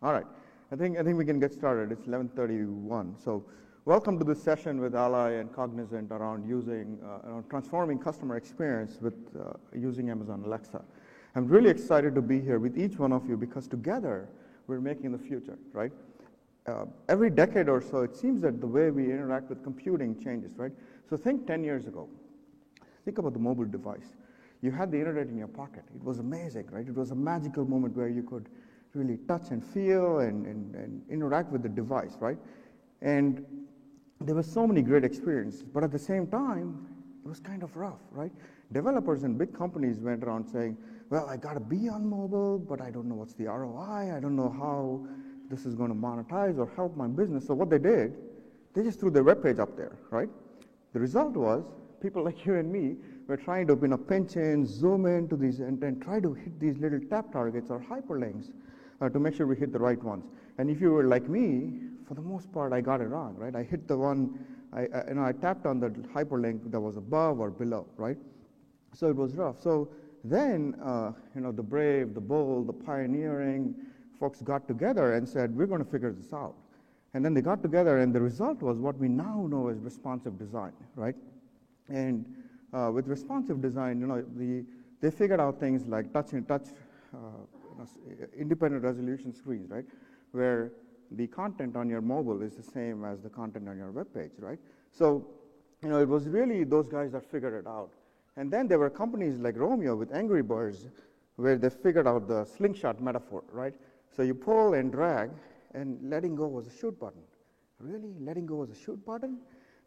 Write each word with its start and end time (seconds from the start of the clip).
All 0.00 0.12
right. 0.12 0.26
I 0.70 0.76
think, 0.76 0.96
I 0.96 1.02
think 1.02 1.18
we 1.18 1.24
can 1.24 1.40
get 1.40 1.52
started. 1.52 1.90
It's 1.90 2.06
11:31. 2.06 3.16
So 3.18 3.44
welcome 3.84 4.16
to 4.20 4.24
this 4.24 4.40
session 4.40 4.80
with 4.80 4.94
Ally 4.94 5.32
and 5.32 5.52
Cognizant 5.52 6.12
around 6.12 6.48
using, 6.48 7.00
uh, 7.02 7.28
around 7.28 7.50
transforming 7.50 7.98
customer 7.98 8.36
experience 8.36 8.98
with 9.00 9.14
uh, 9.36 9.54
using 9.74 10.08
Amazon 10.08 10.44
Alexa. 10.46 10.84
I'm 11.34 11.48
really 11.48 11.68
excited 11.68 12.14
to 12.14 12.22
be 12.22 12.40
here 12.40 12.60
with 12.60 12.78
each 12.78 12.96
one 12.96 13.12
of 13.12 13.28
you 13.28 13.36
because 13.36 13.66
together 13.66 14.28
we're 14.68 14.80
making 14.80 15.10
the 15.10 15.18
future, 15.18 15.58
right? 15.72 15.90
Uh, 16.68 16.84
every 17.08 17.30
decade 17.30 17.68
or 17.68 17.80
so, 17.80 18.02
it 18.02 18.14
seems 18.14 18.40
that 18.42 18.60
the 18.60 18.66
way 18.68 18.92
we 18.92 19.04
interact 19.06 19.48
with 19.48 19.64
computing 19.64 20.22
changes, 20.22 20.52
right? 20.56 20.72
So 21.10 21.16
think 21.16 21.44
10 21.48 21.64
years 21.64 21.88
ago. 21.88 22.08
Think 23.04 23.18
about 23.18 23.32
the 23.32 23.40
mobile 23.40 23.64
device. 23.64 24.14
You 24.62 24.70
had 24.70 24.92
the 24.92 24.98
internet 24.98 25.26
in 25.26 25.36
your 25.36 25.48
pocket. 25.48 25.82
It 25.92 26.04
was 26.04 26.20
amazing, 26.20 26.68
right? 26.70 26.86
It 26.86 26.94
was 26.94 27.10
a 27.10 27.16
magical 27.16 27.64
moment 27.64 27.96
where 27.96 28.08
you 28.08 28.22
could 28.22 28.48
really 28.98 29.18
touch 29.28 29.50
and 29.50 29.64
feel 29.64 30.18
and, 30.18 30.46
and, 30.46 30.74
and 30.74 31.02
interact 31.10 31.50
with 31.50 31.62
the 31.62 31.68
device, 31.68 32.16
right? 32.20 32.38
And 33.00 33.44
there 34.20 34.34
were 34.34 34.42
so 34.42 34.66
many 34.66 34.82
great 34.82 35.04
experiences, 35.04 35.62
but 35.62 35.84
at 35.84 35.92
the 35.92 35.98
same 35.98 36.26
time, 36.26 36.86
it 37.24 37.28
was 37.28 37.40
kind 37.40 37.62
of 37.62 37.76
rough, 37.76 38.00
right? 38.10 38.32
Developers 38.72 39.22
and 39.22 39.38
big 39.38 39.56
companies 39.56 40.00
went 40.00 40.24
around 40.24 40.46
saying, 40.46 40.76
well, 41.10 41.28
I 41.28 41.36
got 41.36 41.54
to 41.54 41.60
be 41.60 41.88
on 41.88 42.08
mobile, 42.08 42.58
but 42.58 42.80
I 42.80 42.90
don't 42.90 43.08
know 43.08 43.14
what's 43.14 43.34
the 43.34 43.46
ROI. 43.46 44.14
I 44.14 44.20
don't 44.20 44.36
know 44.36 44.50
how 44.50 45.06
this 45.48 45.64
is 45.64 45.74
going 45.74 45.90
to 45.90 45.96
monetize 45.96 46.58
or 46.58 46.70
help 46.76 46.96
my 46.96 47.06
business. 47.06 47.46
So 47.46 47.54
what 47.54 47.70
they 47.70 47.78
did, 47.78 48.14
they 48.74 48.82
just 48.82 49.00
threw 49.00 49.10
their 49.10 49.22
web 49.24 49.42
page 49.42 49.58
up 49.58 49.76
there, 49.76 49.96
right? 50.10 50.28
The 50.92 51.00
result 51.00 51.34
was 51.34 51.64
people 52.02 52.22
like 52.28 52.44
you 52.44 52.56
and 52.56 52.70
me 52.70 52.96
were 53.26 53.36
trying 53.36 53.66
to 53.68 53.78
you 53.80 53.88
know, 53.88 53.96
pinch 53.96 54.36
in, 54.36 54.66
zoom 54.66 55.06
in 55.06 55.28
to 55.28 55.36
these, 55.36 55.60
and, 55.60 55.82
and 55.82 56.02
try 56.02 56.20
to 56.20 56.32
hit 56.32 56.58
these 56.58 56.78
little 56.78 57.00
tap 57.10 57.32
targets 57.32 57.70
or 57.70 57.78
hyperlinks 57.78 58.50
uh, 59.00 59.08
to 59.08 59.18
make 59.18 59.34
sure 59.34 59.46
we 59.46 59.56
hit 59.56 59.72
the 59.72 59.78
right 59.78 60.02
ones. 60.02 60.24
And 60.58 60.70
if 60.70 60.80
you 60.80 60.92
were 60.92 61.04
like 61.04 61.28
me, 61.28 61.80
for 62.06 62.14
the 62.14 62.22
most 62.22 62.52
part, 62.52 62.72
I 62.72 62.80
got 62.80 63.00
it 63.00 63.04
wrong, 63.04 63.36
right? 63.36 63.54
I 63.54 63.62
hit 63.62 63.86
the 63.86 63.96
one, 63.96 64.38
I, 64.72 64.80
I, 64.80 65.08
you 65.08 65.14
know, 65.14 65.24
I 65.24 65.32
tapped 65.32 65.66
on 65.66 65.78
the 65.80 65.90
hyperlink 65.90 66.70
that 66.70 66.80
was 66.80 66.96
above 66.96 67.38
or 67.38 67.50
below, 67.50 67.86
right? 67.96 68.16
So 68.94 69.08
it 69.08 69.16
was 69.16 69.34
rough. 69.34 69.60
So 69.60 69.88
then, 70.24 70.74
uh, 70.82 71.12
you 71.34 71.40
know, 71.42 71.52
the 71.52 71.62
brave, 71.62 72.14
the 72.14 72.20
bold, 72.20 72.66
the 72.66 72.72
pioneering 72.72 73.74
folks 74.18 74.40
got 74.40 74.66
together 74.66 75.14
and 75.14 75.28
said, 75.28 75.54
we're 75.54 75.66
going 75.66 75.84
to 75.84 75.90
figure 75.90 76.12
this 76.12 76.32
out. 76.32 76.54
And 77.14 77.24
then 77.24 77.34
they 77.34 77.40
got 77.40 77.62
together, 77.62 77.98
and 77.98 78.14
the 78.14 78.20
result 78.20 78.60
was 78.60 78.78
what 78.78 78.98
we 78.98 79.08
now 79.08 79.46
know 79.48 79.68
as 79.68 79.78
responsive 79.78 80.38
design, 80.38 80.72
right? 80.94 81.14
And 81.88 82.24
uh, 82.72 82.90
with 82.92 83.06
responsive 83.06 83.62
design, 83.62 84.00
you 84.00 84.06
know, 84.06 84.22
the, 84.36 84.64
they 85.00 85.10
figured 85.10 85.40
out 85.40 85.58
things 85.58 85.86
like 85.86 86.12
touch 86.12 86.32
and 86.32 86.46
touch, 86.46 86.68
uh, 87.14 87.18
Uh, 87.78 87.84
independent 88.36 88.82
resolution 88.82 89.32
screens, 89.32 89.70
right? 89.70 89.84
Where 90.32 90.72
the 91.12 91.26
content 91.26 91.76
on 91.76 91.88
your 91.88 92.00
mobile 92.00 92.42
is 92.42 92.54
the 92.56 92.62
same 92.62 93.04
as 93.04 93.20
the 93.20 93.30
content 93.30 93.68
on 93.68 93.78
your 93.78 93.90
web 93.90 94.12
page, 94.12 94.32
right? 94.38 94.58
So, 94.90 95.26
you 95.82 95.88
know, 95.88 96.00
it 96.00 96.08
was 96.08 96.28
really 96.28 96.64
those 96.64 96.88
guys 96.88 97.12
that 97.12 97.24
figured 97.30 97.54
it 97.54 97.66
out. 97.68 97.90
And 98.36 98.52
then 98.52 98.68
there 98.68 98.78
were 98.78 98.90
companies 98.90 99.38
like 99.38 99.54
Rovio 99.56 99.96
with 99.96 100.12
Angry 100.12 100.42
Birds 100.42 100.88
where 101.36 101.56
they 101.56 101.70
figured 101.70 102.06
out 102.06 102.26
the 102.26 102.44
slingshot 102.44 103.00
metaphor, 103.00 103.44
right? 103.52 103.74
So 104.14 104.22
you 104.22 104.34
pull 104.34 104.74
and 104.74 104.90
drag, 104.90 105.30
and 105.74 105.98
letting 106.10 106.34
go 106.34 106.46
was 106.46 106.66
a 106.66 106.70
shoot 106.70 106.98
button. 106.98 107.22
Really? 107.78 108.12
Letting 108.20 108.46
go 108.46 108.56
was 108.56 108.70
a 108.70 108.74
shoot 108.74 109.04
button? 109.06 109.38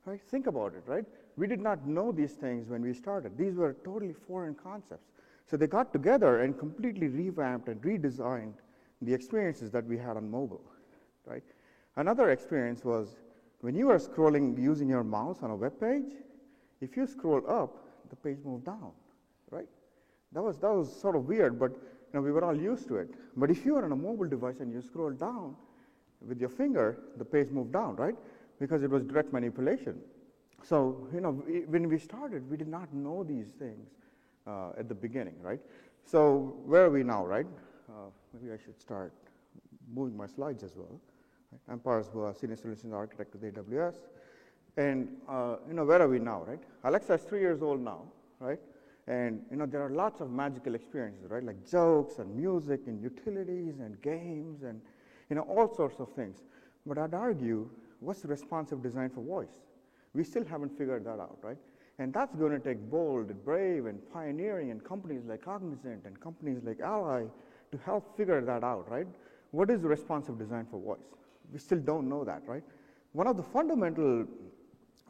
Right? 0.05 0.21
Think 0.29 0.47
about 0.47 0.73
it, 0.73 0.83
right? 0.85 1.05
We 1.37 1.47
did 1.47 1.59
not 1.59 1.85
know 1.85 2.11
these 2.11 2.33
things 2.33 2.69
when 2.69 2.81
we 2.81 2.93
started. 2.93 3.37
These 3.37 3.55
were 3.55 3.75
totally 3.83 4.13
foreign 4.13 4.55
concepts. 4.55 5.10
So 5.51 5.57
they 5.57 5.67
got 5.67 5.91
together 5.91 6.43
and 6.43 6.57
completely 6.57 7.09
revamped 7.09 7.67
and 7.67 7.81
redesigned 7.81 8.53
the 9.01 9.13
experiences 9.13 9.69
that 9.71 9.85
we 9.85 9.97
had 9.97 10.15
on 10.15 10.31
mobile, 10.31 10.63
right? 11.25 11.43
Another 11.97 12.29
experience 12.29 12.85
was 12.85 13.17
when 13.59 13.75
you 13.75 13.89
are 13.89 13.97
scrolling 13.97 14.57
using 14.57 14.87
your 14.87 15.03
mouse 15.03 15.39
on 15.43 15.51
a 15.51 15.55
web 15.57 15.77
page, 15.77 16.13
if 16.79 16.95
you 16.95 17.05
scroll 17.05 17.43
up, 17.49 17.85
the 18.09 18.15
page 18.15 18.37
moved 18.45 18.65
down, 18.65 18.91
right? 19.49 19.67
That 20.31 20.41
was, 20.41 20.57
that 20.59 20.71
was 20.71 20.89
sort 20.89 21.17
of 21.17 21.27
weird, 21.27 21.59
but 21.59 21.71
you 21.71 21.79
know, 22.13 22.21
we 22.21 22.31
were 22.31 22.45
all 22.45 22.55
used 22.55 22.87
to 22.87 22.95
it. 22.95 23.09
But 23.35 23.51
if 23.51 23.65
you 23.65 23.75
are 23.75 23.83
on 23.83 23.91
a 23.91 23.95
mobile 23.95 24.29
device 24.29 24.61
and 24.61 24.71
you 24.71 24.81
scroll 24.81 25.11
down 25.11 25.57
with 26.25 26.39
your 26.39 26.49
finger, 26.49 26.97
the 27.17 27.25
page 27.25 27.49
moved 27.49 27.73
down, 27.73 27.97
right? 27.97 28.15
Because 28.57 28.83
it 28.83 28.89
was 28.89 29.03
direct 29.03 29.33
manipulation. 29.33 29.99
So, 30.63 31.09
you 31.13 31.19
know, 31.19 31.33
when 31.67 31.89
we 31.89 31.97
started, 31.97 32.49
we 32.49 32.55
did 32.55 32.69
not 32.69 32.93
know 32.93 33.25
these 33.25 33.49
things 33.49 33.89
uh, 34.47 34.71
at 34.77 34.89
the 34.89 34.95
beginning, 34.95 35.35
right? 35.41 35.59
So, 36.05 36.55
where 36.65 36.85
are 36.85 36.89
we 36.89 37.03
now, 37.03 37.25
right? 37.25 37.45
Uh, 37.89 38.09
maybe 38.33 38.51
I 38.53 38.57
should 38.63 38.79
start 38.79 39.13
moving 39.93 40.17
my 40.17 40.27
slides 40.27 40.63
as 40.63 40.75
well. 40.75 40.99
Right? 41.51 41.61
I'm 41.69 41.79
Paras 41.79 42.07
Bua, 42.09 42.33
Senior 42.33 42.55
Solutions 42.55 42.93
Architect 42.93 43.33
with 43.33 43.43
AWS. 43.43 43.95
And, 44.77 45.09
uh, 45.27 45.57
you 45.67 45.73
know, 45.73 45.83
where 45.83 46.01
are 46.01 46.07
we 46.07 46.19
now, 46.19 46.43
right? 46.43 46.61
Alexa 46.83 47.13
is 47.13 47.21
three 47.23 47.41
years 47.41 47.61
old 47.61 47.81
now, 47.81 48.03
right? 48.39 48.59
And, 49.07 49.41
you 49.51 49.57
know, 49.57 49.65
there 49.65 49.81
are 49.81 49.89
lots 49.89 50.21
of 50.21 50.31
magical 50.31 50.75
experiences, 50.75 51.29
right? 51.29 51.43
Like 51.43 51.69
jokes 51.69 52.19
and 52.19 52.33
music 52.35 52.81
and 52.87 53.01
utilities 53.01 53.79
and 53.79 54.01
games 54.01 54.63
and, 54.63 54.79
you 55.29 55.35
know, 55.35 55.41
all 55.43 55.73
sorts 55.73 55.99
of 55.99 56.11
things. 56.13 56.43
But 56.85 56.97
I'd 56.97 57.13
argue, 57.13 57.69
what's 57.99 58.23
responsive 58.23 58.81
design 58.81 59.09
for 59.09 59.21
voice? 59.21 59.59
We 60.13 60.23
still 60.23 60.45
haven't 60.45 60.77
figured 60.77 61.05
that 61.05 61.19
out, 61.19 61.37
right? 61.41 61.57
And 62.01 62.11
that's 62.11 62.35
going 62.35 62.51
to 62.51 62.57
take 62.57 62.79
bold 62.89 63.29
and 63.29 63.45
brave 63.45 63.85
and 63.85 63.99
pioneering 64.11 64.71
and 64.71 64.83
companies 64.83 65.21
like 65.27 65.45
Cognizant 65.45 66.03
and 66.03 66.19
companies 66.19 66.57
like 66.63 66.79
Ally 66.79 67.25
to 67.71 67.77
help 67.85 68.17
figure 68.17 68.41
that 68.41 68.63
out, 68.63 68.89
right? 68.89 69.05
What 69.51 69.69
is 69.69 69.83
responsive 69.83 70.39
design 70.39 70.65
for 70.71 70.79
voice? 70.79 70.97
We 71.53 71.59
still 71.59 71.77
don't 71.77 72.09
know 72.09 72.23
that, 72.23 72.41
right? 72.47 72.63
One 73.11 73.27
of 73.27 73.37
the 73.37 73.43
fundamental 73.43 74.25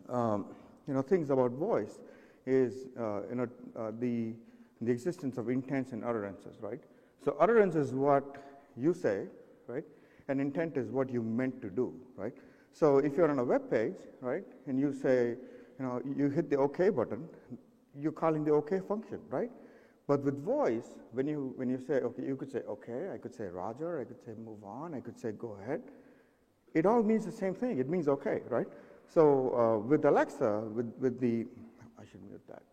um, 0.10 0.48
you 0.86 0.94
know, 0.94 1.02
things 1.02 1.30
about 1.30 1.52
voice 1.52 2.00
is 2.46 2.90
uh, 3.00 3.22
you 3.30 3.36
know, 3.36 3.48
uh, 3.80 3.92
the, 3.98 4.34
the 4.82 4.92
existence 4.92 5.38
of 5.38 5.50
intents 5.50 5.94
and 5.94 6.04
utterances, 6.04 6.58
right? 6.60 6.82
So 7.24 7.38
utterance 7.40 7.76
is 7.76 7.94
what 7.94 8.60
you 8.76 8.94
say, 8.94 9.28
right? 9.66 9.86
And 10.28 10.42
intent 10.42 10.76
is 10.76 10.92
what 10.92 11.10
you 11.10 11.22
meant 11.22 11.62
to 11.62 11.70
do, 11.70 11.94
right? 12.18 12.34
So 12.74 12.98
if 12.98 13.16
you're 13.16 13.32
on 13.32 13.40
a 13.40 13.46
web 13.46 13.72
page, 13.72 13.96
right, 14.20 14.44
and 14.68 14.78
you 14.78 14.92
say, 14.92 15.38
you 15.82 15.88
know, 15.88 16.02
you 16.16 16.30
hit 16.30 16.50
the 16.50 16.58
OK 16.58 16.90
button, 16.90 17.28
you're 18.00 18.12
calling 18.12 18.44
the 18.44 18.52
OK 18.52 18.80
function, 18.88 19.20
right? 19.30 19.50
But 20.08 20.24
with 20.24 20.44
voice, 20.44 21.00
when 21.14 21.28
you 21.28 21.54
when 21.56 21.70
you 21.70 21.80
say 21.80 21.96
okay, 21.96 22.24
you 22.24 22.36
could 22.36 22.52
say 22.52 22.60
okay, 22.70 23.10
I 23.14 23.18
could 23.18 23.34
say 23.34 23.46
Roger, 23.46 24.00
I 24.00 24.04
could 24.04 24.24
say 24.24 24.32
move 24.46 24.64
on, 24.64 24.94
I 24.94 25.00
could 25.00 25.18
say 25.18 25.32
go 25.32 25.58
ahead. 25.62 25.82
It 26.74 26.86
all 26.86 27.02
means 27.02 27.26
the 27.26 27.32
same 27.32 27.56
thing. 27.56 27.80
It 27.80 27.90
means 27.90 28.08
okay, 28.08 28.42
right? 28.50 28.68
So 29.08 29.24
uh, 29.56 29.88
with 29.88 30.06
Alexa, 30.06 30.62
with 30.74 30.94
with 31.00 31.20
the 31.20 31.48
I 31.98 32.04
should 32.12 32.24
mute 32.24 32.42
that. 32.48 32.64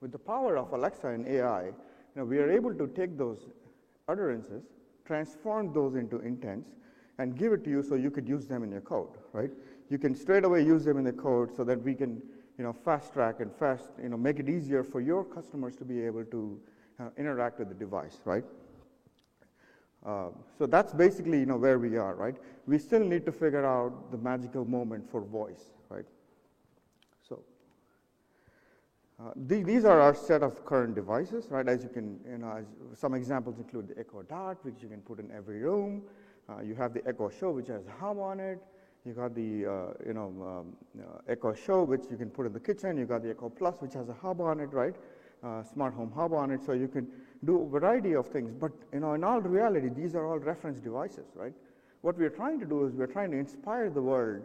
With 0.00 0.12
the 0.12 0.18
power 0.18 0.56
of 0.58 0.72
Alexa 0.72 1.08
and 1.08 1.26
AI, 1.26 1.64
you 1.66 1.72
know, 2.14 2.24
we 2.24 2.38
are 2.38 2.50
able 2.50 2.74
to 2.74 2.86
take 2.88 3.16
those 3.18 3.48
utterances, 4.08 4.62
transform 5.04 5.72
those 5.72 5.94
into 5.96 6.20
intents, 6.20 6.70
and 7.18 7.36
give 7.36 7.52
it 7.52 7.64
to 7.64 7.70
you 7.70 7.82
so 7.82 7.94
you 7.94 8.10
could 8.10 8.28
use 8.28 8.46
them 8.46 8.62
in 8.62 8.70
your 8.70 8.82
code, 8.82 9.16
right? 9.32 9.50
You 9.88 9.98
can 9.98 10.14
straight 10.14 10.44
away 10.44 10.64
use 10.64 10.84
them 10.84 10.98
in 10.98 11.04
the 11.04 11.12
code 11.12 11.54
so 11.56 11.64
that 11.64 11.82
we 11.82 11.94
can, 11.94 12.20
you 12.58 12.64
know, 12.64 12.72
fast 12.72 13.12
track 13.12 13.40
and 13.40 13.52
fast, 13.54 13.90
you 14.02 14.08
know, 14.08 14.16
make 14.16 14.38
it 14.38 14.48
easier 14.48 14.82
for 14.82 15.00
your 15.00 15.24
customers 15.24 15.76
to 15.76 15.84
be 15.84 16.02
able 16.02 16.24
to 16.24 16.60
uh, 16.98 17.08
interact 17.16 17.58
with 17.58 17.68
the 17.68 17.74
device, 17.74 18.18
right? 18.24 18.44
Uh, 20.04 20.28
so 20.58 20.66
that's 20.66 20.92
basically, 20.92 21.40
you 21.40 21.46
know, 21.46 21.56
where 21.56 21.78
we 21.78 21.96
are, 21.96 22.14
right? 22.14 22.36
We 22.66 22.78
still 22.78 23.04
need 23.04 23.26
to 23.26 23.32
figure 23.32 23.66
out 23.66 24.10
the 24.10 24.18
magical 24.18 24.64
moment 24.64 25.10
for 25.10 25.20
voice, 25.20 25.72
right? 25.88 26.04
So 27.28 27.42
uh, 29.20 29.32
the, 29.34 29.62
these 29.62 29.84
are 29.84 30.00
our 30.00 30.14
set 30.14 30.42
of 30.42 30.64
current 30.64 30.94
devices, 30.94 31.46
right? 31.50 31.66
As 31.68 31.82
you 31.82 31.88
can, 31.88 32.20
you 32.28 32.38
know, 32.38 32.64
some 32.94 33.14
examples 33.14 33.58
include 33.58 33.88
the 33.88 33.98
Echo 33.98 34.22
Dot, 34.22 34.58
which 34.62 34.82
you 34.82 34.88
can 34.88 35.00
put 35.00 35.18
in 35.18 35.30
every 35.32 35.60
room. 35.60 36.02
Uh, 36.48 36.60
you 36.60 36.74
have 36.74 36.94
the 36.94 37.06
Echo 37.06 37.28
Show, 37.28 37.50
which 37.50 37.68
has 37.68 37.86
a 37.86 37.90
hub 38.00 38.18
on 38.18 38.38
it. 38.38 38.62
You 39.06 39.12
got 39.12 39.36
the, 39.36 39.66
uh, 39.66 40.04
you 40.04 40.14
know, 40.14 40.34
um, 40.42 40.76
uh, 41.00 41.18
Echo 41.28 41.54
Show, 41.54 41.84
which 41.84 42.02
you 42.10 42.16
can 42.16 42.28
put 42.28 42.44
in 42.44 42.52
the 42.52 42.58
kitchen. 42.58 42.96
You 42.96 43.06
got 43.06 43.22
the 43.22 43.30
Echo 43.30 43.48
Plus, 43.48 43.76
which 43.78 43.94
has 43.94 44.08
a 44.08 44.12
hub 44.14 44.40
on 44.40 44.58
it, 44.58 44.72
right? 44.72 44.96
Uh, 45.44 45.62
smart 45.62 45.94
home 45.94 46.10
hub 46.10 46.32
on 46.32 46.50
it, 46.50 46.64
so 46.66 46.72
you 46.72 46.88
can 46.88 47.06
do 47.44 47.62
a 47.62 47.68
variety 47.68 48.16
of 48.16 48.26
things. 48.26 48.52
But, 48.52 48.72
you 48.92 48.98
know, 48.98 49.12
in 49.12 49.22
all 49.22 49.40
reality, 49.40 49.90
these 49.90 50.16
are 50.16 50.26
all 50.26 50.38
reference 50.40 50.80
devices, 50.80 51.26
right? 51.36 51.52
What 52.00 52.18
we're 52.18 52.30
trying 52.30 52.58
to 52.58 52.66
do 52.66 52.84
is 52.84 52.94
we're 52.94 53.06
trying 53.06 53.30
to 53.30 53.36
inspire 53.36 53.90
the 53.90 54.02
world 54.02 54.42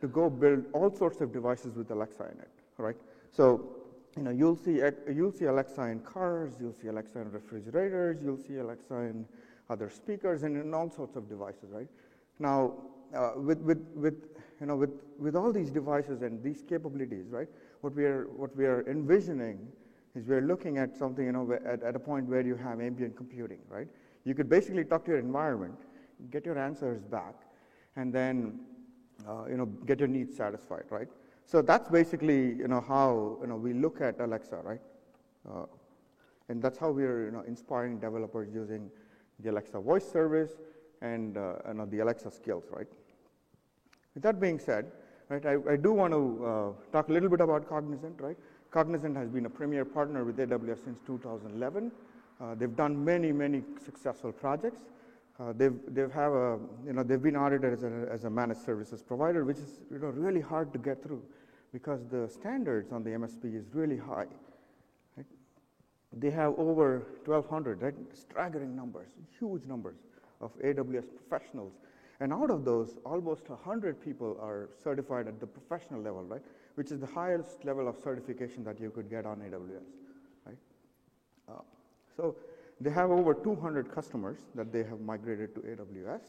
to 0.00 0.08
go 0.08 0.28
build 0.28 0.64
all 0.72 0.92
sorts 0.92 1.20
of 1.20 1.32
devices 1.32 1.76
with 1.76 1.88
Alexa 1.92 2.24
in 2.24 2.40
it, 2.40 2.50
right? 2.78 2.96
So, 3.30 3.76
you 4.16 4.24
know, 4.24 4.30
you'll 4.30 4.56
see, 4.56 4.80
you'll 5.14 5.30
see 5.30 5.44
Alexa 5.44 5.82
in 5.82 6.00
cars, 6.00 6.54
you'll 6.60 6.74
see 6.74 6.88
Alexa 6.88 7.20
in 7.20 7.30
refrigerators, 7.30 8.18
you'll 8.24 8.38
see 8.38 8.56
Alexa 8.56 8.94
in 8.94 9.24
other 9.68 9.88
speakers, 9.88 10.42
and 10.42 10.56
in 10.56 10.74
all 10.74 10.90
sorts 10.90 11.14
of 11.14 11.28
devices, 11.28 11.70
right? 11.70 11.88
Now, 12.40 12.72
uh, 13.14 13.32
with, 13.36 13.58
with, 13.58 13.84
with, 13.94 14.14
you 14.60 14.66
know, 14.66 14.76
with, 14.76 14.90
with 15.18 15.36
all 15.36 15.52
these 15.52 15.70
devices 15.70 16.22
and 16.22 16.42
these 16.42 16.62
capabilities, 16.62 17.26
right, 17.30 17.48
what 17.80 17.94
we 17.94 18.04
are, 18.04 18.26
what 18.36 18.54
we 18.56 18.66
are 18.66 18.88
envisioning 18.88 19.68
is 20.14 20.26
we're 20.26 20.40
looking 20.40 20.78
at 20.78 20.96
something, 20.96 21.24
you 21.24 21.32
know, 21.32 21.58
at, 21.64 21.82
at 21.82 21.96
a 21.96 21.98
point 21.98 22.26
where 22.26 22.40
you 22.40 22.56
have 22.56 22.80
ambient 22.80 23.16
computing, 23.16 23.60
right? 23.68 23.88
You 24.24 24.34
could 24.34 24.48
basically 24.48 24.84
talk 24.84 25.04
to 25.06 25.12
your 25.12 25.20
environment, 25.20 25.78
get 26.30 26.44
your 26.44 26.58
answers 26.58 27.02
back, 27.02 27.34
and 27.96 28.12
then 28.12 28.60
uh, 29.28 29.46
you 29.48 29.56
know, 29.56 29.66
get 29.66 29.98
your 29.98 30.08
needs 30.08 30.36
satisfied, 30.36 30.84
right? 30.90 31.08
So 31.44 31.62
that's 31.62 31.88
basically 31.88 32.54
you 32.54 32.68
know, 32.68 32.80
how 32.80 33.38
you 33.40 33.48
know, 33.48 33.56
we 33.56 33.72
look 33.72 34.00
at 34.00 34.20
Alexa, 34.20 34.56
right? 34.62 34.80
Uh, 35.48 35.66
and 36.48 36.62
that's 36.62 36.78
how 36.78 36.90
we're 36.90 37.26
you 37.26 37.30
know, 37.30 37.42
inspiring 37.46 37.98
developers 37.98 38.48
using 38.52 38.90
the 39.40 39.50
Alexa 39.50 39.80
voice 39.80 40.10
service 40.10 40.52
and 41.00 41.36
uh, 41.36 41.54
you 41.68 41.74
know, 41.74 41.86
the 41.86 42.00
Alexa 42.00 42.30
skills, 42.30 42.64
right? 42.70 42.88
With 44.20 44.34
that 44.34 44.38
being 44.38 44.58
said, 44.58 44.84
right, 45.30 45.46
I, 45.46 45.56
I 45.72 45.76
do 45.76 45.92
want 45.92 46.12
to 46.12 46.44
uh, 46.44 46.92
talk 46.92 47.08
a 47.08 47.12
little 47.12 47.30
bit 47.30 47.40
about 47.40 47.66
Cognizant, 47.66 48.20
right? 48.20 48.36
Cognizant 48.70 49.16
has 49.16 49.30
been 49.30 49.46
a 49.46 49.48
premier 49.48 49.82
partner 49.82 50.26
with 50.26 50.36
AWS 50.36 50.84
since 50.84 50.98
2011. 51.06 51.90
Uh, 52.38 52.54
they've 52.54 52.76
done 52.76 53.02
many, 53.02 53.32
many 53.32 53.62
successful 53.82 54.30
projects. 54.30 54.82
Uh, 55.40 55.54
they've, 55.56 55.72
they've, 55.88 56.12
have 56.12 56.32
a, 56.32 56.58
you 56.84 56.92
know, 56.92 57.02
they've 57.02 57.22
been 57.22 57.34
audited 57.34 57.72
as 57.72 57.82
a, 57.82 58.08
as 58.12 58.24
a 58.24 58.30
managed 58.30 58.60
services 58.60 59.02
provider, 59.02 59.46
which 59.46 59.56
is 59.56 59.80
you 59.90 59.98
know, 59.98 60.08
really 60.08 60.42
hard 60.42 60.70
to 60.74 60.78
get 60.78 61.02
through 61.02 61.22
because 61.72 62.04
the 62.10 62.28
standards 62.28 62.92
on 62.92 63.02
the 63.02 63.08
MSP 63.08 63.56
is 63.56 63.64
really 63.72 63.96
high. 63.96 64.26
They 66.12 66.30
have 66.32 66.58
over 66.58 67.06
1,200, 67.24 67.80
right? 67.80 67.94
staggering 68.12 68.76
numbers, 68.76 69.12
huge 69.38 69.64
numbers 69.64 69.96
of 70.42 70.50
AWS 70.58 71.06
professionals. 71.16 71.72
And 72.20 72.32
out 72.32 72.50
of 72.50 72.64
those, 72.64 72.98
almost 73.04 73.48
100 73.48 74.00
people 74.00 74.36
are 74.40 74.68
certified 74.82 75.26
at 75.26 75.40
the 75.40 75.46
professional 75.46 76.00
level, 76.02 76.22
right? 76.24 76.42
Which 76.74 76.92
is 76.92 77.00
the 77.00 77.06
highest 77.06 77.64
level 77.64 77.88
of 77.88 77.96
certification 77.96 78.62
that 78.64 78.78
you 78.78 78.90
could 78.90 79.08
get 79.08 79.24
on 79.24 79.38
AWS, 79.38 79.86
right? 80.46 80.56
Uh, 81.48 81.62
so 82.16 82.36
they 82.80 82.90
have 82.90 83.10
over 83.10 83.34
200 83.34 83.90
customers 83.90 84.38
that 84.54 84.72
they 84.72 84.84
have 84.84 85.00
migrated 85.00 85.54
to 85.54 85.60
AWS 85.60 86.20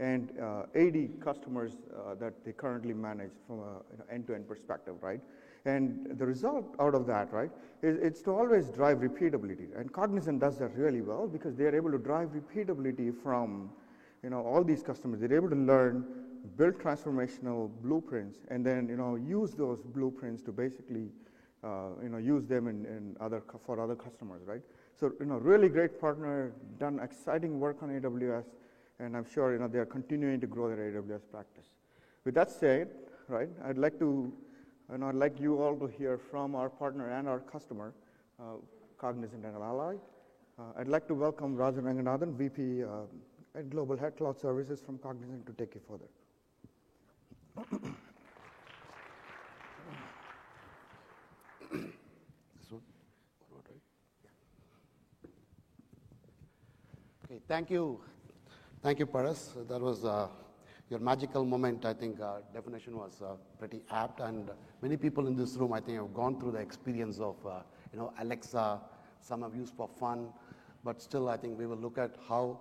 and 0.00 0.32
uh, 0.40 0.64
80 0.74 1.10
customers 1.20 1.72
uh, 1.94 2.14
that 2.16 2.44
they 2.44 2.52
currently 2.52 2.92
manage 2.92 3.30
from 3.46 3.60
an 3.60 4.02
end-to-end 4.10 4.48
perspective, 4.48 4.94
right? 5.00 5.20
And 5.66 6.18
the 6.18 6.26
result 6.26 6.74
out 6.80 6.94
of 6.94 7.06
that, 7.06 7.32
right, 7.32 7.50
is 7.82 7.96
it's 7.98 8.20
to 8.22 8.32
always 8.32 8.70
drive 8.70 8.98
repeatability. 8.98 9.78
And 9.78 9.92
Cognizant 9.92 10.40
does 10.40 10.58
that 10.58 10.76
really 10.76 11.00
well 11.00 11.26
because 11.26 11.54
they 11.54 11.64
are 11.64 11.74
able 11.74 11.90
to 11.92 11.98
drive 11.98 12.30
repeatability 12.30 13.14
from, 13.22 13.70
you 14.24 14.30
know, 14.30 14.42
all 14.42 14.64
these 14.64 14.82
customers. 14.82 15.20
They're 15.20 15.34
able 15.34 15.50
to 15.50 15.54
learn, 15.54 16.04
build 16.56 16.78
transformational 16.78 17.70
blueprints, 17.82 18.38
and 18.48 18.64
then, 18.64 18.88
you 18.88 18.96
know, 18.96 19.16
use 19.16 19.52
those 19.52 19.82
blueprints 19.82 20.42
to 20.44 20.52
basically, 20.52 21.10
uh, 21.62 21.90
you 22.02 22.08
know, 22.08 22.16
use 22.16 22.46
them 22.46 22.66
in, 22.66 22.86
in 22.86 23.16
other 23.20 23.42
for 23.66 23.78
other 23.78 23.94
customers, 23.94 24.40
right? 24.46 24.62
So, 24.98 25.12
you 25.20 25.26
know, 25.26 25.36
really 25.36 25.68
great 25.68 26.00
partner, 26.00 26.52
done 26.78 26.98
exciting 27.00 27.60
work 27.60 27.82
on 27.82 27.90
AWS, 27.90 28.44
and 28.98 29.14
I'm 29.14 29.26
sure, 29.30 29.52
you 29.52 29.58
know, 29.58 29.68
they 29.68 29.78
are 29.78 29.86
continuing 29.86 30.40
to 30.40 30.46
grow 30.46 30.74
their 30.74 30.90
AWS 30.90 31.30
practice. 31.30 31.66
With 32.24 32.34
that 32.34 32.50
said, 32.50 32.88
right, 33.28 33.50
I'd 33.64 33.76
like 33.76 33.98
to, 33.98 34.32
and 34.88 35.04
I'd 35.04 35.16
like 35.16 35.38
you 35.38 35.60
all 35.60 35.76
to 35.76 35.86
hear 35.86 36.16
from 36.16 36.54
our 36.54 36.70
partner 36.70 37.10
and 37.10 37.28
our 37.28 37.40
customer, 37.40 37.92
uh, 38.40 38.56
Cognizant 38.96 39.44
and 39.44 39.54
Ally. 39.56 39.96
Uh, 40.58 40.62
I'd 40.78 40.88
like 40.88 41.06
to 41.08 41.14
welcome 41.14 41.56
Rajan 41.56 41.82
Ranganathan, 41.82 42.36
VP 42.36 42.84
uh, 42.84 42.88
and 43.54 43.70
Global 43.70 43.96
Head 43.96 44.16
Cloud 44.16 44.38
Services 44.38 44.80
from 44.80 44.98
Cognizant 44.98 45.46
to 45.46 45.52
take 45.52 45.74
you 45.74 45.80
further. 45.88 46.04
Okay, 57.24 57.40
thank 57.48 57.70
you. 57.70 58.00
Thank 58.82 58.98
you, 58.98 59.06
Paras. 59.06 59.52
That 59.68 59.80
was 59.80 60.04
uh, 60.04 60.28
your 60.90 61.00
magical 61.00 61.44
moment. 61.44 61.84
I 61.84 61.94
think 61.94 62.20
uh, 62.20 62.40
definition 62.52 62.96
was 62.96 63.22
uh, 63.22 63.36
pretty 63.58 63.82
apt, 63.90 64.20
and 64.20 64.50
many 64.82 64.96
people 64.96 65.26
in 65.26 65.34
this 65.34 65.56
room, 65.56 65.72
I 65.72 65.80
think, 65.80 65.98
have 65.98 66.12
gone 66.12 66.38
through 66.38 66.52
the 66.52 66.58
experience 66.58 67.18
of, 67.18 67.36
uh, 67.46 67.60
you 67.92 67.98
know, 67.98 68.12
Alexa. 68.20 68.80
Some 69.20 69.42
have 69.42 69.54
used 69.54 69.74
for 69.74 69.88
fun, 69.88 70.28
but 70.84 71.00
still, 71.00 71.28
I 71.28 71.36
think 71.36 71.58
we 71.58 71.66
will 71.66 71.78
look 71.78 71.98
at 71.98 72.16
how 72.28 72.60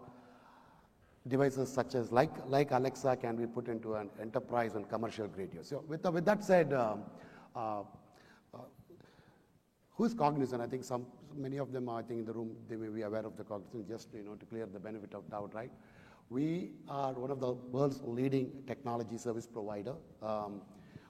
devices 1.28 1.72
such 1.72 1.96
as 1.96 2.12
like 2.12 2.31
like 2.48 2.72
Alexa 2.72 3.16
can 3.18 3.36
be 3.36 3.48
put 3.48 3.68
into 3.68 3.96
an 3.96 4.10
enterprise 4.20 4.75
and 4.75 4.90
commercial 4.90 5.28
grade 5.28 5.54
use. 5.54 5.70
So, 5.70 5.84
with, 5.88 6.06
with 6.06 6.25
that 6.25 6.44
said. 6.44 6.74
Um, 6.74 7.04
uh, 7.56 7.81
uh, 8.54 8.58
who 9.96 10.06
is 10.06 10.14
cognizant? 10.14 10.62
I 10.62 10.68
think 10.68 10.84
some, 10.84 11.06
many 11.36 11.58
of 11.58 11.72
them, 11.72 11.88
are, 11.88 12.00
I 12.00 12.04
think 12.04 12.22
in 12.22 12.25
the 12.25 12.34
room, 12.34 12.56
they 12.68 12.75
may 12.75 12.88
be 12.88 13.04
aware 13.04 13.25
of 13.25 13.38
the 13.38 13.44
cognizant, 13.44 13.88
just 13.88 14.10
you 14.14 14.24
know, 14.24 14.34
to 14.36 14.46
clear 14.46 14.66
the 14.66 14.80
benefit 14.80 15.14
of 15.14 15.30
doubt, 15.30 15.54
right? 15.54 15.72
We 16.30 16.72
are 16.90 17.14
one 17.14 17.30
of 17.30 17.40
the 17.40 17.54
world's 17.54 18.02
leading 18.04 18.52
technology 18.66 19.18
service 19.18 19.46
provider. 19.46 19.94
Um, 20.22 20.62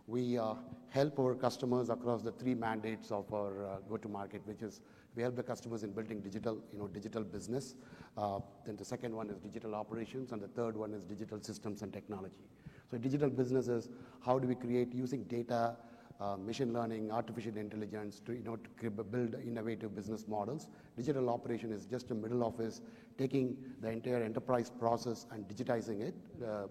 we 0.07 0.38
uh, 0.38 0.56
help 0.89 1.18
our 1.18 1.33
customers 1.33 1.89
across 1.89 2.21
the 2.24 2.31
three 2.31 2.56
mandates 2.56 3.09
of 3.09 3.33
our 3.33 3.66
uh, 3.66 3.77
go-to-market, 3.88 4.42
which 4.45 4.62
is 4.62 4.81
we 5.15 5.21
help 5.24 5.36
the 5.36 5.44
customers 5.44 5.83
in 5.83 5.92
building 5.92 6.21
digital, 6.21 6.62
you 6.71 6.80
know, 6.80 6.88
digital 6.88 7.24
business. 7.24 7.75
Uh, 8.18 8.39
then 8.65 8.75
the 8.75 8.86
second 8.86 9.15
one 9.15 9.30
is 9.30 9.38
digital 9.39 9.75
operations, 9.75 10.31
and 10.31 10.42
the 10.42 10.48
third 10.48 10.75
one 10.75 10.94
is 10.94 11.04
digital 11.04 11.42
systems 11.42 11.81
and 11.81 11.94
technology. 11.94 12.45
So 12.89 12.98
digital 12.98 13.30
business 13.30 13.68
is 13.68 13.89
how 14.25 14.39
do 14.39 14.48
we 14.48 14.56
create 14.56 14.94
using 14.94 15.24
data, 15.24 15.75
uh, 16.19 16.38
machine 16.38 16.74
learning, 16.74 17.12
artificial 17.12 17.57
intelligence 17.57 18.21
to, 18.25 18.33
you 18.33 18.44
know, 18.44 18.57
to 18.81 18.89
build 18.89 19.36
innovative 19.45 19.95
business 19.95 20.27
models. 20.27 20.68
Digital 20.95 21.30
operation 21.30 21.71
is 21.71 21.86
just 21.86 22.12
a 22.12 22.16
middle 22.16 22.44
office, 22.44 22.81
taking 23.18 23.57
the 23.81 23.89
entire 23.89 24.24
enterprise 24.24 24.69
process 24.69 25.25
and 25.31 25.48
digitizing 25.48 26.01
it. 26.01 26.13
Uh, 26.44 26.68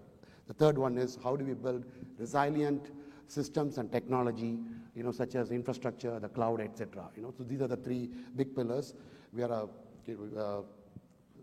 the 0.47 0.53
third 0.53 0.77
one 0.77 0.97
is 0.97 1.17
how 1.23 1.35
do 1.35 1.45
we 1.45 1.53
build 1.53 1.85
resilient 2.17 2.91
systems 3.33 3.77
and 3.77 3.91
technology, 3.91 4.59
you 4.95 5.03
know, 5.03 5.11
such 5.11 5.35
as 5.35 5.51
infrastructure, 5.51 6.19
the 6.19 6.29
cloud, 6.29 6.61
etc. 6.61 7.09
You 7.15 7.23
know, 7.23 7.33
so 7.37 7.43
these 7.43 7.61
are 7.61 7.67
the 7.67 7.77
three 7.77 8.09
big 8.35 8.55
pillars. 8.55 8.93
We 9.33 9.43
are 9.43 9.51
a, 9.51 9.63
uh, 9.63 10.61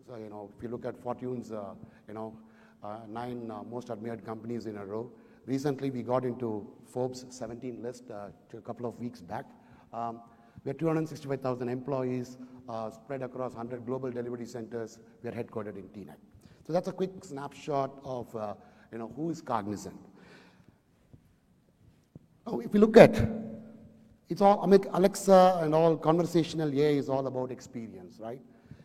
so, 0.06 0.16
you 0.16 0.28
know, 0.28 0.50
if 0.56 0.62
you 0.62 0.68
look 0.68 0.84
at 0.84 1.00
Fortune's, 1.02 1.52
uh, 1.52 1.74
you 2.08 2.14
know, 2.14 2.36
uh, 2.82 3.00
nine 3.08 3.50
uh, 3.50 3.62
most 3.62 3.90
admired 3.90 4.24
companies 4.24 4.66
in 4.66 4.76
a 4.76 4.84
row, 4.84 5.10
Recently, 5.46 5.90
we 5.90 6.02
got 6.02 6.24
into 6.24 6.66
Forbes 6.86 7.24
17 7.30 7.82
list 7.82 8.10
uh, 8.10 8.28
a 8.56 8.60
couple 8.60 8.86
of 8.86 8.98
weeks 9.00 9.20
back. 9.20 9.46
Um, 9.92 10.20
we 10.64 10.68
have 10.68 10.78
265,000 10.78 11.68
employees 11.68 12.36
uh, 12.68 12.90
spread 12.90 13.22
across 13.22 13.54
100 13.54 13.86
global 13.86 14.10
delivery 14.10 14.46
centers. 14.46 14.98
We 15.22 15.30
are 15.30 15.32
headquartered 15.32 15.76
in 15.76 15.88
Teaneck. 15.88 16.18
So 16.66 16.72
that's 16.72 16.88
a 16.88 16.92
quick 16.92 17.24
snapshot 17.24 17.98
of 18.04 18.34
uh, 18.36 18.54
you 18.92 18.98
know, 18.98 19.12
who 19.16 19.30
is 19.30 19.40
cognizant. 19.40 19.98
Oh, 22.46 22.60
if 22.60 22.74
you 22.74 22.80
look 22.80 22.96
at 22.96 23.28
it's 24.28 24.40
all 24.40 24.62
I 24.62 24.66
mean, 24.66 24.84
Alexa 24.92 25.58
and 25.62 25.74
all 25.74 25.96
conversational 25.96 26.72
AI 26.72 26.92
is 26.92 27.08
all 27.08 27.26
about 27.26 27.50
experience, 27.50 28.20
right? 28.20 28.40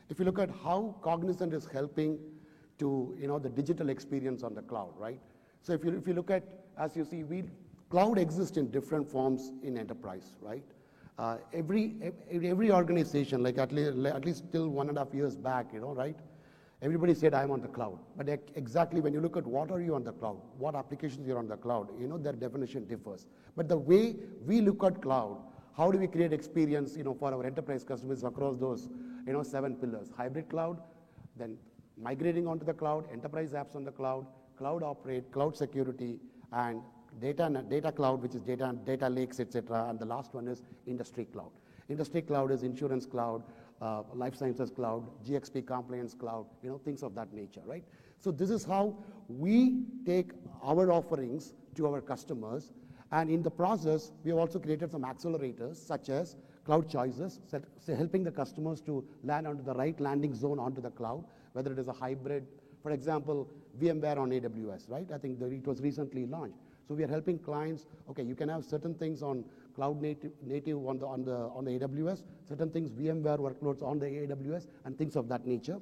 If 0.10 0.20
you 0.20 0.26
look 0.26 0.40
at 0.40 0.50
how 0.64 0.96
Cognizant 1.02 1.54
is 1.54 1.68
helping 1.72 2.18
to 2.80 3.16
you 3.20 3.28
know 3.28 3.40
the 3.40 3.50
digital 3.50 3.90
experience 3.90 4.44
on 4.44 4.56
the 4.56 4.62
cloud, 4.62 4.94
right? 4.98 5.20
So 5.66 5.74
if 5.74 5.84
you, 5.84 5.98
if 5.98 6.08
you 6.08 6.14
look 6.14 6.30
at, 6.30 6.44
as 6.78 6.96
you 6.96 7.04
see, 7.04 7.24
we, 7.24 7.44
cloud 7.90 8.20
exists 8.20 8.56
in 8.56 8.70
different 8.70 9.10
forms 9.10 9.52
in 9.64 9.80
enterprise, 9.80 10.36
right? 10.40 10.64
Uh, 11.18 11.38
every, 11.54 11.96
every 12.30 12.72
organization, 12.72 13.42
like 13.42 13.58
at 13.58 13.72
least, 13.72 13.98
at 14.06 14.26
least 14.26 14.44
till 14.52 14.68
one 14.70 14.90
and 14.90 14.98
a 15.00 15.02
half 15.04 15.12
years 15.12 15.36
back, 15.36 15.74
you 15.74 15.80
know, 15.80 15.94
right? 15.96 16.16
Everybody 16.82 17.14
said, 17.14 17.34
I'm 17.34 17.52
on 17.52 17.62
the 17.62 17.68
cloud. 17.68 18.00
But 18.18 18.28
exactly 18.56 19.00
when 19.02 19.14
you 19.14 19.22
look 19.22 19.38
at 19.38 19.46
what 19.48 19.72
are 19.72 19.82
you 19.82 19.96
on 19.96 20.04
the 20.04 20.12
cloud, 20.12 20.38
what 20.58 20.76
applications 20.76 21.28
you're 21.28 21.38
on 21.38 21.48
the 21.48 21.58
cloud, 21.58 21.90
you 22.00 22.08
know, 22.08 22.18
their 22.18 22.34
definition 22.34 22.86
differs. 22.86 23.28
But 23.56 23.70
the 23.70 23.78
way 23.78 24.16
we 24.46 24.62
look 24.62 24.84
at 24.84 25.02
cloud, 25.02 25.38
how 25.76 25.92
do 25.92 25.98
we 25.98 26.08
create 26.08 26.34
experience, 26.34 26.96
you 26.96 27.04
know, 27.04 27.14
for 27.14 27.34
our 27.34 27.46
enterprise 27.46 27.84
customers 27.84 28.24
across 28.24 28.58
those, 28.58 28.90
you 29.26 29.34
know, 29.34 29.44
seven 29.44 29.76
pillars? 29.76 30.12
Hybrid 30.16 30.50
cloud, 30.50 30.80
then 31.38 31.58
migrating 31.98 32.48
onto 32.48 32.66
the 32.66 32.74
cloud, 32.74 33.06
enterprise 33.12 33.52
apps 33.52 33.76
on 33.76 33.84
the 33.84 33.92
cloud, 33.92 34.26
cloud 34.58 34.84
operate, 34.84 35.32
cloud 35.32 35.56
security, 35.56 36.20
and 36.52 36.82
data, 37.20 37.64
data 37.70 37.92
cloud, 37.92 38.22
which 38.22 38.36
is 38.36 38.42
data, 38.42 38.76
data 38.86 39.10
lakes, 39.10 39.40
etc. 39.40 39.88
And 39.90 39.98
the 39.98 40.06
last 40.06 40.34
one 40.34 40.48
is 40.48 40.64
industry 40.86 41.26
cloud. 41.26 41.52
Industry 41.88 42.22
cloud 42.22 42.52
is 42.52 42.64
insurance 42.64 43.06
cloud, 43.06 43.44
uh, 43.86 44.04
life 44.14 44.36
sciences 44.36 44.72
cloud, 44.78 45.04
GXP 45.26 45.66
compliance 45.68 46.14
cloud, 46.14 46.46
you 46.64 46.70
know, 46.70 46.80
things 46.88 47.04
of 47.04 47.16
that 47.16 47.34
nature, 47.34 47.62
right? 47.66 47.84
So 48.20 48.32
this 48.32 48.50
is 48.50 48.64
how 48.64 48.98
we 49.28 49.84
take 50.06 50.32
our 50.64 50.92
offerings 50.92 51.54
to 51.76 51.88
our 51.88 52.02
customers. 52.02 52.72
And 53.12 53.30
in 53.30 53.44
the 53.44 53.52
process, 53.52 54.12
we 54.24 54.32
have 54.32 54.40
also 54.40 54.60
created 54.60 54.92
some 54.92 55.04
accelerators 55.04 55.76
such 55.76 56.10
as 56.10 56.36
cloud 56.66 56.90
choices, 56.90 57.40
helping 57.86 58.24
the 58.24 58.32
customers 58.32 58.82
to 58.82 59.04
land 59.24 59.46
onto 59.48 59.64
the 59.64 59.76
right 59.76 60.00
landing 60.00 60.34
zone 60.34 60.60
onto 60.60 60.82
the 60.82 60.90
cloud, 60.90 61.24
whether 61.54 61.72
it 61.72 61.80
is 61.80 61.88
a 61.88 61.94
hybrid 61.94 62.48
for 62.86 62.92
example, 62.92 63.50
VMware 63.82 64.18
on 64.20 64.30
AWS, 64.30 64.92
right? 64.92 65.08
I 65.12 65.18
think 65.18 65.42
it 65.42 65.66
was 65.66 65.82
recently 65.82 66.28
launched. 66.28 66.60
So 66.88 66.94
we 66.94 67.04
are 67.04 67.08
helping 67.08 67.40
clients, 67.40 67.88
okay, 68.12 68.22
you 68.22 68.36
can 68.36 68.48
have 68.48 68.64
certain 68.64 68.94
things 68.94 69.24
on 69.24 69.44
cloud 69.76 70.02
native, 70.02 70.32
native 70.42 70.78
on, 70.88 70.98
the, 70.98 71.06
on, 71.06 71.24
the, 71.26 71.36
on 71.36 71.66
the 71.66 71.72
AWS, 71.72 72.24
certain 72.48 72.70
things 72.70 72.92
VMware 72.92 73.38
workloads 73.38 73.84
on 73.84 74.00
the 74.00 74.06
AWS, 74.06 74.68
and 74.86 74.98
things 74.98 75.16
of 75.16 75.28
that 75.30 75.46
nature. 75.46 75.80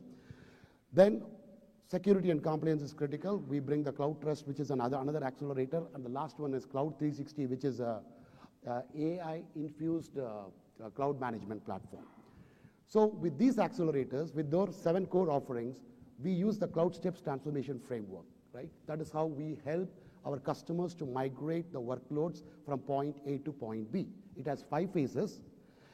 Then 0.91 1.23
security 1.87 2.31
and 2.31 2.43
compliance 2.43 2.81
is 2.81 2.93
critical. 2.93 3.37
We 3.37 3.59
bring 3.59 3.83
the 3.83 3.91
Cloud 3.91 4.21
Trust, 4.21 4.47
which 4.47 4.59
is 4.59 4.71
another, 4.71 4.97
another 4.97 5.23
accelerator. 5.23 5.83
And 5.93 6.03
the 6.03 6.09
last 6.09 6.39
one 6.39 6.53
is 6.53 6.65
Cloud 6.65 6.97
360, 6.97 7.45
which 7.47 7.63
is 7.63 7.79
a, 7.79 8.01
a 8.67 8.83
AI-infused 8.97 10.17
uh, 10.17 10.89
cloud 10.95 11.19
management 11.19 11.65
platform. 11.65 12.03
So 12.87 13.05
with 13.05 13.37
these 13.37 13.57
accelerators, 13.57 14.33
with 14.35 14.51
those 14.51 14.75
seven 14.75 15.05
core 15.05 15.29
offerings, 15.29 15.77
we 16.21 16.31
use 16.31 16.57
the 16.57 16.67
Cloud 16.67 16.95
Steps 16.95 17.21
transformation 17.21 17.79
framework, 17.79 18.25
right? 18.53 18.69
That 18.87 19.01
is 19.01 19.11
how 19.11 19.25
we 19.25 19.57
help 19.65 19.89
our 20.25 20.39
customers 20.39 20.93
to 20.95 21.05
migrate 21.05 21.71
the 21.71 21.81
workloads 21.81 22.43
from 22.65 22.79
point 22.79 23.15
A 23.25 23.37
to 23.39 23.51
point 23.51 23.91
B. 23.91 24.07
It 24.37 24.47
has 24.47 24.63
five 24.69 24.91
phases, 24.91 25.41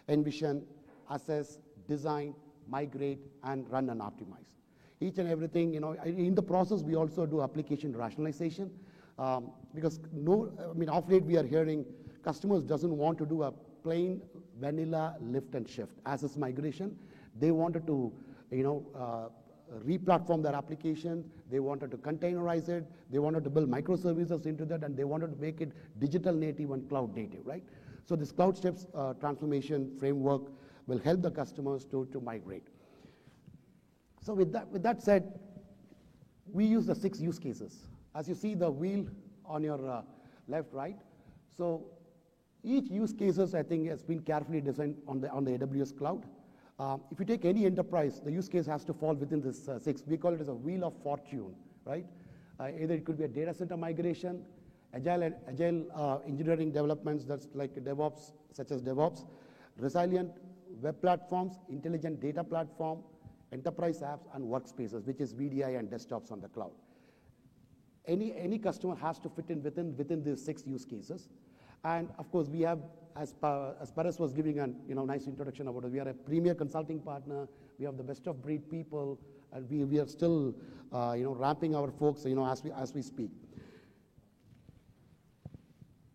envision, 0.07 0.63
assess, 1.09 1.59
design, 1.87 2.33
migrate, 2.67 3.19
and 3.43 3.69
run 3.69 3.89
and 3.89 4.01
optimize. 4.01 4.53
Each 5.01 5.17
and 5.17 5.29
everything, 5.29 5.73
you 5.73 5.79
know, 5.79 5.93
in 6.03 6.35
the 6.35 6.41
process, 6.41 6.83
we 6.83 6.95
also 6.95 7.25
do 7.25 7.41
application 7.41 7.95
rationalization. 7.95 8.69
Um, 9.17 9.51
because 9.75 9.99
no, 10.13 10.51
I 10.69 10.73
mean, 10.73 10.89
off 10.89 11.09
late 11.09 11.23
we 11.23 11.37
are 11.37 11.43
hearing 11.43 11.85
customers 12.23 12.63
doesn't 12.63 12.95
want 12.95 13.17
to 13.17 13.25
do 13.25 13.43
a 13.43 13.51
plain 13.83 14.21
vanilla 14.59 15.15
lift 15.21 15.55
and 15.55 15.67
shift 15.67 15.93
as 16.05 16.23
is 16.23 16.37
migration. 16.37 16.97
They 17.37 17.51
wanted 17.51 17.85
to, 17.87 18.13
you 18.51 18.63
know, 18.63 18.85
uh, 18.95 19.29
re-platform 19.83 20.41
their 20.41 20.55
applications. 20.55 21.29
They 21.49 21.59
wanted 21.59 21.91
to 21.91 21.97
containerize 21.97 22.69
it. 22.69 22.85
They 23.09 23.19
wanted 23.19 23.43
to 23.43 23.49
build 23.49 23.69
microservices 23.69 24.45
into 24.45 24.65
that, 24.65 24.83
and 24.83 24.95
they 24.95 25.03
wanted 25.03 25.31
to 25.35 25.41
make 25.41 25.61
it 25.61 25.71
digital 25.99 26.33
native 26.33 26.71
and 26.71 26.87
cloud 26.89 27.15
native, 27.15 27.45
right? 27.45 27.63
So 28.05 28.15
this 28.15 28.31
Cloud 28.31 28.57
Steps 28.57 28.87
uh, 28.95 29.13
transformation 29.13 29.95
framework 29.99 30.43
will 30.87 30.99
help 30.99 31.21
the 31.21 31.31
customers 31.31 31.85
to, 31.85 32.07
to 32.11 32.19
migrate. 32.19 32.67
So 34.21 34.33
with 34.33 34.51
that, 34.53 34.67
with 34.69 34.83
that 34.83 35.01
said, 35.01 35.39
we 36.51 36.65
use 36.65 36.87
the 36.87 36.95
six 36.95 37.19
use 37.19 37.37
cases. 37.37 37.87
As 38.15 38.27
you 38.27 38.35
see 38.35 38.55
the 38.55 38.69
wheel 38.69 39.05
on 39.45 39.63
your 39.63 39.87
uh, 39.87 40.01
left, 40.47 40.73
right? 40.73 40.97
So 41.55 41.85
each 42.63 42.89
use 42.89 43.13
cases, 43.13 43.55
I 43.55 43.63
think, 43.63 43.87
has 43.87 44.01
been 44.01 44.19
carefully 44.21 44.61
designed 44.61 44.97
on 45.07 45.21
the, 45.21 45.29
on 45.29 45.45
the 45.45 45.51
AWS 45.51 45.97
cloud. 45.97 46.25
Um, 46.79 47.01
if 47.11 47.19
you 47.19 47.25
take 47.25 47.43
any 47.43 47.65
enterprise, 47.65 48.21
the 48.23 48.31
use 48.31 48.47
case 48.47 48.65
has 48.65 48.85
to 48.85 48.93
fall 48.93 49.13
within 49.13 49.41
this 49.41 49.67
uh, 49.67 49.79
six. 49.79 50.01
We 50.07 50.15
call 50.15 50.33
it 50.33 50.39
as 50.39 50.47
a 50.47 50.53
wheel 50.53 50.85
of 50.85 50.93
fortune, 51.03 51.53
right? 51.83 52.05
Uh, 52.57 52.69
either 52.79 52.93
it 52.93 53.05
could 53.05 53.17
be 53.17 53.25
a 53.25 53.27
data 53.27 53.53
center 53.53 53.75
migration, 53.75 54.45
agile, 54.93 55.31
agile 55.47 55.85
uh, 55.93 56.19
engineering 56.25 56.71
developments 56.71 57.25
that's 57.25 57.47
like 57.53 57.75
DevOps, 57.75 58.31
such 58.53 58.71
as 58.71 58.81
DevOps, 58.81 59.25
resilient 59.77 60.31
web 60.81 61.01
platforms, 61.01 61.59
intelligent 61.69 62.21
data 62.21 62.43
platform, 62.43 62.99
enterprise 63.51 64.01
apps, 64.01 64.27
and 64.33 64.45
workspaces, 64.45 65.05
which 65.05 65.19
is 65.19 65.33
VDI 65.33 65.77
and 65.77 65.89
desktops 65.89 66.31
on 66.31 66.39
the 66.39 66.47
cloud. 66.47 66.71
Any, 68.07 68.33
any 68.37 68.57
customer 68.57 68.95
has 68.95 69.19
to 69.19 69.29
fit 69.29 69.49
in 69.49 69.61
within, 69.61 69.97
within 69.97 70.23
these 70.23 70.43
six 70.43 70.65
use 70.65 70.85
cases. 70.85 71.27
And 71.83 72.09
of 72.17 72.31
course, 72.31 72.47
we 72.47 72.61
have, 72.61 72.79
as, 73.19 73.33
as 73.81 73.91
Paras 73.91 74.17
was 74.17 74.33
giving 74.33 74.59
a 74.59 74.67
you 74.87 74.95
know, 74.95 75.03
nice 75.03 75.27
introduction 75.27 75.67
about 75.67 75.83
it, 75.83 75.91
we 75.91 75.99
are 75.99 76.07
a 76.07 76.13
premier 76.13 76.55
consulting 76.55 77.01
partner. 77.01 77.47
We 77.77 77.85
have 77.85 77.97
the 77.97 78.03
best 78.03 78.27
of 78.27 78.41
breed 78.41 78.69
people, 78.69 79.19
and 79.51 79.69
we, 79.69 79.83
we 79.83 79.99
are 79.99 80.07
still 80.07 80.55
uh, 80.93 81.15
you 81.17 81.25
know, 81.25 81.35
ramping 81.35 81.75
our 81.75 81.91
folks 81.91 82.23
you 82.25 82.35
know, 82.35 82.45
as, 82.45 82.63
we, 82.63 82.71
as 82.71 82.93
we 82.93 83.01
speak. 83.01 83.31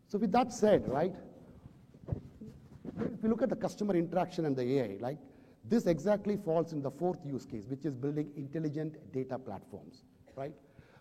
So 0.08 0.18
with 0.18 0.32
that 0.32 0.52
said, 0.52 0.88
right, 0.88 1.14
if 2.06 3.22
you 3.22 3.28
look 3.28 3.42
at 3.42 3.50
the 3.50 3.56
customer 3.56 3.94
interaction 3.96 4.46
and 4.46 4.56
the 4.56 4.62
AI, 4.62 4.96
like 5.00 5.18
this 5.64 5.86
exactly 5.86 6.36
falls 6.36 6.72
in 6.72 6.80
the 6.80 6.90
fourth 6.90 7.18
use 7.24 7.44
case, 7.44 7.66
which 7.68 7.84
is 7.84 7.94
building 7.94 8.30
intelligent 8.36 8.96
data 9.12 9.38
platforms, 9.38 10.04
right? 10.36 10.52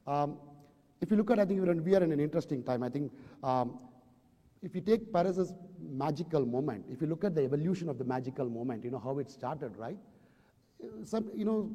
Um, 0.07 0.38
if 1.00 1.12
you 1.12 1.17
look 1.17 1.31
at, 1.31 1.39
I 1.39 1.45
think 1.45 1.62
we 1.62 1.95
are 1.95 2.03
in 2.03 2.12
an 2.12 2.19
interesting 2.19 2.63
time. 2.63 2.81
I 2.81 2.89
think 2.89 3.12
um, 3.43 3.77
if 4.63 4.74
you 4.74 4.81
take 4.81 5.12
Paras's 5.12 5.53
magical 5.91 6.45
moment, 6.45 6.85
if 6.89 7.01
you 7.01 7.07
look 7.07 7.23
at 7.23 7.35
the 7.35 7.41
evolution 7.43 7.89
of 7.89 7.97
the 7.97 8.03
magical 8.03 8.49
moment, 8.49 8.83
you 8.83 8.91
know, 8.91 8.99
how 8.99 9.19
it 9.19 9.29
started, 9.29 9.75
right? 9.77 9.97
Some, 11.03 11.29
you 11.35 11.45
know, 11.45 11.71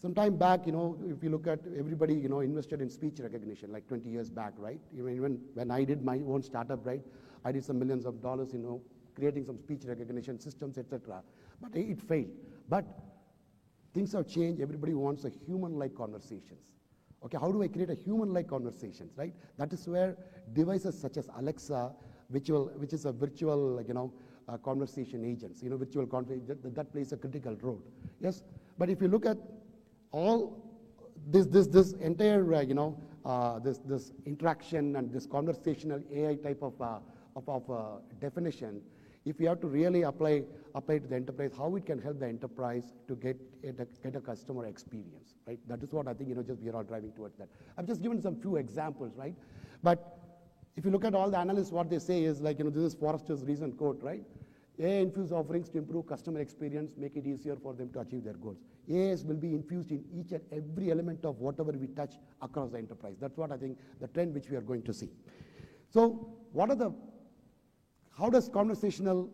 some 0.00 0.14
time 0.14 0.36
back, 0.36 0.66
you 0.66 0.72
know, 0.72 0.98
if 1.08 1.22
you 1.22 1.30
look 1.30 1.46
at 1.46 1.60
everybody, 1.78 2.14
you 2.14 2.28
know, 2.28 2.40
invested 2.40 2.80
in 2.80 2.90
speech 2.90 3.18
recognition, 3.20 3.72
like 3.72 3.88
20 3.88 4.08
years 4.08 4.30
back, 4.30 4.52
right? 4.58 4.80
Even 4.94 5.40
when 5.54 5.70
I 5.70 5.84
did 5.84 6.04
my 6.04 6.20
own 6.28 6.42
startup, 6.42 6.86
right, 6.86 7.02
I 7.44 7.52
did 7.52 7.64
some 7.64 7.78
millions 7.78 8.04
of 8.04 8.20
dollars, 8.20 8.52
you 8.52 8.58
know, 8.58 8.82
creating 9.14 9.44
some 9.44 9.58
speech 9.58 9.82
recognition 9.86 10.38
systems, 10.38 10.76
etc. 10.78 11.22
But 11.60 11.74
it 11.74 12.00
failed. 12.02 12.28
But 12.68 12.84
things 13.94 14.12
have 14.12 14.26
changed. 14.26 14.60
Everybody 14.60 14.92
wants 14.92 15.24
a 15.24 15.30
human-like 15.30 15.94
conversations. 15.94 16.60
Okay, 17.24 17.38
how 17.40 17.50
do 17.50 17.62
I 17.62 17.68
create 17.68 17.90
a 17.90 17.94
human-like 17.94 18.46
conversations, 18.48 19.12
right? 19.16 19.34
That 19.56 19.72
is 19.72 19.88
where 19.88 20.16
devices 20.52 21.00
such 21.00 21.16
as 21.16 21.28
Alexa 21.38 21.92
virtual, 22.30 22.70
which 22.76 22.92
is 22.92 23.04
a 23.04 23.12
virtual, 23.12 23.76
like, 23.76 23.88
you 23.88 23.94
know, 23.94 24.12
uh, 24.48 24.56
conversation 24.58 25.24
agents, 25.24 25.62
you 25.62 25.70
know, 25.70 25.76
virtual 25.76 26.06
that, 26.06 26.74
that 26.74 26.92
plays 26.92 27.12
a 27.12 27.16
critical 27.16 27.56
role. 27.60 27.82
Yes, 28.20 28.42
but 28.78 28.88
if 28.88 29.00
you 29.00 29.08
look 29.08 29.26
at 29.26 29.38
all 30.12 30.62
this, 31.28 31.46
this, 31.46 31.66
this 31.66 31.92
entire, 31.94 32.54
uh, 32.54 32.60
you 32.60 32.74
know, 32.74 32.96
uh, 33.24 33.58
this, 33.58 33.78
this 33.78 34.12
interaction 34.24 34.96
and 34.96 35.12
this 35.12 35.26
conversational 35.26 36.00
AI 36.14 36.36
type 36.36 36.62
of, 36.62 36.80
uh, 36.80 36.98
of, 37.34 37.48
of 37.48 37.70
uh, 37.70 37.82
definition, 38.20 38.80
if 39.24 39.40
you 39.40 39.48
have 39.48 39.60
to 39.60 39.66
really 39.66 40.02
apply, 40.02 40.44
apply 40.76 40.98
to 40.98 41.08
the 41.08 41.16
enterprise, 41.16 41.50
how 41.58 41.74
it 41.74 41.84
can 41.84 42.00
help 42.00 42.20
the 42.20 42.28
enterprise 42.28 42.92
to 43.08 43.16
get, 43.16 43.36
get 43.62 44.14
a 44.14 44.20
customer 44.20 44.66
experience, 44.66 45.34
right? 45.48 45.58
That 45.66 45.82
is 45.82 45.92
what 45.92 46.06
I 46.06 46.14
think, 46.14 46.28
you 46.28 46.36
know, 46.36 46.44
just 46.44 46.60
we 46.60 46.70
are 46.70 46.76
all 46.76 46.84
driving 46.84 47.10
towards 47.10 47.36
that. 47.38 47.48
I've 47.76 47.86
just 47.86 48.00
given 48.00 48.22
some 48.22 48.36
few 48.36 48.54
examples, 48.56 49.16
right? 49.16 49.34
But 49.82 50.25
if 50.76 50.84
you 50.84 50.90
look 50.90 51.04
at 51.04 51.14
all 51.14 51.30
the 51.30 51.38
analysts, 51.38 51.72
what 51.72 51.88
they 51.88 51.98
say 51.98 52.24
is 52.24 52.40
like, 52.40 52.58
you 52.58 52.64
know, 52.64 52.70
this 52.70 52.82
is 52.82 52.94
Forrester's 52.94 53.44
recent 53.44 53.76
quote, 53.78 54.02
right? 54.02 54.22
AI 54.78 55.00
infused 55.00 55.32
offerings 55.32 55.70
to 55.70 55.78
improve 55.78 56.06
customer 56.06 56.40
experience, 56.40 56.92
make 56.98 57.16
it 57.16 57.26
easier 57.26 57.56
for 57.56 57.72
them 57.72 57.90
to 57.94 58.00
achieve 58.00 58.24
their 58.24 58.34
goals. 58.34 58.58
AIs 58.92 59.24
will 59.24 59.36
be 59.36 59.54
infused 59.54 59.90
in 59.90 60.04
each 60.14 60.32
and 60.32 60.42
every 60.52 60.90
element 60.90 61.24
of 61.24 61.38
whatever 61.38 61.72
we 61.72 61.86
touch 61.86 62.16
across 62.42 62.70
the 62.70 62.78
enterprise. 62.78 63.16
That's 63.18 63.38
what 63.38 63.52
I 63.52 63.56
think 63.56 63.78
the 64.00 64.08
trend 64.08 64.34
which 64.34 64.50
we 64.50 64.56
are 64.56 64.60
going 64.60 64.82
to 64.82 64.92
see. 64.92 65.08
So 65.88 66.36
what 66.52 66.68
are 66.68 66.76
the, 66.76 66.92
how 68.18 68.28
does 68.28 68.50
conversational 68.50 69.30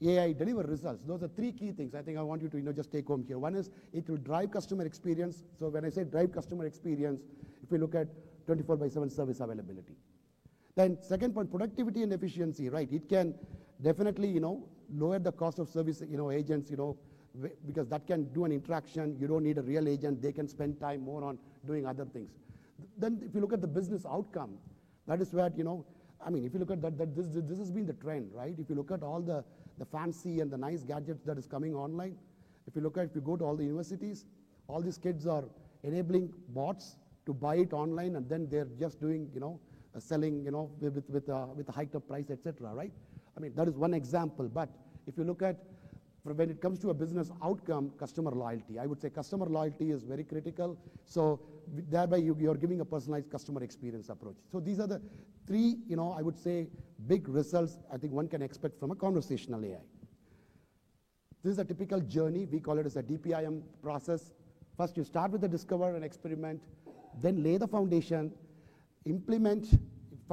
AI 0.00 0.32
deliver 0.32 0.62
results? 0.62 1.04
Those 1.04 1.22
are 1.22 1.28
three 1.28 1.52
key 1.52 1.72
things 1.72 1.94
I 1.94 2.00
think 2.00 2.16
I 2.16 2.22
want 2.22 2.40
you 2.40 2.48
to 2.48 2.56
you 2.56 2.62
know, 2.62 2.72
just 2.72 2.90
take 2.90 3.06
home 3.08 3.24
here. 3.26 3.38
One 3.38 3.54
is 3.54 3.68
it 3.92 4.08
will 4.08 4.16
drive 4.16 4.52
customer 4.52 4.86
experience. 4.86 5.44
So 5.58 5.68
when 5.68 5.84
I 5.84 5.90
say 5.90 6.04
drive 6.04 6.32
customer 6.32 6.64
experience, 6.64 7.20
if 7.62 7.70
we 7.70 7.76
look 7.76 7.94
at 7.94 8.08
24 8.46 8.76
by 8.76 8.88
7 8.88 9.10
service 9.10 9.40
availability. 9.40 9.96
Then 10.76 10.98
second 11.00 11.32
point, 11.32 11.50
productivity 11.50 12.02
and 12.02 12.12
efficiency, 12.12 12.68
right? 12.68 12.88
It 12.92 13.08
can 13.08 13.34
definitely, 13.82 14.28
you 14.28 14.40
know, 14.40 14.68
lower 14.94 15.18
the 15.18 15.32
cost 15.32 15.58
of 15.58 15.70
service, 15.70 16.02
you 16.06 16.18
know, 16.18 16.30
agents, 16.30 16.70
you 16.70 16.76
know, 16.76 16.98
because 17.66 17.88
that 17.88 18.06
can 18.06 18.24
do 18.34 18.44
an 18.44 18.52
interaction. 18.52 19.16
You 19.18 19.26
don't 19.26 19.42
need 19.42 19.56
a 19.56 19.62
real 19.62 19.88
agent. 19.88 20.20
They 20.20 20.32
can 20.32 20.46
spend 20.46 20.78
time 20.78 21.00
more 21.00 21.24
on 21.24 21.38
doing 21.66 21.86
other 21.86 22.04
things. 22.04 22.30
Then 22.98 23.22
if 23.26 23.34
you 23.34 23.40
look 23.40 23.54
at 23.54 23.62
the 23.62 23.66
business 23.66 24.04
outcome, 24.04 24.58
that 25.06 25.20
is 25.22 25.32
where, 25.32 25.50
you 25.56 25.64
know, 25.64 25.86
I 26.24 26.28
mean, 26.28 26.44
if 26.44 26.52
you 26.52 26.60
look 26.60 26.70
at 26.70 26.82
that, 26.82 26.98
that 26.98 27.16
this, 27.16 27.26
this 27.32 27.58
has 27.58 27.70
been 27.70 27.86
the 27.86 27.94
trend, 27.94 28.30
right? 28.34 28.54
If 28.58 28.68
you 28.68 28.74
look 28.76 28.90
at 28.90 29.02
all 29.02 29.22
the, 29.22 29.44
the 29.78 29.86
fancy 29.86 30.40
and 30.40 30.50
the 30.50 30.58
nice 30.58 30.82
gadgets 30.82 31.22
that 31.24 31.38
is 31.38 31.46
coming 31.46 31.74
online, 31.74 32.16
if 32.66 32.76
you 32.76 32.82
look 32.82 32.98
at, 32.98 33.04
if 33.04 33.14
you 33.14 33.22
go 33.22 33.36
to 33.36 33.44
all 33.44 33.56
the 33.56 33.64
universities, 33.64 34.26
all 34.68 34.82
these 34.82 34.98
kids 34.98 35.26
are 35.26 35.44
enabling 35.84 36.34
bots 36.48 36.96
to 37.24 37.32
buy 37.32 37.56
it 37.56 37.72
online 37.72 38.16
and 38.16 38.28
then 38.28 38.46
they're 38.50 38.68
just 38.78 39.00
doing, 39.00 39.30
you 39.32 39.40
know, 39.40 39.58
selling, 40.00 40.44
you 40.44 40.50
know, 40.50 40.70
with, 40.80 41.02
with, 41.08 41.28
uh, 41.28 41.46
with 41.54 41.68
a 41.68 41.72
hiked 41.72 41.94
up 41.94 42.06
price, 42.08 42.30
etc. 42.30 42.72
right? 42.72 42.92
I 43.36 43.40
mean, 43.40 43.52
that 43.54 43.68
is 43.68 43.76
one 43.76 43.94
example. 43.94 44.48
But 44.48 44.68
if 45.06 45.16
you 45.16 45.24
look 45.24 45.42
at, 45.42 45.56
when 46.22 46.50
it 46.50 46.60
comes 46.60 46.78
to 46.80 46.90
a 46.90 46.94
business 46.94 47.30
outcome, 47.42 47.92
customer 47.98 48.32
loyalty, 48.32 48.78
I 48.78 48.86
would 48.86 49.00
say 49.00 49.10
customer 49.10 49.46
loyalty 49.46 49.92
is 49.92 50.02
very 50.02 50.24
critical. 50.24 50.76
So 51.04 51.40
thereby 51.88 52.16
you, 52.16 52.36
you're 52.40 52.56
giving 52.56 52.80
a 52.80 52.84
personalized 52.84 53.30
customer 53.30 53.62
experience 53.62 54.08
approach. 54.08 54.36
So 54.50 54.58
these 54.58 54.80
are 54.80 54.88
the 54.88 55.00
three, 55.46 55.76
you 55.86 55.96
know, 55.96 56.12
I 56.12 56.22
would 56.22 56.38
say 56.38 56.68
big 57.06 57.28
results 57.28 57.78
I 57.92 57.98
think 57.98 58.12
one 58.12 58.26
can 58.26 58.42
expect 58.42 58.80
from 58.80 58.90
a 58.90 58.94
conversational 58.96 59.64
AI. 59.64 59.78
This 61.44 61.52
is 61.52 61.58
a 61.58 61.64
typical 61.64 62.00
journey. 62.00 62.46
We 62.46 62.58
call 62.58 62.78
it 62.78 62.86
as 62.86 62.96
a 62.96 63.02
DPIM 63.02 63.62
process. 63.80 64.32
First, 64.76 64.96
you 64.96 65.04
start 65.04 65.30
with 65.30 65.42
the 65.42 65.48
discover 65.48 65.94
and 65.94 66.04
experiment, 66.04 66.60
then 67.22 67.42
lay 67.42 67.56
the 67.56 67.68
foundation, 67.68 68.32
implement 69.06 69.78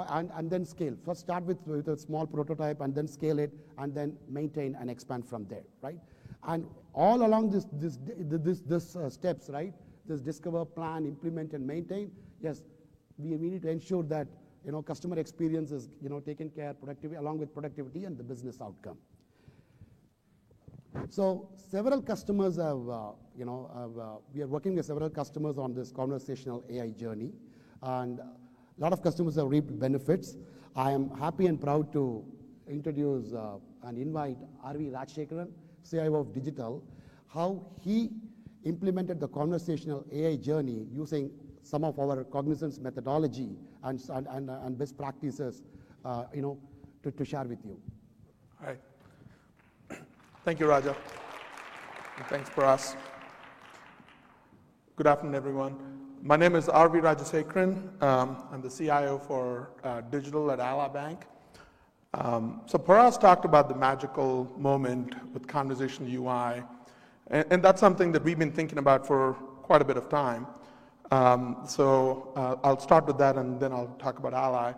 and, 0.09 0.31
and 0.35 0.49
then 0.49 0.65
scale. 0.65 0.95
First 1.05 1.21
start 1.21 1.43
with, 1.43 1.57
with 1.65 1.87
a 1.87 1.97
small 1.97 2.25
prototype 2.25 2.81
and 2.81 2.95
then 2.95 3.07
scale 3.07 3.39
it 3.39 3.51
and 3.77 3.93
then 3.93 4.17
maintain 4.27 4.75
and 4.79 4.89
expand 4.89 5.27
from 5.27 5.45
there, 5.47 5.63
right? 5.81 5.99
And 6.47 6.67
all 6.93 7.25
along 7.25 7.51
this, 7.51 7.65
this, 7.73 7.99
this, 8.03 8.61
this 8.61 8.95
uh, 8.95 9.09
steps, 9.09 9.49
right? 9.49 9.73
This 10.05 10.19
discover, 10.19 10.65
plan, 10.65 11.05
implement, 11.05 11.53
and 11.53 11.65
maintain. 11.65 12.11
Yes, 12.41 12.61
we, 13.17 13.35
we 13.37 13.49
need 13.49 13.61
to 13.61 13.69
ensure 13.69 14.03
that 14.03 14.27
you 14.65 14.71
know 14.71 14.81
customer 14.81 15.19
experience 15.19 15.71
is 15.71 15.89
you 16.01 16.09
know 16.09 16.19
taken 16.19 16.49
care 16.49 16.73
productivity 16.73 17.17
along 17.17 17.37
with 17.39 17.53
productivity 17.53 18.05
and 18.05 18.17
the 18.17 18.23
business 18.23 18.59
outcome. 18.61 18.97
So 21.09 21.49
several 21.55 22.01
customers 22.01 22.57
have, 22.57 22.87
uh, 22.89 23.11
you 23.35 23.45
know, 23.45 23.71
have, 23.73 23.97
uh, 23.97 24.15
we 24.33 24.41
are 24.41 24.47
working 24.47 24.75
with 24.75 24.85
several 24.85 25.09
customers 25.09 25.57
on 25.57 25.73
this 25.73 25.91
conversational 25.91 26.63
AI 26.69 26.89
journey, 26.89 27.31
and 27.81 28.19
a 28.77 28.81
lot 28.81 28.93
of 28.93 29.01
customers 29.01 29.35
have 29.35 29.47
reaped 29.47 29.77
benefits. 29.79 30.35
I 30.75 30.91
am 30.91 31.09
happy 31.17 31.47
and 31.47 31.59
proud 31.59 31.91
to 31.93 32.25
introduce 32.67 33.33
uh, 33.33 33.57
and 33.83 33.97
invite 33.97 34.37
R.V. 34.63 34.85
Rajasekaran, 34.85 35.49
CIO 35.89 36.15
of 36.15 36.33
Digital, 36.33 36.83
how 37.27 37.65
he 37.81 38.09
implemented 38.63 39.19
the 39.19 39.27
conversational 39.27 40.05
AI 40.11 40.37
journey 40.37 40.87
using 40.91 41.29
some 41.63 41.83
of 41.83 41.99
our 41.99 42.23
Cognizant's 42.23 42.79
methodology 42.79 43.57
and, 43.83 44.01
and, 44.09 44.27
and, 44.27 44.49
and 44.49 44.77
best 44.77 44.97
practices, 44.97 45.61
uh, 46.05 46.25
you 46.33 46.41
know, 46.41 46.57
to, 47.03 47.11
to 47.11 47.25
share 47.25 47.43
with 47.43 47.59
you. 47.65 47.79
All 48.61 48.67
right. 48.67 48.79
Thank 50.45 50.59
you, 50.59 50.67
Raja. 50.67 50.95
And 52.17 52.25
thanks 52.27 52.49
us. 52.57 52.95
Good 54.95 55.07
afternoon, 55.07 55.35
everyone. 55.35 56.02
My 56.25 56.37
name 56.37 56.55
is 56.55 56.69
R.V. 56.69 56.99
Rajasekaran. 56.99 58.01
Um, 58.01 58.45
I'm 58.49 58.61
the 58.61 58.69
CIO 58.69 59.17
for 59.17 59.71
uh, 59.83 59.99
digital 59.99 60.49
at 60.51 60.61
Ally 60.61 60.87
Bank. 60.87 61.25
Um, 62.13 62.61
so 62.65 62.77
Paras 62.77 63.17
talked 63.17 63.43
about 63.43 63.67
the 63.67 63.75
magical 63.75 64.49
moment 64.57 65.15
with 65.33 65.45
conversational 65.45 66.09
UI, 66.09 66.63
and, 67.27 67.45
and, 67.51 67.61
that's 67.61 67.81
something 67.81 68.13
that 68.13 68.23
we've 68.23 68.39
been 68.39 68.53
thinking 68.53 68.77
about 68.77 69.05
for 69.05 69.33
quite 69.63 69.81
a 69.81 69.85
bit 69.85 69.97
of 69.97 70.07
time. 70.07 70.47
Um, 71.11 71.57
so 71.67 72.31
uh, 72.37 72.55
I'll 72.63 72.79
start 72.79 73.05
with 73.05 73.17
that, 73.17 73.35
and 73.35 73.59
then 73.59 73.73
I'll 73.73 73.93
talk 73.99 74.17
about 74.17 74.33
Ally. 74.33 74.71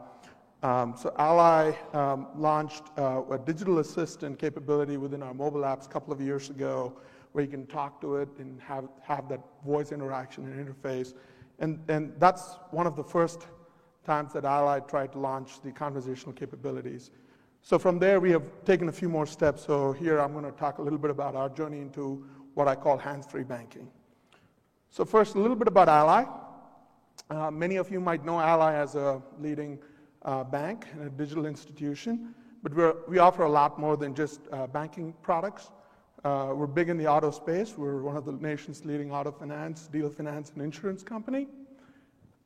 Um, 0.64 0.96
so 0.98 1.14
Ally 1.20 1.74
um, 1.94 2.26
launched 2.36 2.86
uh, 2.98 3.22
a 3.30 3.38
digital 3.38 3.78
assistant 3.78 4.40
capability 4.40 4.98
within 4.98 5.22
our 5.22 5.36
mobile 5.36 5.62
apps 5.62 5.86
a 5.86 5.90
couple 5.90 6.12
of 6.12 6.20
years 6.20 6.50
ago, 6.50 6.98
where 7.34 7.44
you 7.44 7.52
can 7.52 7.68
talk 7.68 8.02
to 8.02 8.16
it 8.16 8.30
and 8.40 8.60
have, 8.62 8.90
have 9.04 9.30
that 9.30 9.42
voice 9.64 9.92
interaction 9.92 10.46
and 10.48 10.68
interface. 10.68 11.14
And, 11.60 11.80
and 11.90 12.14
that's 12.20 12.58
one 12.72 12.88
of 12.88 12.96
the 12.96 13.04
first 13.04 13.48
times 14.06 14.34
that 14.34 14.46
Ally 14.46 14.80
tried 14.80 15.12
to 15.14 15.20
launch 15.20 15.62
the 15.62 15.72
conversational 15.72 16.34
capabilities. 16.34 17.12
So 17.62 17.80
from 17.80 17.98
there, 17.98 18.20
we 18.20 18.32
have 18.32 18.44
taken 18.66 18.90
a 18.90 18.92
few 18.92 19.10
more 19.10 19.26
steps. 19.26 19.66
So 19.66 19.92
here 19.94 20.20
I'm 20.20 20.34
going 20.34 20.46
to 20.46 20.52
talk 20.52 20.78
a 20.78 20.82
little 20.82 21.00
bit 21.00 21.12
about 21.12 21.36
our 21.36 21.50
journey 21.50 21.80
into 21.80 22.24
what 22.54 22.68
I 22.68 22.76
call 22.76 22.98
hands-free 22.98 23.44
banking. 23.44 23.90
So 24.90 25.04
first, 25.04 25.36
a 25.36 25.40
little 25.40 25.56
bit 25.56 25.68
about 25.68 25.90
Ally. 25.90 26.26
Uh, 27.30 27.50
many 27.50 27.78
of 27.78 27.92
you 27.92 28.00
might 28.00 28.24
know 28.24 28.40
Ally 28.40 28.76
as 28.76 28.96
a 28.96 29.22
leading 29.40 29.80
uh, 30.22 30.44
bank 30.44 30.86
and 30.94 31.08
a 31.08 31.10
digital 31.10 31.46
institution, 31.46 32.36
but 32.62 33.10
we 33.10 33.18
offer 33.18 33.44
a 33.44 33.50
lot 33.50 33.80
more 33.80 33.98
than 33.98 34.14
just 34.14 34.42
uh, 34.52 34.68
banking 34.68 35.14
products. 35.22 35.72
Uh, 36.26 36.52
we're 36.56 36.66
big 36.66 36.90
in 36.90 36.98
the 36.98 37.06
auto 37.06 37.30
space. 37.30 37.78
We're 37.78 38.02
one 38.02 38.18
of 38.18 38.26
the 38.26 38.32
nation's 38.32 38.84
leading 38.84 39.12
auto 39.12 39.32
finance, 39.32 39.88
dealer 39.94 40.10
finance, 40.10 40.52
and 40.56 40.64
insurance 40.64 41.04
company. 41.04 41.48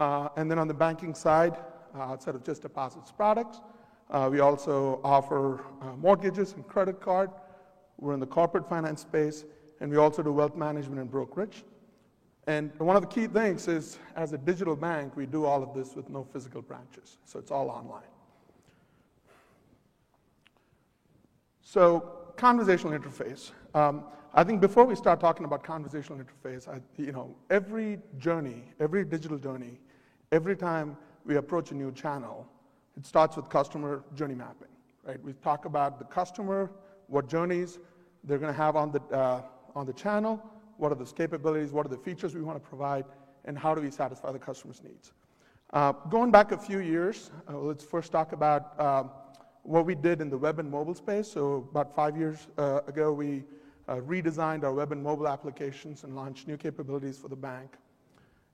Uh, 0.01 0.27
and 0.35 0.51
then 0.51 0.59
on 0.59 0.67
the 0.67 0.73
banking 0.73 1.15
side, 1.15 1.55
uh, 1.95 1.99
outside 1.99 2.35
of 2.35 2.43
just 2.43 2.61
deposits 2.61 3.09
products, 3.09 3.61
uh, 4.09 4.27
we 4.29 4.41
also 4.41 4.99
offer 5.01 5.63
mortgages 5.97 6.55
and 6.55 6.67
credit 6.67 6.99
card. 6.99 7.29
We're 7.97 8.13
in 8.13 8.19
the 8.19 8.27
corporate 8.27 8.67
finance 8.67 8.99
space, 8.99 9.45
and 9.79 9.89
we 9.89 9.95
also 9.95 10.21
do 10.23 10.33
wealth 10.33 10.57
management 10.57 10.99
and 10.99 11.09
brokerage. 11.09 11.63
And 12.47 12.77
one 12.79 12.97
of 12.97 13.01
the 13.01 13.07
key 13.07 13.27
things 13.27 13.69
is, 13.69 13.97
as 14.17 14.33
a 14.33 14.37
digital 14.37 14.75
bank, 14.75 15.15
we 15.15 15.25
do 15.25 15.45
all 15.45 15.63
of 15.63 15.73
this 15.73 15.95
with 15.95 16.09
no 16.09 16.25
physical 16.33 16.61
branches. 16.61 17.15
So 17.23 17.39
it's 17.39 17.49
all 17.49 17.69
online. 17.69 18.03
So 21.61 22.18
conversational 22.39 22.97
interface. 22.97 23.51
Um, 23.75 24.05
I 24.33 24.43
think 24.45 24.61
before 24.61 24.85
we 24.85 24.95
start 24.95 25.19
talking 25.19 25.45
about 25.45 25.61
conversational 25.61 26.19
interface, 26.19 26.69
I, 26.69 26.79
you 26.95 27.11
know, 27.11 27.35
every 27.49 27.99
journey, 28.17 28.63
every 28.79 29.03
digital 29.03 29.37
journey, 29.37 29.79
every 30.31 30.55
time 30.55 30.95
we 31.25 31.35
approach 31.35 31.71
a 31.71 31.75
new 31.75 31.91
channel, 31.91 32.47
it 32.95 33.05
starts 33.05 33.35
with 33.35 33.49
customer 33.49 34.03
journey 34.15 34.35
mapping, 34.35 34.69
right? 35.03 35.21
We 35.21 35.33
talk 35.33 35.65
about 35.65 35.99
the 35.99 36.05
customer, 36.05 36.71
what 37.07 37.27
journeys 37.27 37.77
they're 38.23 38.37
going 38.37 38.53
to 38.53 38.57
have 38.57 38.77
on 38.77 38.91
the, 38.91 39.01
uh, 39.13 39.41
on 39.75 39.85
the 39.85 39.93
channel, 39.93 40.41
what 40.77 40.93
are 40.93 40.95
those 40.95 41.11
capabilities, 41.11 41.71
what 41.71 41.85
are 41.85 41.89
the 41.89 41.97
features 41.97 42.35
we 42.35 42.41
want 42.41 42.61
to 42.61 42.69
provide, 42.69 43.03
and 43.43 43.57
how 43.57 43.75
do 43.75 43.81
we 43.81 43.91
satisfy 43.91 44.31
the 44.31 44.39
customer's 44.39 44.81
needs. 44.81 45.11
Uh, 45.73 45.91
going 46.09 46.31
back 46.31 46.51
a 46.53 46.57
few 46.57 46.79
years, 46.79 47.31
uh, 47.49 47.57
let's 47.57 47.83
first 47.83 48.11
talk 48.13 48.31
about 48.31 48.79
uh, 48.79 49.03
what 49.63 49.85
we 49.85 49.95
did 49.95 50.21
in 50.21 50.29
the 50.29 50.37
web 50.37 50.59
and 50.59 50.69
mobile 50.69 50.95
space. 50.95 51.31
So 51.31 51.67
about 51.71 51.95
five 51.95 52.17
years 52.17 52.47
uh, 52.57 52.81
ago, 52.87 53.13
we 53.13 53.43
uh, 53.87 53.95
redesigned 53.97 54.63
our 54.63 54.73
web 54.73 54.91
and 54.91 55.03
mobile 55.03 55.27
applications 55.27 56.03
and 56.03 56.15
launched 56.15 56.47
new 56.47 56.57
capabilities 56.57 57.17
for 57.17 57.27
the 57.27 57.35
bank. 57.35 57.73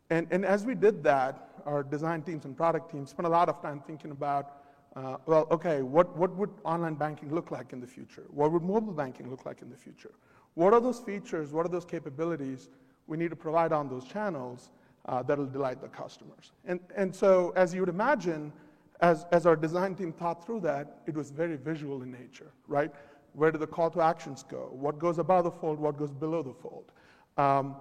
And, 0.09 0.27
and 0.31 0.45
as 0.45 0.65
we 0.65 0.75
did 0.75 1.03
that, 1.03 1.49
our 1.65 1.83
design 1.83 2.21
teams 2.21 2.45
and 2.45 2.55
product 2.55 2.91
teams 2.91 3.09
spent 3.09 3.25
a 3.25 3.29
lot 3.29 3.49
of 3.49 3.61
time 3.61 3.81
thinking 3.85 4.11
about 4.11 4.61
uh, 4.95 5.17
well, 5.25 5.45
okay, 5.51 5.81
what, 5.81 6.15
what 6.15 6.33
would 6.37 6.49
online 6.63 6.95
banking 6.95 7.33
look 7.33 7.51
like 7.51 7.73
in 7.73 7.81
the 7.81 7.87
future? 7.87 8.23
What 8.29 8.51
would 8.53 8.63
mobile 8.63 8.93
banking 8.93 9.29
look 9.29 9.45
like 9.45 9.61
in 9.61 9.69
the 9.69 9.75
future? 9.75 10.11
What 10.53 10.73
are 10.73 10.79
those 10.79 10.99
features, 10.99 11.51
what 11.51 11.65
are 11.65 11.69
those 11.69 11.83
capabilities 11.83 12.69
we 13.07 13.17
need 13.17 13.29
to 13.29 13.35
provide 13.35 13.73
on 13.73 13.89
those 13.89 14.05
channels 14.05 14.69
uh, 15.05 15.21
that'll 15.21 15.47
delight 15.47 15.81
the 15.81 15.89
customers? 15.89 16.53
And, 16.63 16.79
and 16.95 17.13
so, 17.13 17.51
as 17.57 17.73
you 17.73 17.81
would 17.81 17.89
imagine, 17.89 18.53
as, 19.01 19.25
as 19.31 19.45
our 19.45 19.55
design 19.55 19.95
team 19.95 20.13
thought 20.13 20.45
through 20.45 20.62
that, 20.62 21.01
it 21.05 21.15
was 21.15 21.31
very 21.31 21.58
visual 21.58 22.01
in 22.01 22.12
nature, 22.12 22.51
right? 22.67 22.91
Where 23.34 23.51
do 23.51 23.58
the 23.58 23.67
call 23.67 23.89
to 23.91 24.01
actions 24.01 24.43
go? 24.43 24.69
What 24.71 24.99
goes 24.99 25.19
above 25.19 25.43
the 25.43 25.51
fold? 25.51 25.79
What 25.79 25.97
goes 25.97 26.12
below 26.12 26.41
the 26.41 26.53
fold? 26.53 26.91
Um, 27.38 27.75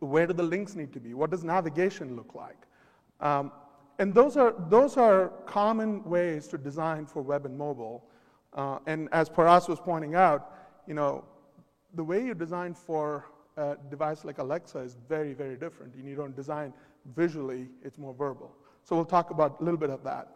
where 0.00 0.26
do 0.26 0.32
the 0.32 0.42
links 0.42 0.74
need 0.74 0.92
to 0.92 1.00
be? 1.00 1.14
What 1.14 1.30
does 1.30 1.44
navigation 1.44 2.16
look 2.16 2.34
like? 2.34 2.56
Um, 3.20 3.52
and 3.98 4.12
those 4.12 4.36
are, 4.36 4.54
those 4.68 4.96
are 4.96 5.28
common 5.46 6.02
ways 6.04 6.48
to 6.48 6.58
design 6.58 7.06
for 7.06 7.22
web 7.22 7.46
and 7.46 7.56
mobile. 7.56 8.04
Uh, 8.52 8.78
and 8.86 9.08
as 9.12 9.28
Paras 9.28 9.68
was 9.68 9.78
pointing 9.78 10.14
out, 10.14 10.52
you 10.86 10.94
know, 10.94 11.24
the 11.94 12.04
way 12.04 12.24
you 12.24 12.34
design 12.34 12.74
for 12.74 13.26
a 13.56 13.76
device 13.90 14.24
like 14.24 14.38
Alexa 14.38 14.78
is 14.78 14.96
very, 15.08 15.32
very 15.32 15.56
different. 15.56 15.94
You 15.96 16.14
don't 16.14 16.36
design 16.36 16.74
visually, 17.14 17.68
it's 17.82 17.96
more 17.96 18.12
verbal. 18.12 18.54
So 18.86 18.94
we'll 18.94 19.04
talk 19.04 19.30
about 19.30 19.60
a 19.60 19.64
little 19.64 19.80
bit 19.80 19.90
of 19.90 20.04
that. 20.04 20.28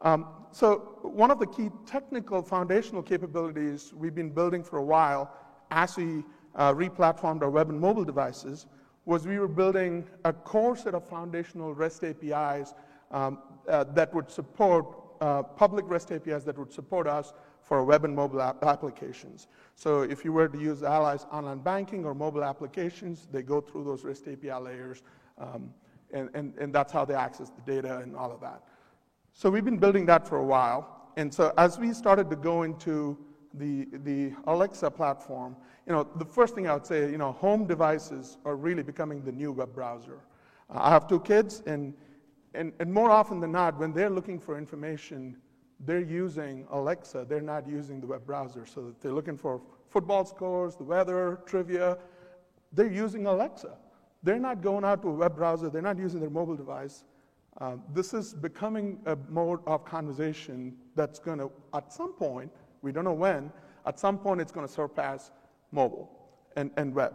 Um, 0.00 0.28
so 0.52 0.96
one 1.02 1.30
of 1.30 1.38
the 1.38 1.46
key 1.46 1.68
technical 1.84 2.40
foundational 2.40 3.02
capabilities 3.02 3.92
we've 3.94 4.14
been 4.14 4.30
building 4.30 4.64
for 4.64 4.78
a 4.78 4.82
while 4.82 5.30
as 5.70 5.98
we 5.98 6.24
uh, 6.54 6.72
replatformed 6.72 7.42
our 7.42 7.50
web 7.50 7.68
and 7.68 7.78
mobile 7.78 8.04
devices 8.04 8.64
was 9.04 9.26
we 9.26 9.38
were 9.38 9.48
building 9.48 10.06
a 10.24 10.32
core 10.32 10.76
set 10.76 10.94
of 10.94 11.06
foundational 11.06 11.74
REST 11.74 12.04
APIs 12.04 12.72
um, 13.10 13.38
uh, 13.68 13.84
that 13.84 14.14
would 14.14 14.30
support 14.30 14.86
uh, 15.20 15.42
public 15.42 15.84
REST 15.86 16.12
APIs 16.12 16.44
that 16.44 16.56
would 16.56 16.72
support 16.72 17.06
us 17.06 17.34
for 17.60 17.84
web 17.84 18.06
and 18.06 18.16
mobile 18.16 18.40
app 18.40 18.64
applications. 18.64 19.48
So 19.74 20.00
if 20.00 20.24
you 20.24 20.32
were 20.32 20.48
to 20.48 20.58
use 20.58 20.82
Ally's 20.82 21.26
online 21.30 21.58
banking 21.58 22.06
or 22.06 22.14
mobile 22.14 22.44
applications, 22.44 23.28
they 23.30 23.42
go 23.42 23.60
through 23.60 23.84
those 23.84 24.04
REST 24.04 24.28
API 24.28 24.52
layers, 24.52 25.02
um, 25.36 25.74
and, 26.12 26.30
and, 26.34 26.54
and 26.58 26.74
that's 26.74 26.92
how 26.92 27.04
they 27.04 27.14
access 27.14 27.50
the 27.50 27.62
data 27.62 27.98
and 27.98 28.16
all 28.16 28.32
of 28.32 28.40
that. 28.40 28.62
So 29.32 29.50
we've 29.50 29.64
been 29.64 29.78
building 29.78 30.06
that 30.06 30.26
for 30.26 30.38
a 30.38 30.44
while. 30.44 31.12
And 31.16 31.32
so 31.32 31.52
as 31.58 31.78
we 31.78 31.92
started 31.92 32.30
to 32.30 32.36
go 32.36 32.62
into 32.62 33.18
the, 33.54 33.88
the 34.04 34.32
Alexa 34.46 34.90
platform, 34.90 35.56
you 35.86 35.92
know, 35.92 36.06
the 36.16 36.24
first 36.24 36.54
thing 36.54 36.68
I 36.68 36.74
would 36.74 36.86
say, 36.86 37.10
you 37.10 37.18
know, 37.18 37.32
home 37.32 37.66
devices 37.66 38.38
are 38.44 38.56
really 38.56 38.82
becoming 38.82 39.22
the 39.24 39.32
new 39.32 39.52
web 39.52 39.74
browser. 39.74 40.20
Uh, 40.68 40.78
I 40.80 40.90
have 40.90 41.08
two 41.08 41.20
kids, 41.20 41.62
and, 41.66 41.94
and, 42.54 42.72
and 42.78 42.92
more 42.92 43.10
often 43.10 43.40
than 43.40 43.52
not, 43.52 43.78
when 43.78 43.92
they're 43.92 44.10
looking 44.10 44.38
for 44.38 44.56
information, 44.56 45.36
they're 45.80 46.00
using 46.00 46.66
Alexa, 46.70 47.26
they're 47.28 47.40
not 47.40 47.66
using 47.66 48.00
the 48.00 48.06
web 48.06 48.24
browser. 48.26 48.66
So 48.66 48.88
if 48.88 49.00
they're 49.00 49.12
looking 49.12 49.36
for 49.36 49.60
football 49.88 50.24
scores, 50.24 50.76
the 50.76 50.84
weather, 50.84 51.40
trivia, 51.46 51.98
they're 52.72 52.92
using 52.92 53.26
Alexa. 53.26 53.76
They're 54.22 54.38
not 54.38 54.62
going 54.62 54.84
out 54.84 55.02
to 55.02 55.08
a 55.08 55.12
web 55.12 55.36
browser, 55.36 55.70
they're 55.70 55.82
not 55.82 55.98
using 55.98 56.20
their 56.20 56.30
mobile 56.30 56.56
device. 56.56 57.04
Uh, 57.60 57.76
this 57.92 58.14
is 58.14 58.32
becoming 58.34 59.00
a 59.06 59.16
mode 59.28 59.60
of 59.66 59.84
conversation 59.84 60.76
that's 60.94 61.18
going 61.18 61.38
to, 61.38 61.50
at 61.74 61.92
some 61.92 62.12
point, 62.12 62.50
we 62.82 62.92
don't 62.92 63.04
know 63.04 63.12
when, 63.12 63.50
at 63.86 63.98
some 63.98 64.18
point 64.18 64.40
it's 64.40 64.52
going 64.52 64.66
to 64.66 64.72
surpass 64.72 65.32
mobile 65.72 66.10
and, 66.56 66.70
and 66.76 66.94
web. 66.94 67.14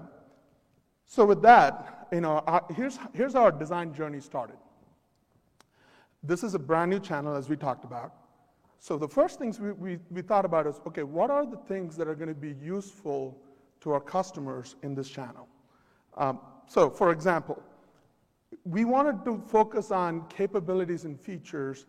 So 1.06 1.26
with 1.26 1.42
that, 1.44 2.08
you 2.12 2.22
know, 2.22 2.44
our, 2.48 2.66
here's, 2.76 3.00
here's 3.14 3.34
how 3.34 3.44
our 3.44 3.52
design 3.52 3.94
journey 3.94 4.20
started. 4.20 4.58
This 6.24 6.44
is 6.44 6.56
a 6.56 6.60
brand 6.60 6.90
new 6.90 7.00
channel, 7.00 7.36
as 7.36 7.50
we 7.50 7.56
talked 7.56 7.84
about. 7.84 8.14
So 8.80 8.98
the 8.98 9.08
first 9.08 9.40
things 9.40 9.60
we, 9.60 9.72
we, 9.72 10.00
we 10.10 10.22
thought 10.22 10.46
about 10.46 10.68
is, 10.68 10.82
okay, 10.88 11.04
what 11.04 11.30
are 11.30 11.46
the 11.46 11.58
things 11.58 11.96
that 11.98 12.08
are 12.08 12.16
going 12.16 12.30
to 12.30 12.36
be 12.36 12.56
useful 12.62 13.38
to 13.82 13.92
our 13.92 14.00
customers 14.00 14.76
in 14.84 14.96
this 14.96 15.10
channel? 15.10 15.48
Um, 16.18 16.40
so 16.68 16.90
for 16.90 17.12
example, 17.12 17.62
we 18.64 18.86
wanted 18.86 19.24
to 19.26 19.42
focus 19.48 19.92
on 19.92 20.28
capabilities 20.28 21.06
and 21.06 21.20
features 21.20 21.86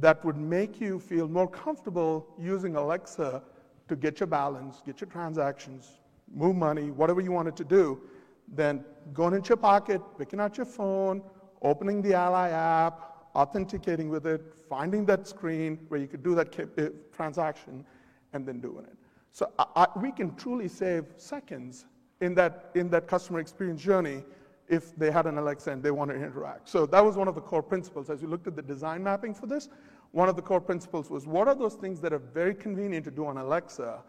that 0.00 0.24
would 0.24 0.36
make 0.36 0.80
you 0.80 0.98
feel 0.98 1.28
more 1.28 1.48
comfortable 1.48 2.34
using 2.38 2.76
Alexa 2.76 3.42
to 3.88 3.96
get 3.96 4.20
your 4.20 4.26
balance, 4.26 4.82
get 4.86 5.00
your 5.00 5.10
transactions, 5.10 5.98
move 6.32 6.56
money, 6.56 6.90
whatever 6.90 7.20
you 7.20 7.32
wanted 7.32 7.56
to 7.56 7.64
do, 7.64 8.00
then 8.48 8.84
going 9.12 9.34
into 9.34 9.50
your 9.50 9.56
pocket, 9.56 10.00
picking 10.18 10.40
out 10.40 10.56
your 10.56 10.66
phone, 10.66 11.22
opening 11.62 12.00
the 12.00 12.14
Ally 12.14 12.50
app, 12.50 13.12
authenticating 13.34 14.08
with 14.08 14.26
it, 14.26 14.42
finding 14.68 15.04
that 15.06 15.26
screen 15.26 15.78
where 15.88 16.00
you 16.00 16.06
could 16.06 16.22
do 16.22 16.34
that 16.34 16.58
uh, 16.78 16.88
transaction, 17.14 17.84
and 18.32 18.46
then 18.46 18.60
doing 18.60 18.84
it. 18.84 18.96
So 19.30 19.50
I, 19.58 19.64
I, 19.76 19.98
we 19.98 20.12
can 20.12 20.34
truly 20.36 20.68
save 20.68 21.06
seconds 21.16 21.86
in 22.22 22.34
that, 22.36 22.70
in 22.74 22.88
that 22.90 23.06
customer 23.06 23.40
experience 23.40 23.82
journey 23.82 24.22
if 24.68 24.96
they 24.96 25.10
had 25.10 25.26
an 25.26 25.36
Alexa 25.36 25.70
and 25.70 25.82
they 25.82 25.90
wanted 25.90 26.14
to 26.14 26.24
interact. 26.24 26.68
So 26.68 26.86
that 26.86 27.04
was 27.04 27.16
one 27.16 27.28
of 27.28 27.34
the 27.34 27.40
core 27.40 27.62
principles. 27.62 28.08
As 28.08 28.22
we 28.22 28.28
looked 28.28 28.46
at 28.46 28.56
the 28.56 28.62
design 28.62 29.02
mapping 29.02 29.34
for 29.34 29.46
this, 29.46 29.68
one 30.12 30.28
of 30.28 30.36
the 30.36 30.42
core 30.42 30.60
principles 30.60 31.10
was 31.10 31.26
what 31.26 31.48
are 31.48 31.54
those 31.54 31.74
things 31.74 32.00
that 32.00 32.12
are 32.12 32.18
very 32.18 32.54
convenient 32.54 33.04
to 33.04 33.10
do 33.10 33.26
on 33.26 33.36
Alexa 33.36 34.02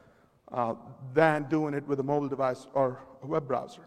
uh, 0.52 0.76
than 1.14 1.44
doing 1.50 1.74
it 1.74 1.86
with 1.88 2.00
a 2.00 2.04
mobile 2.04 2.30
device 2.30 2.68
or 2.74 3.00
a 3.24 3.28
web 3.28 3.48
browser. 3.48 3.82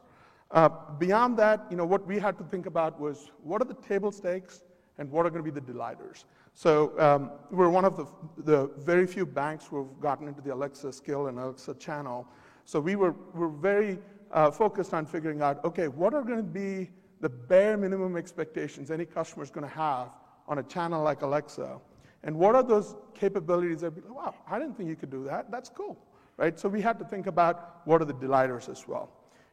Uh, 0.51 0.69
beyond 0.99 1.37
that, 1.39 1.65
you 1.71 1.77
know, 1.77 1.85
what 1.85 2.07
we 2.07 2.19
had 2.19 2.37
to 2.39 2.45
think 2.45 2.67
about 2.67 3.01
was 3.01 3.31
what 3.43 3.63
are 3.63 3.67
the 3.67 3.75
table 3.75 4.11
stakes 4.11 4.65
and 4.99 5.11
what 5.11 5.25
are 5.25 5.31
going 5.31 5.45
to 5.45 5.51
be 5.51 5.55
the 5.55 5.67
delighters. 5.73 6.25
So 6.55 6.99
um, 6.99 7.31
we're 7.51 7.69
one 7.69 7.85
of 7.85 7.97
the, 7.97 8.07
the 8.39 8.71
very 8.79 9.07
few 9.07 9.27
banks 9.27 9.67
who 9.67 9.85
have 9.85 10.01
gotten 10.01 10.27
into 10.27 10.41
the 10.41 10.53
Alexa 10.55 10.93
skill 10.93 11.27
and 11.27 11.39
Alexa 11.39 11.75
channel. 11.75 12.27
So 12.65 12.81
we 12.81 12.97
were, 12.97 13.15
were 13.35 13.49
very 13.49 13.99
uh, 14.37 14.51
focused 14.51 14.95
on 14.95 15.07
figuring 15.07 15.41
out, 15.41 15.65
okay, 15.65 15.89
what 15.89 16.15
are 16.15 16.23
going 16.23 16.37
to 16.37 16.43
be 16.43 16.91
the 17.21 17.29
bare 17.29 17.77
minimum 17.77 18.17
expectations 18.17 18.91
any 18.91 19.07
customer 19.07 19.43
is 19.43 19.51
going 19.51 19.67
to 19.67 19.75
have 19.75 20.11
on 20.47 20.59
a 20.59 20.63
channel 20.63 21.03
like 21.03 21.23
Alexa? 21.23 21.81
And 22.23 22.37
what 22.37 22.55
are 22.55 22.63
those 22.63 22.95
capabilities 23.15 23.81
that, 23.81 23.93
be, 23.93 24.03
like, 24.03 24.15
wow, 24.15 24.35
I 24.49 24.59
didn't 24.59 24.77
think 24.77 24.91
you 24.91 24.97
could 24.97 25.11
do 25.11 25.25
that. 25.25 25.51
That's 25.51 25.71
cool, 25.71 25.99
right? 26.37 26.59
So 26.61 26.69
we 26.69 26.83
had 26.83 26.99
to 26.99 27.05
think 27.05 27.27
about 27.27 27.81
what 27.87 28.03
are 28.03 28.05
the 28.05 28.13
delighters 28.13 28.69
as 28.69 28.87
well. 28.87 29.11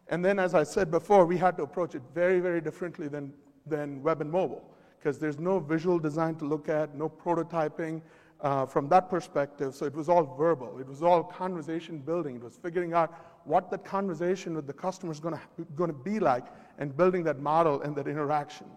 And 0.09 0.23
then, 0.23 0.37
as 0.37 0.53
I 0.53 0.63
said 0.63 0.91
before, 0.91 1.25
we 1.25 1.37
had 1.37 1.55
to 1.57 1.63
approach 1.63 1.95
it 1.95 2.01
very, 2.13 2.41
very 2.41 2.59
differently 2.59 3.07
than, 3.07 3.31
than 3.65 4.03
web 4.03 4.19
and 4.19 4.29
mobile 4.29 4.69
because 4.99 5.17
there's 5.17 5.39
no 5.39 5.59
visual 5.59 5.97
design 5.97 6.35
to 6.35 6.45
look 6.45 6.67
at, 6.67 6.93
no 6.95 7.07
prototyping 7.07 8.01
uh, 8.41 8.65
from 8.65 8.89
that 8.89 9.09
perspective. 9.09 9.73
So 9.75 9.85
it 9.85 9.95
was 9.95 10.09
all 10.09 10.35
verbal. 10.37 10.77
It 10.79 10.87
was 10.87 11.01
all 11.01 11.23
conversation 11.23 11.99
building. 11.99 12.35
It 12.35 12.43
was 12.43 12.57
figuring 12.57 12.93
out 12.93 13.32
what 13.45 13.69
that 13.71 13.83
conversation 13.83 14.55
with 14.55 14.67
the 14.67 14.73
customer 14.73 15.11
is 15.11 15.19
going 15.19 15.37
to 15.77 15.93
be 15.93 16.19
like 16.19 16.45
and 16.77 16.95
building 16.95 17.23
that 17.23 17.39
model 17.39 17.81
and 17.81 17.95
that 17.95 18.07
interaction. 18.07 18.67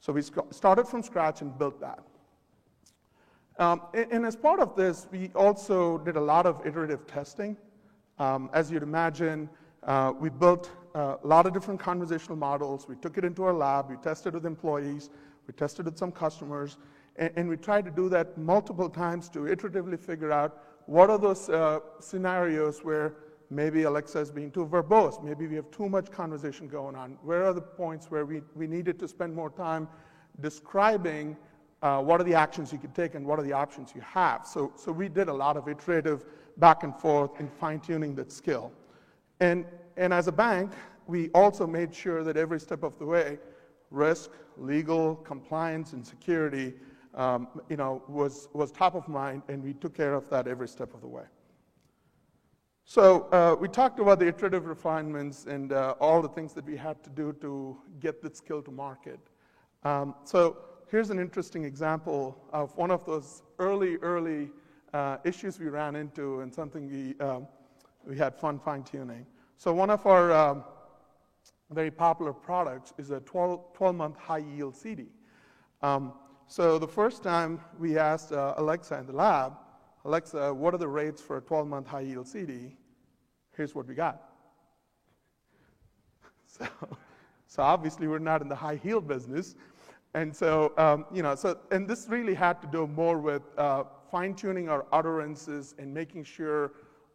So 0.00 0.12
we 0.12 0.22
started 0.50 0.86
from 0.86 1.02
scratch 1.02 1.40
and 1.40 1.56
built 1.58 1.80
that. 1.80 2.00
Um, 3.58 3.82
and, 3.94 4.26
as 4.26 4.34
part 4.34 4.58
of 4.58 4.74
this, 4.74 5.06
we 5.12 5.30
also 5.34 5.98
did 5.98 6.16
a 6.16 6.20
lot 6.20 6.44
of 6.44 6.66
iterative 6.66 7.06
testing. 7.06 7.56
Um, 8.18 8.50
as 8.52 8.70
you'd 8.70 8.82
imagine, 8.82 9.48
uh, 9.84 10.12
we 10.18 10.28
built 10.28 10.70
uh, 10.94 11.16
a 11.22 11.26
lot 11.26 11.46
of 11.46 11.52
different 11.52 11.78
conversational 11.78 12.36
models. 12.36 12.88
We 12.88 12.96
took 12.96 13.16
it 13.16 13.24
into 13.24 13.44
our 13.44 13.52
lab. 13.52 13.90
We 13.90 13.96
tested 13.96 14.34
with 14.34 14.44
employees. 14.44 15.10
We 15.46 15.54
tested 15.54 15.84
with 15.84 15.96
some 15.96 16.10
customers. 16.10 16.78
And, 17.16 17.30
and 17.36 17.48
we 17.48 17.56
tried 17.56 17.84
to 17.84 17.92
do 17.92 18.08
that 18.08 18.36
multiple 18.36 18.88
times 18.88 19.28
to 19.30 19.40
iteratively 19.40 20.00
figure 20.00 20.32
out 20.32 20.60
what 20.86 21.08
are 21.08 21.18
those 21.18 21.48
uh, 21.48 21.80
scenarios 22.00 22.80
where 22.82 23.14
maybe 23.50 23.82
Alexa 23.82 24.18
is 24.18 24.30
being 24.30 24.50
too 24.50 24.66
verbose. 24.66 25.22
Maybe 25.22 25.46
we 25.46 25.56
have 25.56 25.70
too 25.70 25.88
much 25.88 26.10
conversation 26.10 26.68
going 26.68 26.96
on. 26.96 27.18
Where 27.22 27.44
are 27.44 27.52
the 27.52 27.60
points 27.60 28.10
where 28.10 28.24
we, 28.24 28.42
we 28.54 28.66
needed 28.66 28.98
to 29.00 29.08
spend 29.08 29.34
more 29.34 29.50
time 29.50 29.88
describing 30.40 31.36
uh, 31.82 32.00
what 32.00 32.20
are 32.20 32.24
the 32.24 32.34
actions 32.34 32.72
you 32.72 32.78
could 32.78 32.94
take 32.94 33.14
and 33.14 33.26
what 33.26 33.38
are 33.38 33.42
the 33.42 33.52
options 33.52 33.92
you 33.94 34.00
have. 34.00 34.46
So, 34.46 34.72
so 34.74 34.90
we 34.90 35.08
did 35.08 35.28
a 35.28 35.32
lot 35.32 35.56
of 35.56 35.68
iterative 35.68 36.24
back 36.56 36.82
and 36.82 36.96
forth 36.96 37.38
in 37.38 37.48
fine 37.48 37.78
tuning 37.80 38.14
that 38.14 38.32
skill. 38.32 38.72
And, 39.40 39.66
and 39.98 40.12
as 40.12 40.26
a 40.26 40.32
bank, 40.32 40.72
we 41.06 41.28
also 41.30 41.66
made 41.66 41.94
sure 41.94 42.24
that 42.24 42.38
every 42.38 42.58
step 42.58 42.82
of 42.82 42.98
the 42.98 43.04
way, 43.04 43.38
risk, 43.90 44.30
legal, 44.56 45.16
compliance, 45.16 45.92
and 45.92 46.06
security 46.06 46.72
um, 47.14 47.48
you 47.68 47.76
know, 47.76 48.02
was, 48.08 48.48
was 48.54 48.72
top 48.72 48.94
of 48.94 49.06
mind, 49.06 49.42
and 49.48 49.62
we 49.62 49.74
took 49.74 49.94
care 49.94 50.14
of 50.14 50.28
that 50.30 50.48
every 50.48 50.68
step 50.68 50.94
of 50.94 51.00
the 51.00 51.06
way. 51.06 51.24
So 52.86 53.22
uh, 53.32 53.56
we 53.58 53.68
talked 53.68 53.98
about 53.98 54.18
the 54.18 54.28
iterative 54.28 54.66
refinements 54.66 55.46
and 55.46 55.72
uh, 55.72 55.94
all 56.00 56.20
the 56.20 56.28
things 56.28 56.52
that 56.52 56.66
we 56.66 56.76
had 56.76 57.02
to 57.04 57.10
do 57.10 57.34
to 57.40 57.78
get 57.98 58.22
this 58.22 58.36
skill 58.36 58.60
to 58.60 58.70
market. 58.70 59.18
Um, 59.84 60.14
so 60.24 60.58
here's 60.90 61.08
an 61.08 61.18
interesting 61.18 61.64
example 61.64 62.36
of 62.52 62.76
one 62.76 62.90
of 62.90 63.06
those 63.06 63.42
early, 63.58 63.96
early 63.96 64.50
uh, 64.92 65.16
issues 65.24 65.58
we 65.58 65.68
ran 65.68 65.96
into 65.96 66.40
and 66.40 66.54
something 66.54 66.90
we, 66.90 67.18
um, 67.24 67.48
we 68.06 68.18
had 68.18 68.36
fun 68.36 68.58
fine 68.58 68.82
tuning. 68.82 69.26
So, 69.56 69.72
one 69.72 69.88
of 69.88 70.04
our 70.04 70.30
um, 70.30 70.64
very 71.70 71.90
popular 71.90 72.34
products 72.34 72.92
is 72.98 73.10
a 73.10 73.20
12, 73.20 73.72
12 73.72 73.94
month 73.94 74.16
high 74.18 74.38
yield 74.38 74.76
CD. 74.76 75.06
Um, 75.80 76.12
so, 76.46 76.78
the 76.78 76.88
first 76.88 77.22
time 77.22 77.60
we 77.78 77.96
asked 77.96 78.32
uh, 78.32 78.54
Alexa 78.58 78.98
in 78.98 79.06
the 79.06 79.12
lab, 79.12 79.54
Alexa, 80.04 80.52
what 80.52 80.74
are 80.74 80.78
the 80.78 80.88
rates 80.88 81.22
for 81.22 81.38
a 81.38 81.40
12 81.40 81.66
month 81.66 81.86
high 81.86 82.00
yield 82.00 82.28
CD? 82.28 82.76
Here's 83.56 83.74
what 83.74 83.86
we 83.86 83.94
got. 83.94 84.22
So, 86.46 86.68
so 87.48 87.64
obviously, 87.64 88.06
we're 88.06 88.20
not 88.20 88.40
in 88.40 88.48
the 88.48 88.54
high 88.54 88.78
yield 88.84 89.08
business. 89.08 89.56
And 90.14 90.34
so, 90.34 90.72
um, 90.78 91.04
you 91.12 91.20
know, 91.20 91.34
so, 91.34 91.58
and 91.72 91.88
this 91.88 92.06
really 92.08 92.34
had 92.34 92.62
to 92.62 92.68
do 92.68 92.86
more 92.86 93.18
with 93.18 93.42
uh, 93.58 93.82
fine 94.08 94.34
tuning 94.34 94.68
our 94.68 94.86
utterances 94.92 95.74
and 95.78 95.92
making 95.92 96.22
sure 96.22 96.74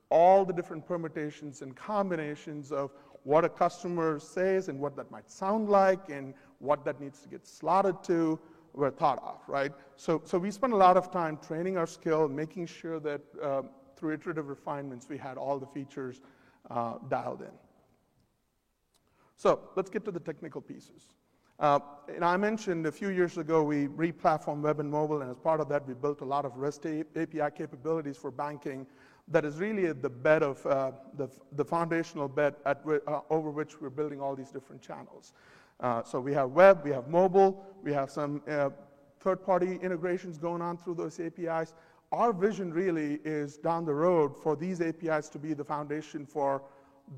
all 0.10 0.44
the 0.44 0.52
different 0.52 0.86
permutations 0.86 1.62
and 1.62 1.74
combinations 1.74 2.74
of 2.74 2.92
what 3.24 3.46
a 3.46 3.50
customer 3.50 4.20
says 4.20 4.68
and 4.68 4.78
what 4.78 4.98
that 4.98 5.10
might 5.10 5.32
sound 5.32 5.70
like 5.70 6.10
and 6.10 6.34
what 6.60 6.84
that 6.84 7.00
needs 7.00 7.22
to 7.22 7.30
get 7.30 7.48
slotted 7.48 8.04
to 8.04 8.38
were 8.74 8.92
thought 8.92 9.22
of, 9.24 9.42
right? 9.48 9.72
So, 9.96 10.22
so 10.26 10.38
we 10.38 10.52
spent 10.52 10.74
a 10.74 10.78
lot 10.78 10.98
of 10.98 11.12
time 11.12 11.38
training 11.46 11.78
our 11.78 11.88
skill, 11.88 12.28
making 12.28 12.68
sure 12.68 13.00
that 13.00 13.22
uh, 13.42 13.62
through 13.96 14.14
iterative 14.14 14.48
refinements 14.48 15.08
we 15.10 15.18
had 15.18 15.38
all 15.38 15.60
the 15.60 15.68
features 15.68 16.22
uh, 16.70 16.96
dialed 17.10 17.42
in. 17.42 17.52
So 19.36 19.62
let's 19.76 19.90
get 19.90 20.06
to 20.06 20.12
the 20.12 20.20
technical 20.20 20.62
pieces. 20.62 21.08
Uh, 21.60 21.80
and 22.14 22.24
I 22.24 22.38
mentioned 22.38 22.86
a 22.86 22.92
few 22.92 23.10
years 23.10 23.38
ago 23.38 23.64
we 23.64 23.88
replatformed 23.88 24.62
web 24.62 24.80
and 24.80 24.90
mobile, 24.90 25.22
and 25.22 25.30
as 25.30 25.38
part 25.38 25.60
of 25.60 25.68
that, 25.70 25.86
we 25.86 25.94
built 25.94 26.22
a 26.22 26.26
lot 26.26 26.46
of 26.46 26.56
REST 26.56 26.86
API 27.16 27.52
capabilities 27.56 28.16
for 28.16 28.32
banking 28.32 28.88
that 29.28 29.46
is 29.46 29.58
really 29.58 29.86
at 29.86 30.02
the 30.02 30.10
bed 30.10 30.42
of 30.42 30.66
uh, 30.66 30.92
the, 31.16 31.30
the 31.54 31.64
foundational 31.64 32.28
bed 32.28 32.56
at, 32.66 32.82
uh, 32.86 33.20
over 33.30 33.52
which 33.52 33.80
we're 33.80 33.90
building 33.90 34.20
all 34.22 34.36
these 34.36 34.52
different 34.52 34.82
channels. 34.82 35.34
Uh, 35.80 36.04
so 36.04 36.20
we 36.20 36.34
have 36.34 36.52
web, 36.52 36.82
we 36.84 36.92
have 36.92 37.08
mobile, 37.08 37.64
we 37.84 37.94
have 37.94 38.12
some 38.12 38.42
uh, 38.50 38.70
third 39.20 39.44
party 39.44 39.80
integrations 39.82 40.38
going 40.38 40.62
on 40.62 40.78
through 40.78 40.96
those 40.96 41.20
APIs. 41.20 41.74
Our 42.12 42.34
vision 42.34 42.74
really 42.74 43.20
is 43.24 43.58
down 43.58 43.86
the 43.86 43.94
road 43.94 44.36
for 44.36 44.56
these 44.56 44.82
APIs 44.82 45.30
to 45.30 45.40
be 45.40 45.54
the 45.54 45.64
foundation 45.64 46.26
for 46.26 46.64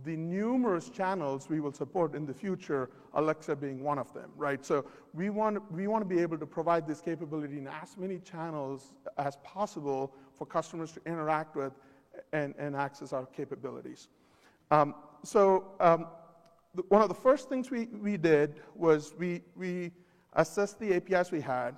the 0.04 0.16
numerous 0.16 0.90
channels 0.90 1.50
we 1.50 1.60
will 1.60 1.74
support 1.74 2.16
in 2.16 2.26
the 2.26 2.34
future, 2.34 2.90
Alexa 3.14 3.56
being 3.56 3.84
one 3.84 3.98
of 3.98 4.14
them, 4.14 4.32
right? 4.38 4.64
So 4.64 4.86
we 5.14 5.30
want, 5.30 5.70
we 5.72 5.88
want 5.88 6.08
to 6.08 6.16
be 6.16 6.22
able 6.22 6.38
to 6.38 6.46
provide 6.46 6.88
this 6.88 7.02
capability 7.02 7.58
in 7.58 7.68
as 7.68 7.98
many 7.98 8.20
channels 8.20 8.94
as 9.18 9.38
possible 9.44 10.14
for 10.38 10.46
customers 10.46 10.92
to 10.94 11.02
interact 11.06 11.56
with 11.56 11.74
and, 12.32 12.54
and 12.58 12.76
access 12.76 13.12
our 13.14 13.26
capabilities. 13.26 14.08
Um, 14.72 14.96
so 15.24 15.74
um, 15.80 16.08
one 16.88 17.02
of 17.02 17.10
the 17.10 17.16
first 17.16 17.50
things 17.50 17.70
we, 17.70 17.86
we 17.88 18.18
did 18.18 18.56
was 18.76 19.14
we, 19.18 19.42
we 19.56 19.92
assessed 20.34 20.80
the 20.80 20.96
APIs 20.96 21.32
we 21.32 21.42
had. 21.42 21.76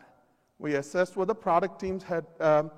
We 0.59 0.75
assessed 0.75 1.15
what 1.15 1.27
the 1.27 1.35
product 1.35 1.79
teams 1.79 2.03
had 2.03 2.25
um, 2.39 2.71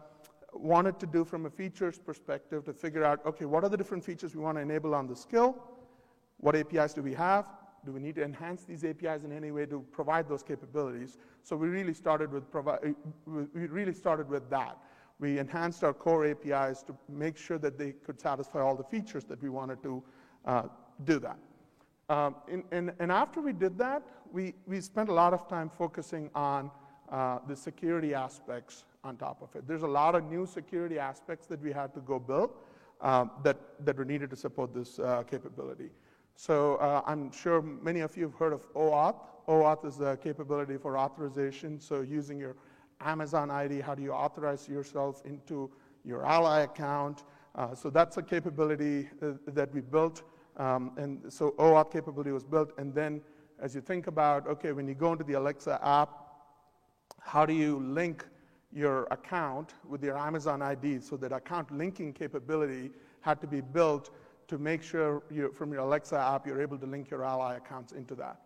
wanted 0.54 1.00
to 1.00 1.06
do 1.06 1.26
from 1.26 1.46
a 1.46 1.50
features 1.50 2.00
perspective 2.00 2.64
to 2.66 2.74
figure 2.74 3.04
out, 3.04 3.26
okay, 3.26 3.46
what 3.46 3.64
are 3.64 3.70
the 3.70 3.78
different 3.78 4.04
features 4.04 4.34
we 4.34 4.42
want 4.42 4.58
to 4.58 4.62
enable 4.62 4.96
on 4.96 5.08
the 5.08 5.16
skill? 5.16 5.56
What 6.38 6.56
APIs 6.56 6.94
do 6.94 7.02
we 7.02 7.14
have? 7.14 7.46
Do 7.86 7.92
we 7.92 8.00
need 8.00 8.16
to 8.16 8.24
enhance 8.24 8.64
these 8.64 8.84
APIs 8.84 9.24
in 9.24 9.32
any 9.32 9.52
way 9.52 9.66
to 9.68 9.86
provide 9.92 10.28
those 10.28 10.42
capabilities? 10.42 11.18
So 11.44 11.56
we 11.56 11.68
really 11.68 11.94
started 11.94 12.32
with, 12.32 12.50
provi- 12.50 12.96
we 13.26 13.68
really 13.68 13.94
started 13.94 14.28
with 14.30 14.50
that. 14.50 14.78
We 15.20 15.38
enhanced 15.38 15.84
our 15.84 15.94
core 15.94 16.26
APIs 16.26 16.82
to 16.84 16.96
make 17.08 17.38
sure 17.38 17.58
that 17.60 17.78
they 17.78 17.92
could 17.92 18.20
satisfy 18.20 18.62
all 18.62 18.76
the 18.76 18.84
features 18.84 19.24
that 19.26 19.42
we 19.42 19.50
wanted 19.50 19.84
to 19.84 20.04
uh, 20.46 20.64
do 21.04 21.20
that. 21.20 21.38
Um, 22.08 22.36
and, 22.52 22.64
and, 22.72 22.94
and, 23.00 23.12
after 23.12 23.42
we 23.42 23.52
did 23.52 23.80
that, 23.80 24.04
we, 24.32 24.54
we 24.68 24.80
spent 24.80 25.10
a 25.10 25.14
lot 25.14 25.34
of 25.34 25.48
time 25.48 25.72
focusing 25.76 26.30
on 26.36 26.70
uh, 27.12 27.40
the 27.48 27.56
security 27.56 28.14
aspects 28.14 28.86
on 29.04 29.18
top 29.18 29.42
of 29.42 29.56
it. 29.56 29.68
There's 29.68 29.82
a 29.82 29.88
lot 29.88 30.14
of 30.14 30.24
new 30.24 30.46
security 30.46 31.00
aspects 31.00 31.48
that 31.48 31.62
we 31.62 31.72
had 31.72 31.96
to 31.96 32.02
go 32.02 32.20
build 32.20 32.52
um, 33.02 33.32
that, 33.44 33.58
that 33.86 33.98
were 33.98 34.06
needed 34.06 34.30
to 34.30 34.36
support 34.36 34.74
this 34.74 35.00
uh, 35.00 35.24
capability. 35.24 35.90
So 36.36 36.76
uh, 36.76 37.02
I'm 37.08 37.32
sure 37.32 37.62
many 37.62 38.02
of 38.02 38.16
you 38.16 38.24
have 38.24 38.36
heard 38.36 38.54
of 38.54 38.72
OAuth. 38.74 39.16
OAuth 39.48 39.86
is 39.86 40.00
a 40.00 40.18
capability 40.18 40.78
for 40.78 40.98
authorization. 40.98 41.80
So 41.80 42.02
using 42.02 42.40
your 42.40 42.56
Amazon 43.02 43.50
ID, 43.50 43.80
how 43.80 43.96
do 43.96 44.04
you 44.04 44.12
authorize 44.12 44.68
yourself 44.68 45.24
into 45.26 45.72
your 46.04 46.26
Ally 46.26 46.62
account? 46.62 47.24
Uh, 47.56 47.74
so 47.74 47.90
that's 47.90 48.18
a 48.18 48.22
capability 48.22 49.10
uh, 49.22 49.32
that 49.48 49.74
we 49.74 49.82
built 49.82 50.24
Um, 50.58 50.92
and 50.98 51.32
so 51.32 51.52
OAuth 51.58 51.92
capability 51.92 52.32
was 52.32 52.44
built. 52.44 52.72
And 52.78 52.94
then 52.94 53.22
as 53.60 53.76
you 53.76 53.82
think 53.82 54.08
about, 54.08 54.48
okay, 54.48 54.72
when 54.72 54.88
you 54.88 54.94
go 54.94 55.12
into 55.12 55.24
the 55.24 55.34
Alexa 55.34 55.80
app, 55.84 56.10
how 57.20 57.46
do 57.46 57.54
you 57.54 57.80
link 57.80 58.26
your 58.72 59.06
account 59.12 59.74
with 59.88 60.04
your 60.04 60.18
Amazon 60.18 60.62
ID? 60.62 61.00
So 61.00 61.18
that 61.18 61.32
account 61.32 61.72
linking 61.72 62.14
capability 62.14 62.92
had 63.22 63.42
to 63.42 63.48
be 63.48 63.62
built 63.62 64.12
to 64.48 64.58
make 64.58 64.84
sure 64.84 65.24
you, 65.32 65.52
from 65.52 65.72
your 65.72 65.82
Alexa 65.82 66.18
app, 66.18 66.46
you're 66.46 66.62
able 66.62 66.78
to 66.78 66.86
link 66.86 67.10
your 67.10 67.24
Ally 67.24 67.56
accounts 67.56 67.94
into 67.94 68.16
that. 68.16 68.42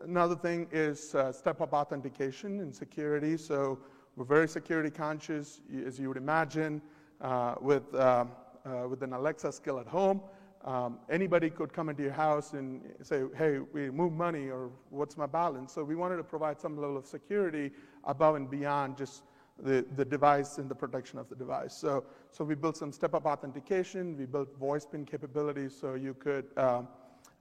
Another 0.00 0.36
thing 0.36 0.68
is 0.70 1.14
uh, 1.14 1.32
step-up 1.32 1.72
authentication 1.72 2.60
and 2.60 2.74
security. 2.74 3.36
So 3.36 3.78
we're 4.16 4.24
very 4.24 4.46
security 4.46 4.90
conscious, 4.90 5.60
as 5.86 5.98
you 5.98 6.08
would 6.08 6.16
imagine, 6.16 6.80
uh, 7.20 7.54
with, 7.60 7.92
uh, 7.94 8.26
uh, 8.64 8.88
with 8.88 9.02
an 9.02 9.12
Alexa 9.12 9.50
skill 9.50 9.80
at 9.80 9.86
home. 9.86 10.20
Um, 10.64 10.98
anybody 11.10 11.50
could 11.50 11.74
come 11.74 11.90
into 11.90 12.02
your 12.02 12.12
house 12.12 12.54
and 12.54 12.80
say, 13.02 13.24
hey, 13.36 13.58
we 13.58 13.90
move 13.90 14.14
money 14.14 14.48
or 14.48 14.70
what's 14.88 15.18
my 15.18 15.26
balance? 15.26 15.72
So 15.74 15.84
we 15.84 15.94
wanted 15.94 16.16
to 16.16 16.24
provide 16.24 16.58
some 16.58 16.76
level 16.76 16.96
of 16.96 17.06
security 17.06 17.70
above 18.04 18.36
and 18.36 18.50
beyond 18.50 18.96
just 18.96 19.24
the, 19.62 19.84
the 19.94 20.04
device 20.04 20.56
and 20.56 20.68
the 20.70 20.74
protection 20.74 21.18
of 21.18 21.28
the 21.28 21.36
device. 21.36 21.74
So, 21.76 22.04
so 22.30 22.44
we 22.44 22.54
built 22.54 22.78
some 22.78 22.92
step-up 22.92 23.26
authentication. 23.26 24.16
We 24.16 24.24
built 24.24 24.56
voice 24.58 24.86
pin 24.86 25.04
capabilities 25.04 25.76
so 25.78 25.94
you 25.94 26.14
could 26.14 26.46
uh, 26.56 26.82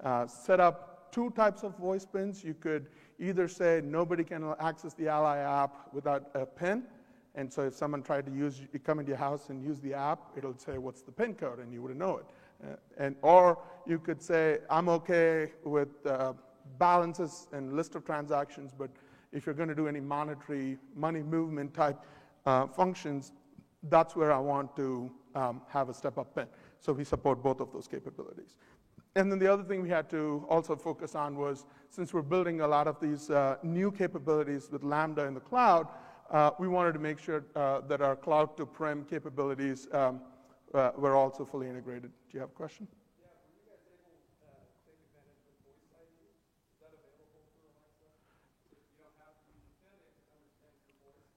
uh, 0.03 0.27
set 0.27 0.59
up 0.59 1.11
two 1.13 1.29
types 1.31 1.63
of 1.63 1.77
voice 1.77 2.05
pins. 2.05 2.43
You 2.43 2.55
could 2.55 2.87
either 3.19 3.47
say 3.47 3.81
nobody 3.83 4.23
can 4.23 4.53
access 4.59 4.93
the 4.93 5.07
Ally 5.07 5.37
app 5.37 5.93
without 5.93 6.29
a 6.33 6.45
pin, 6.45 6.83
and 7.35 7.51
so 7.51 7.63
if 7.63 7.73
someone 7.73 8.03
tried 8.03 8.25
to 8.25 8.31
use, 8.31 8.61
come 8.83 8.99
into 8.99 9.09
your 9.09 9.17
house 9.17 9.49
and 9.49 9.63
use 9.63 9.79
the 9.79 9.93
app, 9.93 10.19
it'll 10.35 10.57
say 10.57 10.77
what's 10.77 11.01
the 11.01 11.11
pin 11.11 11.33
code, 11.33 11.59
and 11.59 11.71
you 11.73 11.81
wouldn't 11.81 11.99
know 11.99 12.17
it. 12.17 12.25
Uh, 12.63 12.75
and 12.97 13.15
or 13.21 13.59
you 13.85 13.99
could 13.99 14.21
say 14.21 14.59
I'm 14.69 14.89
okay 14.89 15.51
with 15.63 15.89
uh, 16.05 16.33
balances 16.77 17.47
and 17.51 17.73
list 17.73 17.95
of 17.95 18.05
transactions, 18.05 18.71
but 18.77 18.89
if 19.31 19.45
you're 19.45 19.55
going 19.55 19.69
to 19.69 19.75
do 19.75 19.87
any 19.87 19.99
monetary 19.99 20.77
money 20.95 21.23
movement 21.23 21.73
type 21.73 21.99
uh, 22.45 22.67
functions, 22.67 23.33
that's 23.89 24.15
where 24.15 24.31
I 24.31 24.37
want 24.37 24.75
to 24.77 25.11
um, 25.35 25.61
have 25.67 25.89
a 25.89 25.93
step 25.93 26.17
up 26.17 26.35
pin. 26.35 26.47
So 26.79 26.93
we 26.93 27.03
support 27.03 27.41
both 27.41 27.59
of 27.59 27.71
those 27.71 27.87
capabilities. 27.87 28.55
And 29.15 29.31
then 29.31 29.39
the 29.39 29.51
other 29.51 29.63
thing 29.63 29.81
we 29.81 29.89
had 29.89 30.09
to 30.09 30.45
also 30.49 30.75
focus 30.75 31.15
on 31.15 31.35
was 31.35 31.65
since 31.89 32.13
we're 32.13 32.21
building 32.21 32.61
a 32.61 32.67
lot 32.67 32.87
of 32.87 32.99
these 32.99 33.29
uh, 33.29 33.57
new 33.61 33.91
capabilities 33.91 34.69
with 34.71 34.83
Lambda 34.83 35.25
in 35.25 35.33
the 35.33 35.39
cloud, 35.39 35.87
uh, 36.31 36.51
we 36.57 36.67
wanted 36.67 36.93
to 36.93 36.99
make 36.99 37.19
sure 37.19 37.43
uh, 37.55 37.81
that 37.81 38.01
our 38.01 38.15
cloud 38.15 38.57
to 38.57 38.65
prem 38.65 39.05
capabilities 39.05 39.87
um, 39.91 40.21
uh, 40.73 40.91
were 40.97 41.15
also 41.15 41.45
fully 41.45 41.67
integrated. 41.67 42.03
Do 42.03 42.09
you 42.31 42.39
have 42.39 42.49
a 42.49 42.53
question? 42.53 42.87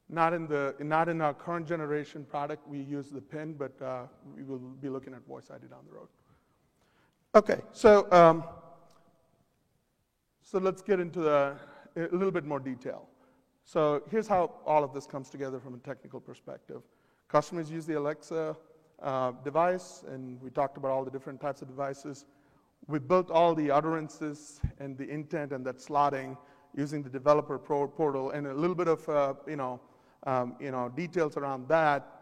Not 0.08 0.32
in, 0.32 0.46
the, 0.46 0.74
not 0.78 1.08
in 1.08 1.20
our 1.20 1.34
current 1.34 1.66
generation 1.66 2.24
product, 2.24 2.66
we 2.68 2.78
use 2.78 3.10
the 3.10 3.20
PIN, 3.20 3.54
but 3.54 3.72
uh, 3.82 4.04
we 4.36 4.44
will 4.44 4.58
be 4.58 4.88
looking 4.88 5.12
at 5.14 5.26
Voice 5.26 5.50
ID 5.50 5.66
down 5.66 5.80
the 5.88 5.94
road. 5.94 6.08
Okay, 7.34 7.60
so, 7.72 8.10
um, 8.12 8.44
so 10.42 10.58
let's 10.58 10.80
get 10.80 11.00
into 11.00 11.20
the, 11.20 11.56
a 11.96 12.02
little 12.12 12.30
bit 12.30 12.44
more 12.44 12.60
detail. 12.60 13.08
So 13.64 14.04
here's 14.08 14.28
how 14.28 14.52
all 14.64 14.84
of 14.84 14.94
this 14.94 15.06
comes 15.06 15.28
together 15.28 15.58
from 15.58 15.74
a 15.74 15.78
technical 15.78 16.20
perspective. 16.20 16.82
Customers 17.26 17.68
use 17.68 17.84
the 17.84 17.98
Alexa 17.98 18.56
uh, 19.02 19.32
device, 19.44 20.04
and 20.08 20.40
we 20.42 20.50
talked 20.50 20.76
about 20.76 20.90
all 20.90 21.04
the 21.04 21.10
different 21.10 21.40
types 21.40 21.62
of 21.62 21.68
devices. 21.68 22.26
We 22.86 22.98
built 22.98 23.30
all 23.30 23.54
the 23.54 23.70
utterances 23.70 24.60
and 24.78 24.96
the 24.96 25.08
intent 25.08 25.52
and 25.52 25.64
that 25.66 25.78
slotting 25.78 26.36
using 26.74 27.02
the 27.02 27.10
developer 27.10 27.58
portal 27.58 28.30
and 28.30 28.46
a 28.46 28.54
little 28.54 28.76
bit 28.76 28.88
of, 28.88 29.08
uh, 29.08 29.34
you 29.46 29.56
know, 29.56 29.80
um, 30.26 30.56
you 30.60 30.70
know, 30.70 30.88
details 30.94 31.36
around 31.36 31.68
that, 31.68 32.16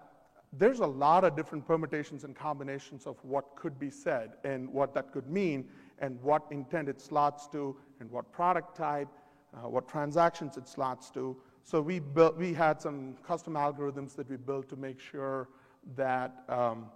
there's 0.57 0.81
a 0.81 0.87
lot 0.87 1.25
of 1.25 1.35
different 1.35 1.67
permutations 1.67 2.23
and 2.25 2.37
combinations 2.37 3.07
of 3.07 3.17
what 3.25 3.57
could 3.57 3.79
be 3.79 3.91
said 3.91 4.35
and 4.45 4.69
what 4.69 4.95
that 4.95 5.13
could 5.13 5.29
mean 5.29 5.69
and 5.99 6.21
what 6.23 6.45
intent 6.51 6.89
it 6.89 7.01
slots 7.01 7.49
to 7.49 7.77
and 8.01 8.11
what 8.11 8.31
product 8.33 8.77
type, 8.77 9.09
uh, 9.55 9.69
what 9.69 9.89
transactions 9.89 10.57
it 10.57 10.69
slots 10.69 11.11
to. 11.11 11.37
So 11.65 11.81
we, 11.81 11.99
built, 11.99 12.37
we 12.37 12.53
had 12.53 12.81
some 12.81 13.15
custom 13.27 13.55
algorithms 13.55 14.15
that 14.17 14.29
we 14.31 14.37
built 14.37 14.69
to 14.69 14.77
make 14.77 15.01
sure 15.01 15.49
that 15.97 16.45
um, 16.49 16.87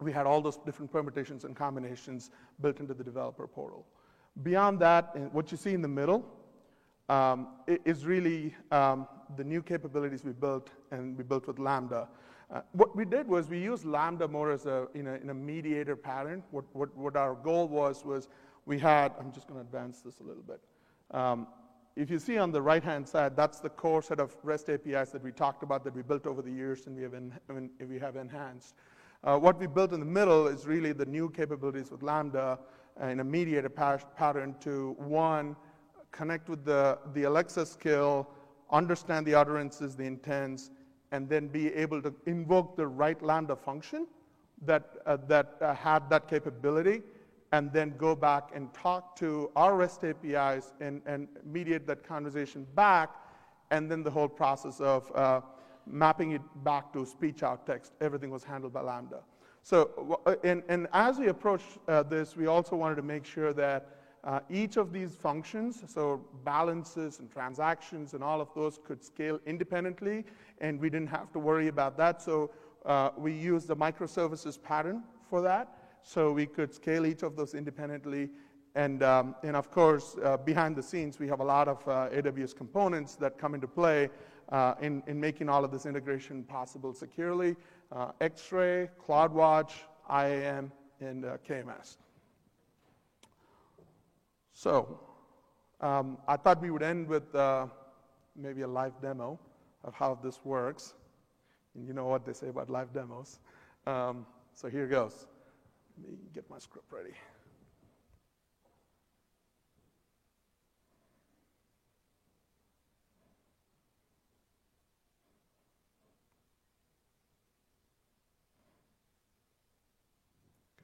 we 0.00 0.12
had 0.12 0.26
all 0.26 0.40
those 0.40 0.58
different 0.58 0.90
permutations 0.90 1.44
and 1.44 1.56
combinations 1.56 2.30
built 2.60 2.80
into 2.80 2.94
the 2.94 3.04
developer 3.04 3.46
portal. 3.46 3.86
Beyond 4.42 4.80
that, 4.80 5.16
what 5.32 5.50
you 5.50 5.56
see 5.56 5.74
in 5.74 5.82
the 5.82 5.88
middle 5.88 6.24
um, 7.08 7.48
is 7.84 8.04
really 8.04 8.54
um, 8.70 9.06
the 9.36 9.44
new 9.44 9.62
capabilities 9.62 10.24
we 10.24 10.32
built 10.32 10.70
and 10.90 11.16
we 11.16 11.24
built 11.24 11.46
with 11.46 11.58
Lambda. 11.58 12.08
Uh, 12.52 12.60
what 12.72 12.94
we 12.94 13.04
did 13.04 13.26
was 13.26 13.48
we 13.48 13.58
used 13.58 13.84
Lambda 13.84 14.28
more 14.28 14.50
as 14.50 14.66
a, 14.66 14.86
in 14.94 15.06
a, 15.06 15.14
in 15.14 15.30
a 15.30 15.34
mediator 15.34 15.96
pattern. 15.96 16.42
What, 16.50 16.64
what, 16.72 16.94
what, 16.96 17.16
our 17.16 17.34
goal 17.34 17.68
was, 17.68 18.04
was 18.04 18.28
we 18.66 18.78
had, 18.78 19.12
I'm 19.18 19.32
just 19.32 19.46
going 19.46 19.58
to 19.60 19.66
advance 19.66 20.00
this 20.00 20.20
a 20.20 20.22
little 20.22 20.42
bit. 20.42 20.60
Um, 21.10 21.46
if 21.96 22.10
you 22.10 22.18
see 22.18 22.38
on 22.38 22.50
the 22.50 22.60
right-hand 22.60 23.08
side, 23.08 23.36
that's 23.36 23.60
the 23.60 23.68
core 23.68 24.02
set 24.02 24.18
of 24.18 24.34
REST 24.42 24.70
APIs 24.70 25.10
that 25.10 25.22
we 25.22 25.30
talked 25.30 25.62
about 25.62 25.84
that 25.84 25.94
we 25.94 26.02
built 26.02 26.26
over 26.26 26.42
the 26.42 26.50
years 26.50 26.86
and 26.86 26.96
we 26.96 27.02
have, 27.02 27.14
en- 27.14 27.70
we 27.88 27.98
have 27.98 28.16
enhanced. 28.16 28.74
Uh, 29.22 29.38
what 29.38 29.58
we 29.58 29.66
built 29.66 29.92
in 29.92 30.00
the 30.00 30.06
middle 30.06 30.48
is 30.48 30.66
really 30.66 30.92
the 30.92 31.06
new 31.06 31.30
capabilities 31.30 31.90
with 31.90 32.02
Lambda 32.02 32.58
in 33.00 33.20
a 33.20 33.24
mediator 33.24 33.68
pa- 33.68 33.98
pattern 34.16 34.54
to, 34.60 34.94
one, 34.98 35.56
connect 36.10 36.48
with 36.48 36.64
the, 36.64 36.98
the 37.12 37.24
Alexa 37.24 37.64
skill, 37.64 38.28
understand 38.70 39.24
the 39.26 39.34
utterances, 39.34 39.94
the 39.94 40.04
intents, 40.04 40.70
and 41.12 41.28
then 41.28 41.46
be 41.48 41.72
able 41.74 42.02
to 42.02 42.12
invoke 42.26 42.76
the 42.76 42.86
right 42.86 43.22
Lambda 43.22 43.54
function 43.54 44.06
that, 44.62 44.96
uh, 45.06 45.16
that 45.28 45.56
uh, 45.60 45.74
had 45.74 46.10
that 46.10 46.28
capability, 46.28 47.02
and 47.54 47.72
then 47.72 47.94
go 47.96 48.16
back 48.16 48.50
and 48.52 48.74
talk 48.74 49.14
to 49.14 49.48
our 49.54 49.76
REST 49.76 50.02
APIs 50.04 50.72
and, 50.80 51.00
and 51.06 51.28
mediate 51.44 51.86
that 51.86 52.02
conversation 52.02 52.66
back, 52.74 53.10
and 53.70 53.88
then 53.88 54.02
the 54.02 54.10
whole 54.10 54.28
process 54.28 54.80
of 54.80 55.00
uh, 55.14 55.40
mapping 55.86 56.32
it 56.32 56.42
back 56.64 56.92
to 56.92 57.06
speech 57.06 57.44
out 57.44 57.64
text, 57.64 57.92
everything 58.00 58.30
was 58.30 58.42
handled 58.42 58.72
by 58.72 58.80
Lambda. 58.80 59.20
So, 59.62 60.20
uh, 60.26 60.34
and, 60.42 60.64
and 60.68 60.88
as 60.92 61.18
we 61.18 61.28
approach 61.28 61.62
uh, 61.86 62.02
this, 62.02 62.36
we 62.36 62.46
also 62.48 62.74
wanted 62.74 62.96
to 62.96 63.02
make 63.02 63.24
sure 63.24 63.52
that 63.52 63.86
uh, 64.24 64.40
each 64.50 64.76
of 64.76 64.92
these 64.92 65.14
functions, 65.14 65.84
so 65.86 66.24
balances 66.44 67.20
and 67.20 67.30
transactions 67.30 68.14
and 68.14 68.24
all 68.24 68.40
of 68.40 68.48
those 68.56 68.80
could 68.84 69.04
scale 69.04 69.38
independently, 69.46 70.24
and 70.60 70.80
we 70.80 70.90
didn't 70.90 71.08
have 71.08 71.30
to 71.32 71.38
worry 71.38 71.68
about 71.68 71.96
that. 71.98 72.20
So 72.20 72.50
uh, 72.84 73.10
we 73.16 73.32
used 73.32 73.68
the 73.68 73.76
microservices 73.76 74.60
pattern 74.60 75.04
for 75.30 75.40
that, 75.42 75.83
so 76.04 76.32
we 76.32 76.46
could 76.46 76.72
scale 76.72 77.06
each 77.06 77.22
of 77.22 77.34
those 77.34 77.54
independently. 77.54 78.28
And, 78.76 79.02
um, 79.02 79.34
and 79.42 79.56
of 79.56 79.70
course, 79.70 80.16
uh, 80.22 80.36
behind 80.36 80.76
the 80.76 80.82
scenes, 80.82 81.18
we 81.18 81.26
have 81.28 81.40
a 81.40 81.44
lot 81.44 81.66
of 81.66 81.88
uh, 81.88 82.10
AWS 82.10 82.54
components 82.54 83.14
that 83.16 83.38
come 83.38 83.54
into 83.54 83.66
play 83.66 84.10
uh, 84.50 84.74
in, 84.80 85.02
in 85.06 85.18
making 85.18 85.48
all 85.48 85.64
of 85.64 85.70
this 85.70 85.86
integration 85.86 86.44
possible 86.44 86.92
securely. 86.92 87.56
Uh, 87.90 88.12
X-Ray, 88.20 88.90
CloudWatch, 89.08 89.70
IAM, 90.10 90.70
and 91.00 91.24
KMS. 91.48 91.96
So 94.52 95.00
um, 95.80 96.18
I 96.28 96.36
thought 96.36 96.60
we 96.60 96.70
would 96.70 96.82
end 96.82 97.08
with 97.08 97.34
uh, 97.34 97.66
maybe 98.36 98.62
a 98.62 98.68
live 98.68 98.92
demo 99.00 99.38
of 99.84 99.94
how 99.94 100.18
this 100.22 100.40
works. 100.44 100.94
And 101.74 101.86
you 101.86 101.94
know 101.94 102.06
what 102.06 102.26
they 102.26 102.32
say 102.32 102.48
about 102.48 102.68
live 102.68 102.92
demos. 102.92 103.40
Um, 103.86 104.26
so 104.52 104.68
here 104.68 104.86
goes. 104.86 105.26
Let 105.96 106.10
me 106.10 106.18
get 106.32 106.48
my 106.50 106.58
script 106.58 106.92
ready. 106.92 107.10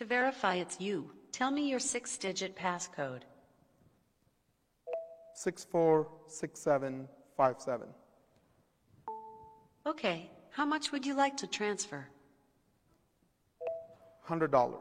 To 0.00 0.06
verify 0.06 0.54
it's 0.54 0.80
you, 0.80 1.10
tell 1.30 1.50
me 1.50 1.68
your 1.68 1.78
six 1.78 2.16
digit 2.16 2.56
passcode. 2.56 3.20
646757. 5.34 7.88
Okay, 9.84 10.30
how 10.52 10.64
much 10.64 10.90
would 10.90 11.04
you 11.04 11.12
like 11.12 11.36
to 11.36 11.46
transfer? 11.46 12.08
$100. 14.26 14.78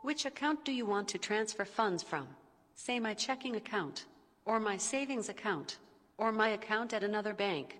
Which 0.00 0.24
account 0.24 0.64
do 0.64 0.72
you 0.72 0.86
want 0.86 1.06
to 1.08 1.18
transfer 1.18 1.66
funds 1.66 2.02
from? 2.02 2.26
Say 2.74 2.98
my 2.98 3.12
checking 3.12 3.56
account, 3.56 4.06
or 4.46 4.58
my 4.58 4.78
savings 4.78 5.28
account, 5.28 5.76
or 6.16 6.32
my 6.32 6.48
account 6.48 6.94
at 6.94 7.04
another 7.04 7.34
bank. 7.34 7.78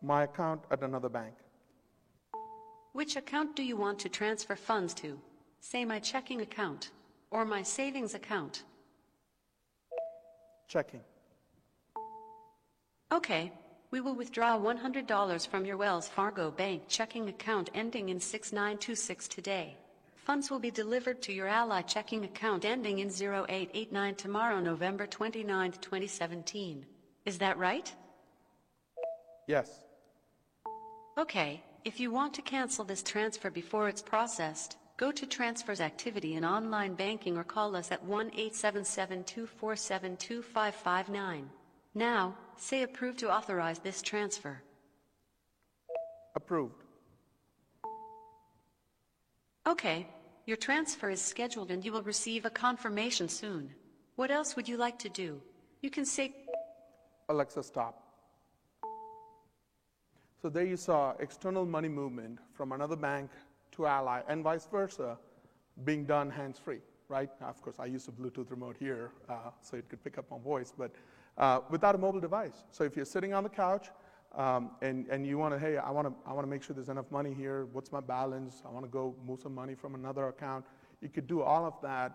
My 0.00 0.22
account 0.22 0.62
at 0.70 0.84
another 0.84 1.08
bank. 1.08 1.34
Which 2.96 3.16
account 3.16 3.54
do 3.54 3.62
you 3.62 3.76
want 3.76 3.98
to 3.98 4.08
transfer 4.08 4.56
funds 4.56 4.94
to? 4.94 5.20
Say 5.60 5.84
my 5.84 5.98
checking 5.98 6.40
account, 6.40 6.92
or 7.30 7.44
my 7.44 7.62
savings 7.62 8.14
account. 8.14 8.64
Checking. 10.66 11.02
Okay, 13.12 13.52
we 13.90 14.00
will 14.00 14.14
withdraw 14.14 14.58
$100 14.58 15.46
from 15.46 15.66
your 15.66 15.76
Wells 15.76 16.08
Fargo 16.08 16.50
Bank 16.50 16.84
checking 16.88 17.28
account 17.28 17.68
ending 17.74 18.08
in 18.08 18.18
6926 18.18 19.28
today. 19.28 19.76
Funds 20.14 20.50
will 20.50 20.58
be 20.58 20.70
delivered 20.70 21.20
to 21.20 21.34
your 21.34 21.48
Ally 21.48 21.82
checking 21.82 22.24
account 22.24 22.64
ending 22.64 23.00
in 23.00 23.08
0889 23.08 24.14
tomorrow, 24.14 24.58
November 24.58 25.06
29, 25.06 25.72
2017. 25.82 26.86
Is 27.26 27.36
that 27.36 27.58
right? 27.58 27.94
Yes. 29.46 29.84
Okay, 31.18 31.62
if 31.86 32.00
you 32.00 32.10
want 32.10 32.34
to 32.34 32.42
cancel 32.42 32.84
this 32.84 33.00
transfer 33.00 33.48
before 33.48 33.88
it's 33.88 34.02
processed, 34.02 34.76
go 34.96 35.12
to 35.12 35.24
Transfers 35.24 35.80
Activity 35.80 36.34
in 36.34 36.44
online 36.44 36.94
banking 36.94 37.38
or 37.38 37.44
call 37.44 37.76
us 37.76 37.92
at 37.92 38.02
1 38.02 38.26
877 38.34 39.22
247 39.22 40.16
2559. 40.16 41.48
Now, 41.94 42.36
say 42.56 42.82
approve 42.82 43.16
to 43.18 43.30
authorize 43.30 43.78
this 43.78 44.02
transfer. 44.02 44.60
Approved. 46.34 46.82
Okay, 49.64 50.08
your 50.44 50.56
transfer 50.56 51.08
is 51.08 51.22
scheduled 51.22 51.70
and 51.70 51.84
you 51.84 51.92
will 51.92 52.02
receive 52.02 52.44
a 52.44 52.50
confirmation 52.50 53.28
soon. 53.28 53.70
What 54.16 54.32
else 54.32 54.56
would 54.56 54.68
you 54.68 54.76
like 54.76 54.98
to 54.98 55.08
do? 55.08 55.40
You 55.82 55.90
can 55.90 56.04
say, 56.04 56.34
Alexa, 57.28 57.62
stop. 57.62 58.05
So 60.46 60.50
there 60.50 60.64
you 60.64 60.76
saw 60.76 61.12
external 61.18 61.66
money 61.66 61.88
movement 61.88 62.38
from 62.52 62.70
another 62.70 62.94
bank 62.94 63.32
to 63.72 63.84
Ally 63.88 64.20
and 64.28 64.44
vice 64.44 64.68
versa 64.70 65.18
being 65.84 66.04
done 66.04 66.30
hands-free, 66.30 66.78
right? 67.08 67.28
Now, 67.40 67.48
of 67.48 67.60
course, 67.60 67.80
I 67.80 67.86
use 67.86 68.06
a 68.06 68.12
Bluetooth 68.12 68.48
remote 68.52 68.76
here, 68.78 69.10
uh, 69.28 69.50
so 69.60 69.76
it 69.76 69.88
could 69.88 70.04
pick 70.04 70.18
up 70.18 70.26
my 70.30 70.38
voice, 70.38 70.72
but 70.78 70.92
uh, 71.36 71.62
without 71.68 71.96
a 71.96 71.98
mobile 71.98 72.20
device. 72.20 72.62
So 72.70 72.84
if 72.84 72.94
you're 72.94 73.04
sitting 73.04 73.34
on 73.34 73.42
the 73.42 73.48
couch 73.48 73.88
um, 74.36 74.70
and, 74.82 75.08
and 75.08 75.26
you 75.26 75.36
want 75.36 75.52
to, 75.52 75.58
hey, 75.58 75.78
I 75.78 75.90
want 75.90 76.06
to 76.06 76.14
I 76.24 76.32
wanna 76.32 76.46
make 76.46 76.62
sure 76.62 76.74
there's 76.74 76.90
enough 76.90 77.10
money 77.10 77.34
here. 77.34 77.66
What's 77.72 77.90
my 77.90 77.98
balance? 77.98 78.62
I 78.64 78.70
want 78.70 78.84
to 78.84 78.88
go 78.90 79.16
move 79.26 79.40
some 79.40 79.52
money 79.52 79.74
from 79.74 79.96
another 79.96 80.28
account. 80.28 80.64
You 81.00 81.08
could 81.08 81.26
do 81.26 81.42
all 81.42 81.66
of 81.66 81.74
that 81.82 82.12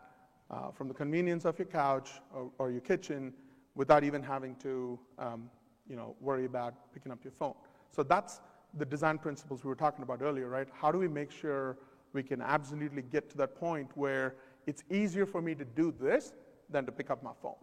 uh, 0.50 0.72
from 0.72 0.88
the 0.88 0.94
convenience 0.94 1.44
of 1.44 1.60
your 1.60 1.67
couch 1.67 2.12
or, 2.34 2.50
or 2.60 2.72
your 2.72 2.80
kitchen 2.80 3.34
without 3.76 4.06
even 4.06 4.24
having 4.24 4.56
to, 4.56 4.98
um, 5.20 5.50
you 5.89 5.98
know, 5.98 6.15
worry 6.22 6.46
about 6.46 6.94
picking 6.94 7.12
up 7.12 7.20
your 7.26 7.34
phone. 7.34 7.56
So 7.92 8.04
that's 8.04 8.42
the 8.78 8.86
design 8.86 9.18
principles 9.18 9.64
we 9.64 9.70
were 9.70 9.76
talking 9.76 10.04
about 10.04 10.22
earlier, 10.22 10.48
right? 10.48 10.68
How 10.74 10.92
do 10.92 10.98
we 10.98 11.08
make 11.08 11.32
sure 11.32 11.78
we 12.14 12.24
can 12.24 12.42
absolutely 12.42 13.02
get 13.02 13.30
to 13.32 13.38
that 13.38 13.56
point 13.56 13.90
where 13.96 14.36
it's 14.66 14.84
easier 14.90 15.26
for 15.26 15.42
me 15.42 15.56
to 15.56 15.66
do 15.66 15.94
this 16.00 16.34
than 16.70 16.86
to 16.86 16.92
pick 16.92 17.10
up 17.10 17.22
my 17.24 17.32
phone? 17.42 17.56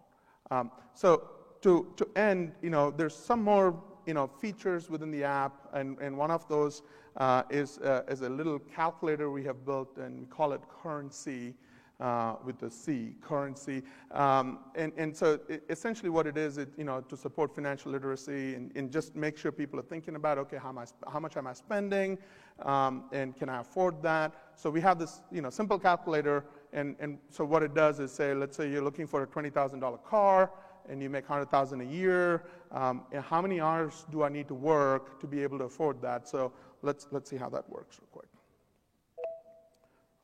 Um, 0.50 0.70
so 0.94 1.30
to, 1.62 1.92
to 1.96 2.08
end, 2.16 2.52
you 2.62 2.70
know, 2.70 2.90
there's 2.90 3.16
some 3.16 3.42
more, 3.42 3.82
you 4.06 4.14
know, 4.14 4.26
features 4.26 4.88
within 4.88 5.10
the 5.10 5.24
app, 5.24 5.68
and, 5.72 5.98
and 5.98 6.16
one 6.16 6.30
of 6.30 6.46
those 6.48 6.82
uh, 7.16 7.42
is, 7.50 7.78
uh, 7.78 8.02
is 8.08 8.22
a 8.22 8.28
little 8.28 8.58
calculator 8.58 9.30
we 9.30 9.44
have 9.44 9.64
built, 9.64 9.98
and 9.98 10.20
we 10.20 10.26
call 10.26 10.52
it 10.52 10.60
Currency. 10.82 11.54
Uh, 12.00 12.36
with 12.44 12.60
the 12.60 12.70
C, 12.70 13.16
currency. 13.20 13.82
Um, 14.12 14.60
and, 14.76 14.92
and 14.96 15.16
so 15.16 15.40
it, 15.48 15.64
essentially 15.68 16.08
what 16.08 16.28
it 16.28 16.36
is, 16.36 16.56
it, 16.56 16.68
you 16.76 16.84
know, 16.84 17.00
to 17.00 17.16
support 17.16 17.52
financial 17.52 17.90
literacy 17.90 18.54
and, 18.54 18.70
and, 18.76 18.92
just 18.92 19.16
make 19.16 19.36
sure 19.36 19.50
people 19.50 19.80
are 19.80 19.82
thinking 19.82 20.14
about, 20.14 20.38
okay, 20.38 20.58
how, 20.58 20.68
am 20.68 20.78
I, 20.78 20.84
how 21.10 21.18
much 21.18 21.36
am 21.36 21.48
I 21.48 21.54
spending 21.54 22.16
um, 22.62 23.06
and 23.10 23.34
can 23.34 23.48
I 23.48 23.62
afford 23.62 24.00
that? 24.04 24.32
So 24.54 24.70
we 24.70 24.80
have 24.80 25.00
this, 25.00 25.22
you 25.32 25.42
know, 25.42 25.50
simple 25.50 25.76
calculator 25.76 26.44
and, 26.72 26.94
and 27.00 27.18
so 27.30 27.44
what 27.44 27.64
it 27.64 27.74
does 27.74 27.98
is 27.98 28.12
say, 28.12 28.32
let's 28.32 28.56
say 28.56 28.70
you're 28.70 28.80
looking 28.80 29.08
for 29.08 29.24
a 29.24 29.26
$20,000 29.26 30.04
car 30.04 30.52
and 30.88 31.02
you 31.02 31.10
make 31.10 31.28
100,000 31.28 31.80
a 31.80 31.84
year, 31.84 32.44
um, 32.70 33.02
how 33.28 33.42
many 33.42 33.60
hours 33.60 34.06
do 34.12 34.22
I 34.22 34.28
need 34.28 34.46
to 34.46 34.54
work 34.54 35.18
to 35.18 35.26
be 35.26 35.42
able 35.42 35.58
to 35.58 35.64
afford 35.64 36.00
that? 36.02 36.28
So 36.28 36.52
let's, 36.82 37.08
let's 37.10 37.28
see 37.28 37.38
how 37.38 37.48
that 37.48 37.68
works 37.68 37.98
real 38.00 38.08
quick. 38.12 38.28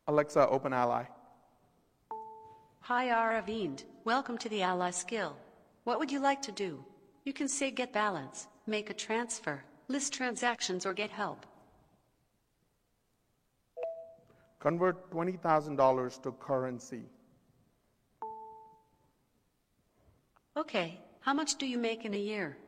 Alexa, 0.06 0.46
open 0.48 0.72
Ally. 0.72 1.06
Hi, 2.88 3.06
Aravind. 3.06 3.84
Welcome 4.04 4.36
to 4.36 4.48
the 4.50 4.60
Ally 4.60 4.90
skill. 4.90 5.34
What 5.84 5.98
would 5.98 6.12
you 6.12 6.20
like 6.20 6.42
to 6.42 6.52
do? 6.52 6.84
You 7.24 7.32
can 7.32 7.48
say 7.48 7.70
get 7.70 7.94
balance, 7.94 8.46
make 8.66 8.90
a 8.90 8.92
transfer, 8.92 9.64
list 9.88 10.12
transactions, 10.12 10.84
or 10.84 10.92
get 10.92 11.08
help. 11.08 11.46
Convert 14.60 15.10
$20,000 15.10 16.22
to 16.24 16.32
currency. 16.32 17.04
Okay, 20.54 21.00
how 21.20 21.32
much 21.32 21.56
do 21.56 21.64
you 21.64 21.78
make 21.78 22.04
in 22.04 22.12
a 22.12 22.18
year? 22.18 22.58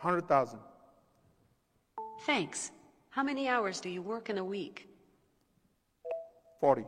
100,000. 0.00 0.58
Thanks. 2.24 2.70
How 3.10 3.22
many 3.22 3.46
hours 3.46 3.78
do 3.78 3.90
you 3.90 4.00
work 4.00 4.30
in 4.30 4.38
a 4.38 4.44
week? 4.44 4.88
40. 6.60 6.86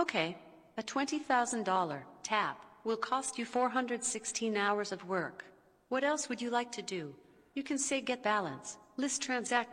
Okay, 0.00 0.34
a 0.78 0.82
$20,000 0.82 2.02
tap 2.22 2.64
will 2.84 2.96
cost 2.96 3.38
you 3.38 3.44
416 3.44 4.56
hours 4.56 4.92
of 4.92 5.06
work. 5.06 5.44
What 5.90 6.04
else 6.04 6.26
would 6.30 6.40
you 6.40 6.48
like 6.48 6.72
to 6.72 6.80
do? 6.80 7.14
You 7.54 7.62
can 7.62 7.76
say 7.76 8.00
get 8.00 8.22
balance, 8.22 8.78
list 8.96 9.20
transact. 9.20 9.70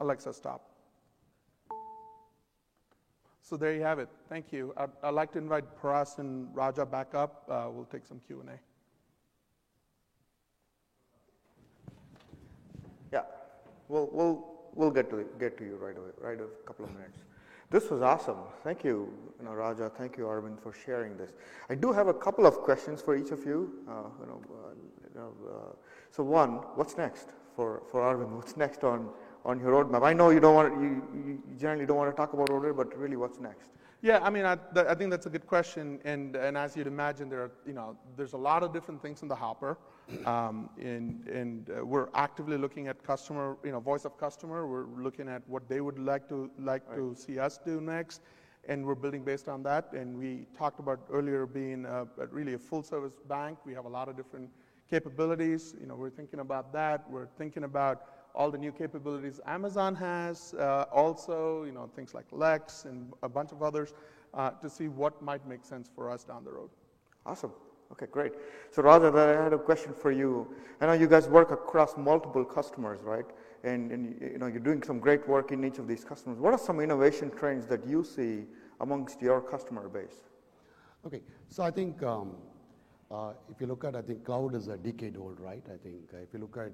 Alexa, 0.00 0.34
stop. 0.34 0.60
So 3.40 3.56
there 3.56 3.72
you 3.72 3.80
have 3.80 3.98
it. 3.98 4.10
Thank 4.28 4.52
you. 4.52 4.74
I'd, 4.76 4.90
I'd 5.02 5.14
like 5.14 5.32
to 5.32 5.38
invite 5.38 5.64
Paras 5.80 6.16
and 6.18 6.54
Raja 6.54 6.84
back 6.84 7.14
up. 7.14 7.44
Uh, 7.48 7.68
we'll 7.70 7.86
take 7.86 8.04
some 8.04 8.20
Q&A. 8.26 8.60
Yeah, 13.10 13.22
we'll, 13.88 14.10
we'll, 14.12 14.44
we'll 14.74 14.90
get 14.90 15.08
to, 15.08 15.24
get 15.40 15.56
to 15.56 15.64
you 15.64 15.76
right 15.76 15.96
away, 15.96 16.10
right 16.20 16.38
a 16.38 16.66
couple 16.66 16.84
of 16.84 16.92
minutes. 16.92 17.20
This 17.68 17.90
was 17.90 18.00
awesome. 18.00 18.38
Thank 18.62 18.84
you, 18.84 19.12
you 19.38 19.44
know, 19.44 19.52
Raja. 19.52 19.90
Thank 19.90 20.16
you, 20.16 20.24
Arvind, 20.24 20.60
for 20.60 20.72
sharing 20.72 21.16
this. 21.16 21.32
I 21.68 21.74
do 21.74 21.92
have 21.92 22.06
a 22.06 22.14
couple 22.14 22.46
of 22.46 22.58
questions 22.58 23.02
for 23.02 23.16
each 23.16 23.32
of 23.32 23.44
you. 23.44 23.72
Uh, 23.88 24.04
you 24.20 24.26
know, 24.26 24.40
uh, 24.50 24.68
you 25.14 25.20
know 25.20 25.32
uh, 25.48 25.74
so 26.12 26.22
one, 26.22 26.60
what's 26.76 26.96
next 26.96 27.30
for, 27.56 27.82
for 27.90 28.02
Arvind? 28.02 28.30
What's 28.30 28.56
next 28.56 28.84
on, 28.84 29.08
on 29.44 29.58
your 29.58 29.72
roadmap? 29.72 30.04
I 30.04 30.12
know 30.12 30.30
you 30.30 30.38
don't 30.38 30.54
want 30.54 30.80
you, 30.80 31.02
you 31.26 31.42
generally 31.58 31.86
don't 31.86 31.96
want 31.96 32.10
to 32.10 32.16
talk 32.16 32.34
about 32.34 32.48
roadmap, 32.50 32.76
but 32.76 32.96
really, 32.96 33.16
what's 33.16 33.40
next? 33.40 33.70
Yeah, 34.00 34.20
I 34.22 34.30
mean, 34.30 34.44
I, 34.44 34.54
th- 34.54 34.86
I, 34.86 34.94
think 34.94 35.10
that's 35.10 35.26
a 35.26 35.30
good 35.30 35.46
question, 35.48 35.98
and, 36.04 36.36
and 36.36 36.56
as 36.56 36.76
you'd 36.76 36.86
imagine, 36.86 37.28
there 37.28 37.40
are, 37.40 37.50
you 37.66 37.72
know, 37.72 37.96
there's 38.16 38.34
a 38.34 38.38
lot 38.38 38.62
of 38.62 38.72
different 38.72 39.02
things 39.02 39.22
in 39.22 39.28
the 39.28 39.34
hopper, 39.34 39.76
um, 40.24 40.70
and, 40.80 41.26
and 41.26 41.70
uh, 41.70 41.84
we're 41.84 42.08
actively 42.14 42.56
looking 42.56 42.88
at 42.88 43.02
customer, 43.02 43.56
you 43.64 43.72
know, 43.72 43.80
voice 43.80 44.04
of 44.04 44.16
customer. 44.18 44.66
We're 44.66 44.86
looking 45.02 45.28
at 45.28 45.42
what 45.48 45.68
they 45.68 45.80
would 45.80 45.98
like 45.98 46.28
to 46.28 46.50
like 46.58 46.82
right. 46.88 46.96
to 46.96 47.14
see 47.14 47.38
us 47.38 47.58
do 47.64 47.80
next, 47.80 48.20
and 48.68 48.86
we're 48.86 48.94
building 48.94 49.24
based 49.24 49.48
on 49.48 49.62
that. 49.64 49.92
And 49.92 50.16
we 50.16 50.46
talked 50.56 50.78
about 50.78 51.00
earlier 51.10 51.46
being 51.46 51.84
a, 51.86 52.06
a 52.20 52.26
really 52.30 52.54
a 52.54 52.58
full-service 52.58 53.14
bank. 53.28 53.58
We 53.64 53.74
have 53.74 53.84
a 53.84 53.88
lot 53.88 54.08
of 54.08 54.16
different 54.16 54.50
capabilities. 54.88 55.74
You 55.80 55.86
know, 55.86 55.96
we're 55.96 56.10
thinking 56.10 56.40
about 56.40 56.72
that. 56.72 57.08
We're 57.10 57.26
thinking 57.26 57.64
about 57.64 58.02
all 58.34 58.50
the 58.50 58.58
new 58.58 58.70
capabilities 58.70 59.40
Amazon 59.46 59.94
has, 59.94 60.54
uh, 60.54 60.84
also, 60.92 61.64
you 61.64 61.72
know, 61.72 61.90
things 61.96 62.12
like 62.14 62.26
Lex 62.30 62.84
and 62.84 63.12
a 63.22 63.28
bunch 63.28 63.50
of 63.50 63.62
others, 63.62 63.94
uh, 64.34 64.50
to 64.50 64.68
see 64.68 64.88
what 64.88 65.20
might 65.22 65.46
make 65.48 65.64
sense 65.64 65.90
for 65.94 66.10
us 66.10 66.22
down 66.22 66.44
the 66.44 66.52
road. 66.52 66.68
Awesome. 67.24 67.52
Okay, 67.92 68.06
great. 68.10 68.32
So 68.72 68.82
Raja, 68.82 69.12
I 69.14 69.44
had 69.44 69.52
a 69.52 69.58
question 69.58 69.94
for 69.94 70.10
you. 70.10 70.54
I 70.80 70.86
know 70.86 70.92
you 70.92 71.06
guys 71.06 71.28
work 71.28 71.50
across 71.50 71.96
multiple 71.96 72.44
customers, 72.44 73.00
right? 73.02 73.24
And, 73.64 73.90
and 73.92 74.20
you 74.20 74.38
know, 74.38 74.46
you're 74.46 74.60
doing 74.60 74.82
some 74.82 74.98
great 74.98 75.26
work 75.28 75.52
in 75.52 75.64
each 75.64 75.78
of 75.78 75.86
these 75.86 76.04
customers. 76.04 76.38
What 76.38 76.52
are 76.52 76.58
some 76.58 76.80
innovation 76.80 77.30
trends 77.30 77.66
that 77.68 77.86
you 77.86 78.04
see 78.04 78.44
amongst 78.80 79.22
your 79.22 79.40
customer 79.40 79.88
base? 79.88 80.24
Okay, 81.06 81.22
so 81.48 81.62
I 81.62 81.70
think 81.70 82.02
um, 82.02 82.32
uh, 83.10 83.32
if 83.50 83.60
you 83.60 83.66
look 83.66 83.84
at, 83.84 83.94
I 83.94 84.02
think 84.02 84.24
cloud 84.24 84.54
is 84.54 84.68
a 84.68 84.76
decade 84.76 85.16
old, 85.16 85.38
right? 85.38 85.64
I 85.72 85.76
think 85.76 86.10
uh, 86.12 86.18
if 86.18 86.32
you 86.32 86.40
look 86.40 86.56
at 86.56 86.72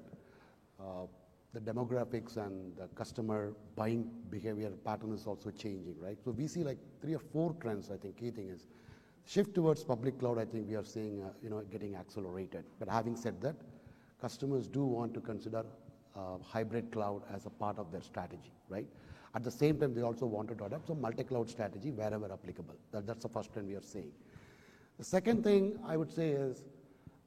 uh, 0.81 1.07
the 1.53 1.61
demographics 1.61 2.39
and 2.39 2.75
the 2.77 2.89
customer 2.95 3.53
buying 3.77 4.11
behavior 4.31 4.71
pattern 4.85 5.13
is 5.13 5.27
also 5.27 5.51
changing, 5.51 5.95
right? 6.01 6.17
So 6.25 6.31
we 6.31 6.47
see 6.47 6.65
like 6.65 6.79
three 7.03 7.15
or 7.15 7.21
four 7.21 7.55
trends, 7.61 7.91
I 7.91 7.99
think 7.99 8.17
key 8.17 8.31
thing 8.31 8.49
is 8.49 8.67
shift 9.27 9.55
towards 9.55 9.85
public 9.85 10.19
cloud, 10.19 10.39
I 10.39 10.45
think 10.45 10.69
we 10.69 10.75
are 10.77 10.85
seeing, 10.85 11.23
uh, 11.23 11.29
you 11.43 11.51
know, 11.51 11.63
getting 11.71 11.95
accelerated. 11.97 12.65
But 12.79 12.89
having 12.89 13.17
said 13.17 13.41
that, 13.43 13.57
customers 14.21 14.69
do 14.69 14.85
want 14.85 15.15
to 15.15 15.21
consider 15.21 15.65
uh, 16.17 16.39
hybrid 16.43 16.91
cloud 16.93 17.23
as 17.33 17.47
a 17.47 17.51
part 17.51 17.79
of 17.79 17.91
their 17.91 18.03
strategy, 18.03 18.53
right? 18.69 18.87
At 19.35 19.45
the 19.45 19.51
same 19.51 19.79
time, 19.79 19.95
they 19.95 20.03
also 20.03 20.27
wanted 20.27 20.59
to 20.59 20.65
adopt 20.65 20.89
some 20.89 21.01
multi-cloud 21.01 21.49
strategy 21.49 21.91
wherever 21.91 22.31
applicable. 22.31 22.75
That, 22.91 23.07
that's 23.07 23.23
the 23.23 23.29
first 23.29 23.53
trend 23.53 23.69
we 23.69 23.75
are 23.75 23.83
seeing. 23.83 24.13
The 24.99 25.05
second 25.05 25.43
thing 25.43 25.79
I 25.87 25.97
would 25.97 26.13
say 26.13 26.31
is, 26.31 26.63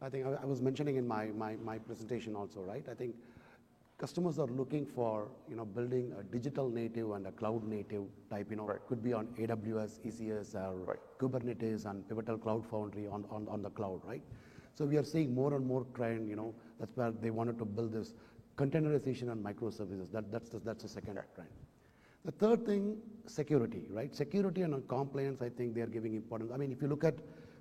I 0.02 0.10
think 0.10 0.28
I, 0.28 0.44
I 0.44 0.46
was 0.46 0.62
mentioning 0.62 0.98
in 0.98 1.08
my, 1.08 1.28
my, 1.28 1.56
my 1.64 1.80
presentation 1.80 2.36
also, 2.36 2.62
right? 2.62 2.86
I 2.90 2.94
think 2.94 3.16
customers 3.98 4.38
are 4.40 4.48
looking 4.48 4.86
for 4.86 5.30
you 5.50 5.56
know 5.56 5.66
building 5.66 6.14
a 6.20 6.24
digital 6.24 6.70
native 6.70 7.12
and 7.12 7.28
a 7.28 7.32
cloud 7.32 7.64
native 7.64 8.04
type 8.30 8.48
you 8.50 8.58
know 8.58 8.66
right. 8.66 8.86
could 8.88 9.02
be 9.02 9.14
on 9.14 9.28
aws 9.44 10.00
ecs 10.10 10.54
or 10.56 10.76
right. 10.92 11.00
kubernetes 11.20 11.86
and 11.90 12.08
pivotal 12.10 12.38
cloud 12.38 12.66
foundry 12.66 13.08
on, 13.08 13.26
on, 13.30 13.48
on 13.48 13.62
the 13.62 13.70
cloud 13.70 14.02
right? 14.04 14.24
So 14.74 14.86
we 14.86 14.98
are 14.98 15.04
seeing 15.04 15.34
more 15.34 15.54
and 15.56 15.66
more 15.66 15.86
trend 15.96 16.28
you 16.30 16.36
know 16.36 16.54
that's 16.80 16.96
where 16.98 17.12
they 17.12 17.30
wanted 17.30 17.58
to 17.60 17.66
build 17.66 17.94
this 17.94 18.14
containerization 18.58 19.32
and 19.32 19.44
microservices. 19.44 20.12
That, 20.12 20.32
that's 20.32 20.50
the, 20.50 20.60
that's 20.60 20.84
the 20.84 20.90
second 20.90 21.20
trend. 21.36 21.50
The 22.24 22.32
third 22.32 22.66
thing 22.66 22.98
security 23.28 23.86
right? 23.90 24.14
Security 24.14 24.64
and 24.64 24.88
compliance 24.90 25.42
i 25.42 25.50
think 25.50 25.74
they 25.74 25.82
are 25.82 25.88
giving 25.98 26.16
importance. 26.16 26.52
I 26.54 26.58
mean 26.58 26.72
if 26.74 26.82
you 26.82 26.90
look 26.90 27.06
at 27.06 27.16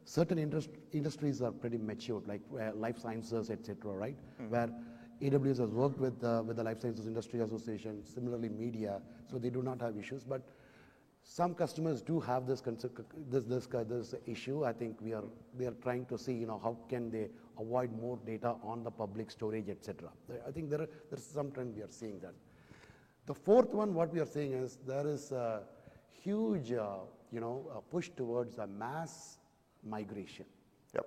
certain 0.04 0.38
industri- 0.38 0.80
industries 0.92 1.40
are 1.42 1.52
pretty 1.52 1.78
mature 1.78 2.22
like 2.26 2.40
uh, 2.60 2.72
life 2.74 2.98
sciences 2.98 3.50
etc 3.50 3.92
right? 3.92 4.16
Mm-hmm. 4.16 4.50
where 4.50 4.68
AWS 5.22 5.58
has 5.58 5.70
worked 5.70 5.98
with, 5.98 6.22
uh, 6.24 6.42
with 6.44 6.56
the 6.56 6.64
Life 6.64 6.80
Sciences 6.80 7.06
Industry 7.06 7.40
Association, 7.40 8.04
similarly 8.04 8.48
media, 8.48 9.00
so 9.30 9.38
they 9.38 9.50
do 9.50 9.62
not 9.62 9.80
have 9.80 9.96
issues. 9.96 10.24
But 10.24 10.42
some 11.22 11.54
customers 11.54 12.02
do 12.02 12.20
have 12.20 12.46
this, 12.46 12.60
this, 12.60 13.44
this, 13.44 13.66
this 13.66 14.14
issue. 14.26 14.64
I 14.64 14.72
think 14.72 15.00
we 15.00 15.14
are, 15.14 15.24
we 15.56 15.66
are 15.66 15.74
trying 15.82 16.04
to 16.06 16.18
see, 16.18 16.34
you 16.34 16.46
know, 16.46 16.60
how 16.62 16.76
can 16.88 17.10
they 17.10 17.28
avoid 17.58 17.92
more 17.98 18.18
data 18.26 18.56
on 18.62 18.84
the 18.84 18.90
public 18.90 19.30
storage, 19.30 19.68
etc. 19.68 20.10
I 20.46 20.50
think 20.50 20.68
there 20.68 20.82
are, 20.82 20.88
there's 21.10 21.24
some 21.24 21.50
trend 21.50 21.74
we 21.74 21.82
are 21.82 21.90
seeing 21.90 22.18
that. 22.20 22.34
The 23.26 23.34
fourth 23.34 23.72
one, 23.72 23.94
what 23.94 24.12
we 24.12 24.20
are 24.20 24.26
seeing 24.26 24.52
is 24.52 24.78
there 24.86 25.06
is 25.06 25.32
a 25.32 25.62
huge, 26.12 26.72
uh, 26.72 26.96
you 27.32 27.40
know, 27.40 27.82
push 27.90 28.10
towards 28.10 28.58
a 28.58 28.66
mass 28.66 29.38
migration. 29.82 30.44
Yep. 30.94 31.06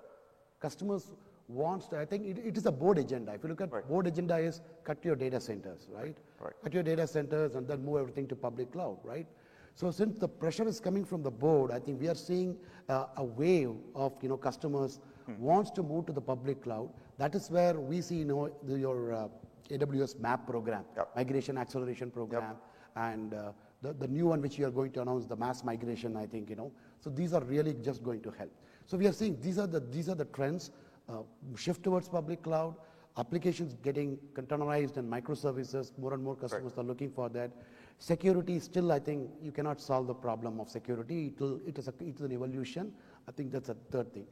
Customers 0.58 1.12
wants 1.48 1.88
to, 1.88 1.98
I 1.98 2.04
think 2.04 2.26
it, 2.26 2.38
it 2.44 2.56
is 2.56 2.66
a 2.66 2.72
board 2.72 2.98
agenda. 2.98 3.32
If 3.32 3.42
you 3.42 3.48
look 3.48 3.60
at 3.60 3.72
right. 3.72 3.86
board 3.86 4.06
agenda 4.06 4.36
is 4.36 4.60
cut 4.84 5.04
your 5.04 5.16
data 5.16 5.40
centers, 5.40 5.88
right? 5.90 6.16
right? 6.40 6.52
Cut 6.62 6.74
your 6.74 6.82
data 6.82 7.06
centers 7.06 7.54
and 7.54 7.66
then 7.66 7.84
move 7.84 7.98
everything 7.98 8.28
to 8.28 8.36
public 8.36 8.72
cloud, 8.72 8.98
right? 9.02 9.26
So 9.74 9.90
since 9.90 10.18
the 10.18 10.28
pressure 10.28 10.66
is 10.66 10.80
coming 10.80 11.04
from 11.04 11.22
the 11.22 11.30
board, 11.30 11.70
I 11.70 11.78
think 11.78 12.00
we 12.00 12.08
are 12.08 12.14
seeing 12.14 12.56
uh, 12.88 13.06
a 13.16 13.24
wave 13.24 13.70
of 13.94 14.12
you 14.22 14.28
know 14.28 14.36
customers 14.36 14.98
hmm. 15.26 15.40
wants 15.40 15.70
to 15.72 15.82
move 15.82 16.06
to 16.06 16.12
the 16.12 16.20
public 16.20 16.62
cloud. 16.64 16.90
That 17.16 17.34
is 17.34 17.48
where 17.48 17.74
we 17.74 18.00
see 18.00 18.16
you 18.16 18.24
know 18.24 18.50
the, 18.64 18.76
your 18.76 19.12
uh, 19.12 19.28
AWS 19.70 20.18
MAP 20.18 20.48
program, 20.48 20.84
yep. 20.96 21.10
migration 21.14 21.56
acceleration 21.56 22.10
program, 22.10 22.42
yep. 22.42 22.56
and 22.96 23.34
uh, 23.34 23.52
the, 23.82 23.92
the 23.92 24.08
new 24.08 24.26
one 24.26 24.42
which 24.42 24.58
you 24.58 24.66
are 24.66 24.70
going 24.72 24.90
to 24.92 25.02
announce, 25.02 25.26
the 25.26 25.36
mass 25.36 25.62
migration. 25.62 26.16
I 26.16 26.26
think 26.26 26.50
you 26.50 26.56
know. 26.56 26.72
So 27.00 27.08
these 27.08 27.32
are 27.32 27.44
really 27.44 27.74
just 27.74 28.02
going 28.02 28.20
to 28.22 28.32
help. 28.32 28.50
So 28.86 28.96
we 28.96 29.06
are 29.06 29.12
seeing 29.12 29.40
these 29.40 29.58
are 29.58 29.68
the 29.68 29.78
these 29.78 30.08
are 30.08 30.16
the 30.16 30.24
trends 30.24 30.72
uh, 31.08 31.22
shift 31.56 31.82
towards 31.82 32.08
public 32.08 32.42
cloud, 32.42 32.74
applications 33.16 33.74
getting 33.82 34.18
containerized 34.34 34.96
and 34.96 35.10
microservices, 35.10 35.96
more 35.98 36.14
and 36.14 36.22
more 36.22 36.36
customers 36.36 36.72
right. 36.76 36.84
are 36.84 36.86
looking 36.86 37.10
for 37.10 37.28
that. 37.28 37.50
Security, 37.98 38.60
still, 38.60 38.92
I 38.92 39.00
think 39.00 39.28
you 39.42 39.50
cannot 39.50 39.80
solve 39.80 40.06
the 40.06 40.14
problem 40.14 40.60
of 40.60 40.68
security. 40.68 41.32
It'll, 41.34 41.60
it, 41.66 41.78
is 41.78 41.88
a, 41.88 41.94
it 42.00 42.14
is 42.16 42.20
an 42.20 42.32
evolution. 42.32 42.92
I 43.26 43.32
think 43.32 43.50
that's 43.50 43.70
a 43.70 43.76
third 43.90 44.12
thing. 44.14 44.26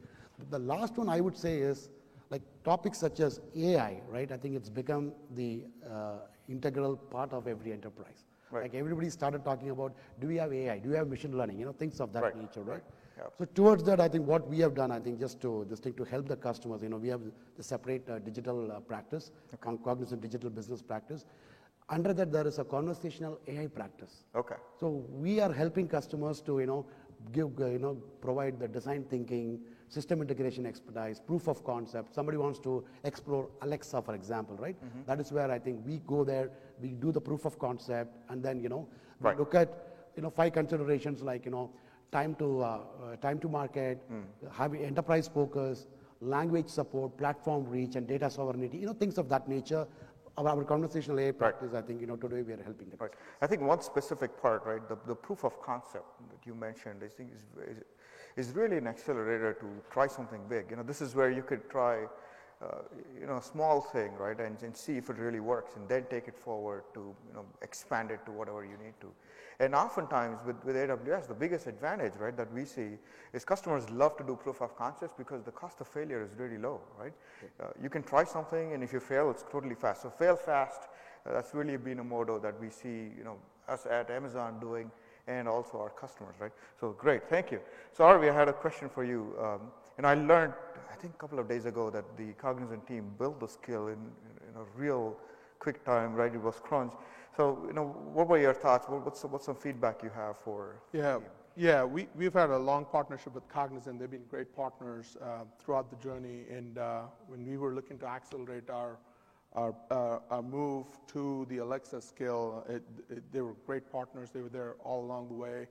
The 0.49 0.59
last 0.59 0.97
one 0.97 1.09
I 1.09 1.19
would 1.19 1.35
say 1.35 1.59
is 1.59 1.89
like 2.29 2.41
topics 2.63 2.97
such 2.97 3.19
as 3.19 3.41
AI, 3.55 4.01
right? 4.07 4.31
I 4.31 4.37
think 4.37 4.55
it's 4.55 4.69
become 4.69 5.11
the 5.35 5.65
uh, 5.89 6.19
integral 6.47 6.95
part 6.95 7.33
of 7.33 7.47
every 7.47 7.71
enterprise. 7.73 8.25
Right. 8.49 8.63
Like 8.63 8.75
everybody 8.75 9.09
started 9.09 9.43
talking 9.43 9.69
about, 9.71 9.93
do 10.21 10.27
we 10.27 10.37
have 10.37 10.53
AI? 10.53 10.79
Do 10.79 10.89
we 10.89 10.95
have 10.95 11.09
machine 11.09 11.37
learning? 11.37 11.59
You 11.59 11.65
know, 11.65 11.73
things 11.73 11.99
of 11.99 12.13
that 12.13 12.23
right. 12.23 12.37
nature, 12.37 12.61
right? 12.61 12.83
So 13.37 13.45
towards 13.45 13.83
that, 13.83 13.99
I 13.99 14.07
think 14.07 14.27
what 14.27 14.47
we 14.47 14.59
have 14.59 14.75
done, 14.75 14.91
I 14.91 14.99
think 14.99 15.19
just 15.19 15.41
to 15.41 15.65
this 15.69 15.79
thing 15.79 15.93
to 15.93 16.03
help 16.03 16.27
the 16.27 16.35
customers, 16.35 16.81
you 16.83 16.89
know, 16.89 16.97
we 16.97 17.07
have 17.09 17.21
the 17.55 17.63
separate 17.63 18.07
uh, 18.09 18.19
digital 18.19 18.71
uh, 18.71 18.79
practice, 18.79 19.31
okay. 19.53 19.77
cognizant 19.83 20.21
digital 20.21 20.49
business 20.49 20.81
practice. 20.81 21.25
Under 21.89 22.13
that, 22.13 22.31
there 22.31 22.45
is 22.45 22.59
a 22.59 22.63
conversational 22.63 23.39
AI 23.47 23.67
practice. 23.67 24.23
Okay. 24.35 24.55
So 24.79 25.05
we 25.09 25.39
are 25.39 25.51
helping 25.51 25.87
customers 25.87 26.41
to, 26.41 26.59
you 26.59 26.65
know, 26.65 26.85
give, 27.31 27.59
uh, 27.59 27.67
you 27.67 27.79
know, 27.79 27.95
provide 28.21 28.59
the 28.59 28.67
design 28.67 29.05
thinking, 29.09 29.59
system 29.87 30.21
integration 30.21 30.65
expertise, 30.65 31.19
proof 31.19 31.47
of 31.47 31.63
concept. 31.63 32.13
Somebody 32.13 32.37
wants 32.37 32.59
to 32.59 32.83
explore 33.05 33.47
Alexa, 33.61 34.01
for 34.01 34.15
example, 34.15 34.57
right? 34.57 34.75
Mm-hmm. 34.75 35.01
That 35.05 35.19
is 35.21 35.31
where 35.31 35.49
I 35.49 35.59
think 35.59 35.79
we 35.85 36.01
go 36.05 36.25
there, 36.25 36.51
we 36.81 36.89
do 36.89 37.11
the 37.11 37.21
proof 37.21 37.45
of 37.45 37.57
concept, 37.57 38.17
and 38.29 38.43
then, 38.43 38.59
you 38.59 38.69
know, 38.69 38.87
right. 39.21 39.37
look 39.37 39.55
at, 39.55 40.09
you 40.17 40.21
know, 40.21 40.29
five 40.29 40.51
considerations 40.53 41.21
like, 41.21 41.45
you 41.45 41.51
know, 41.51 41.71
time 42.11 42.35
to, 42.35 42.61
uh, 42.61 42.65
uh, 42.65 43.15
time 43.17 43.39
to 43.39 43.49
market, 43.49 43.99
mm. 44.11 44.23
having 44.51 44.83
enterprise 44.83 45.27
focus, 45.27 45.87
language 46.21 46.69
support, 46.69 47.17
platform 47.17 47.65
reach, 47.67 47.95
and 47.95 48.07
data 48.07 48.29
sovereignty, 48.29 48.77
you 48.77 48.85
know, 48.85 48.93
things 48.93 49.17
of 49.17 49.29
that 49.29 49.47
nature. 49.47 49.87
Our, 50.37 50.49
our 50.49 50.63
conversational 50.63 51.19
AI 51.19 51.31
practice, 51.31 51.71
right. 51.71 51.83
I 51.83 51.87
think, 51.87 51.99
you 51.99 52.07
know, 52.07 52.15
today 52.15 52.43
we 52.43 52.53
are 52.53 52.63
helping 52.63 52.89
them. 52.89 52.97
Right. 52.99 53.11
I 53.41 53.47
think 53.47 53.61
one 53.61 53.81
specific 53.81 54.39
part, 54.41 54.65
right, 54.65 54.87
the, 54.87 54.97
the 55.07 55.15
proof 55.15 55.43
of 55.43 55.61
concept 55.61 56.05
that 56.29 56.45
you 56.45 56.53
mentioned, 56.53 57.01
I 57.03 57.07
think 57.07 57.31
is, 57.33 57.43
is, 57.67 57.83
is 58.35 58.55
really 58.55 58.77
an 58.77 58.87
accelerator 58.87 59.53
to 59.53 59.65
try 59.91 60.07
something 60.07 60.41
big. 60.47 60.67
You 60.69 60.77
know, 60.77 60.83
this 60.83 61.01
is 61.01 61.15
where 61.15 61.31
you 61.31 61.41
could 61.41 61.69
try, 61.69 62.05
uh, 62.61 62.79
you 63.19 63.27
know, 63.27 63.37
a 63.37 63.41
small 63.41 63.81
thing, 63.81 64.13
right, 64.17 64.39
and, 64.39 64.61
and 64.63 64.75
see 64.75 64.97
if 64.97 65.09
it 65.09 65.17
really 65.17 65.39
works, 65.39 65.75
and 65.75 65.87
then 65.87 66.05
take 66.09 66.27
it 66.27 66.37
forward 66.37 66.83
to, 66.93 66.99
you 67.27 67.33
know, 67.33 67.45
expand 67.61 68.09
it 68.09 68.25
to 68.25 68.31
whatever 68.31 68.63
you 68.63 68.77
need 68.83 68.93
to. 68.99 69.11
And 69.59 69.73
oftentimes 69.73 70.39
with, 70.45 70.63
with 70.63 70.75
AWS, 70.75 71.27
the 71.27 71.33
biggest 71.33 71.67
advantage, 71.67 72.13
right, 72.19 72.35
that 72.37 72.51
we 72.53 72.65
see 72.65 72.97
is 73.33 73.43
customers 73.43 73.89
love 73.89 74.15
to 74.17 74.23
do 74.23 74.35
proof 74.35 74.61
of 74.61 74.75
concepts 74.75 75.13
because 75.17 75.43
the 75.43 75.51
cost 75.51 75.81
of 75.81 75.87
failure 75.87 76.23
is 76.23 76.29
really 76.37 76.57
low, 76.57 76.81
right? 76.99 77.13
Uh, 77.59 77.67
you 77.81 77.89
can 77.89 78.03
try 78.03 78.23
something 78.23 78.73
and 78.73 78.83
if 78.83 78.93
you 78.93 78.99
fail, 78.99 79.31
it's 79.31 79.43
totally 79.51 79.73
fast. 79.73 80.03
So 80.03 80.09
fail 80.11 80.35
fast, 80.35 80.81
uh, 81.25 81.33
that's 81.33 81.55
really 81.55 81.75
been 81.77 81.99
a 81.99 82.03
motto 82.03 82.37
that 82.39 82.59
we 82.59 82.69
see, 82.69 83.11
you 83.17 83.23
know, 83.23 83.37
us 83.67 83.87
at 83.87 84.11
Amazon 84.11 84.59
doing 84.59 84.91
and 85.27 85.47
also 85.47 85.79
our 85.79 85.89
customers, 85.89 86.35
right? 86.39 86.51
So 86.79 86.91
great, 86.91 87.27
thank 87.27 87.51
you. 87.51 87.59
So 87.93 88.03
Arvi, 88.03 88.29
I 88.29 88.33
had 88.33 88.47
a 88.47 88.53
question 88.53 88.89
for 88.89 89.03
you. 89.03 89.35
Um, 89.41 89.71
and 89.97 90.05
I 90.05 90.13
learned, 90.13 90.53
I 90.91 90.95
think 90.95 91.13
a 91.13 91.17
couple 91.17 91.39
of 91.39 91.47
days 91.47 91.65
ago 91.65 91.89
that 91.89 92.17
the 92.17 92.33
Cognizant 92.33 92.87
team 92.87 93.11
built 93.19 93.39
the 93.39 93.47
skill 93.47 93.87
in, 93.87 93.93
in 93.93 94.55
a 94.55 94.63
real 94.75 95.17
quick 95.59 95.83
time, 95.83 96.13
right? 96.13 96.33
It 96.33 96.41
was 96.41 96.59
Crunch. 96.59 96.93
So, 97.35 97.63
you 97.67 97.73
know, 97.73 97.87
what 98.13 98.27
were 98.27 98.39
your 98.39 98.53
thoughts? 98.53 98.87
What, 98.89 99.05
what's, 99.05 99.23
what's 99.23 99.45
some 99.45 99.55
feedback 99.55 100.01
you 100.03 100.09
have 100.15 100.37
for? 100.37 100.77
Yeah, 100.93 101.19
yeah, 101.55 101.83
we, 101.83 102.07
we've 102.15 102.33
had 102.33 102.49
a 102.49 102.57
long 102.57 102.85
partnership 102.85 103.33
with 103.35 103.47
Cognizant. 103.47 103.99
They've 103.99 104.09
been 104.09 104.25
great 104.29 104.55
partners 104.55 105.17
uh, 105.21 105.43
throughout 105.59 105.89
the 105.89 105.97
journey. 105.97 106.45
And 106.49 106.77
uh, 106.77 107.03
when 107.27 107.45
we 107.45 107.57
were 107.57 107.73
looking 107.73 107.97
to 107.99 108.05
accelerate 108.07 108.69
our, 108.69 108.97
our, 109.53 109.75
uh, 109.91 110.19
our 110.31 110.41
move 110.41 110.85
to 111.13 111.45
the 111.49 111.59
Alexa 111.59 112.01
skill, 112.01 112.63
it, 112.69 112.83
it, 113.09 113.31
they 113.31 113.41
were 113.41 113.55
great 113.65 113.91
partners. 113.91 114.29
They 114.31 114.41
were 114.41 114.49
there 114.49 114.75
all 114.83 115.03
along 115.03 115.27
the 115.29 115.35
way 115.35 115.67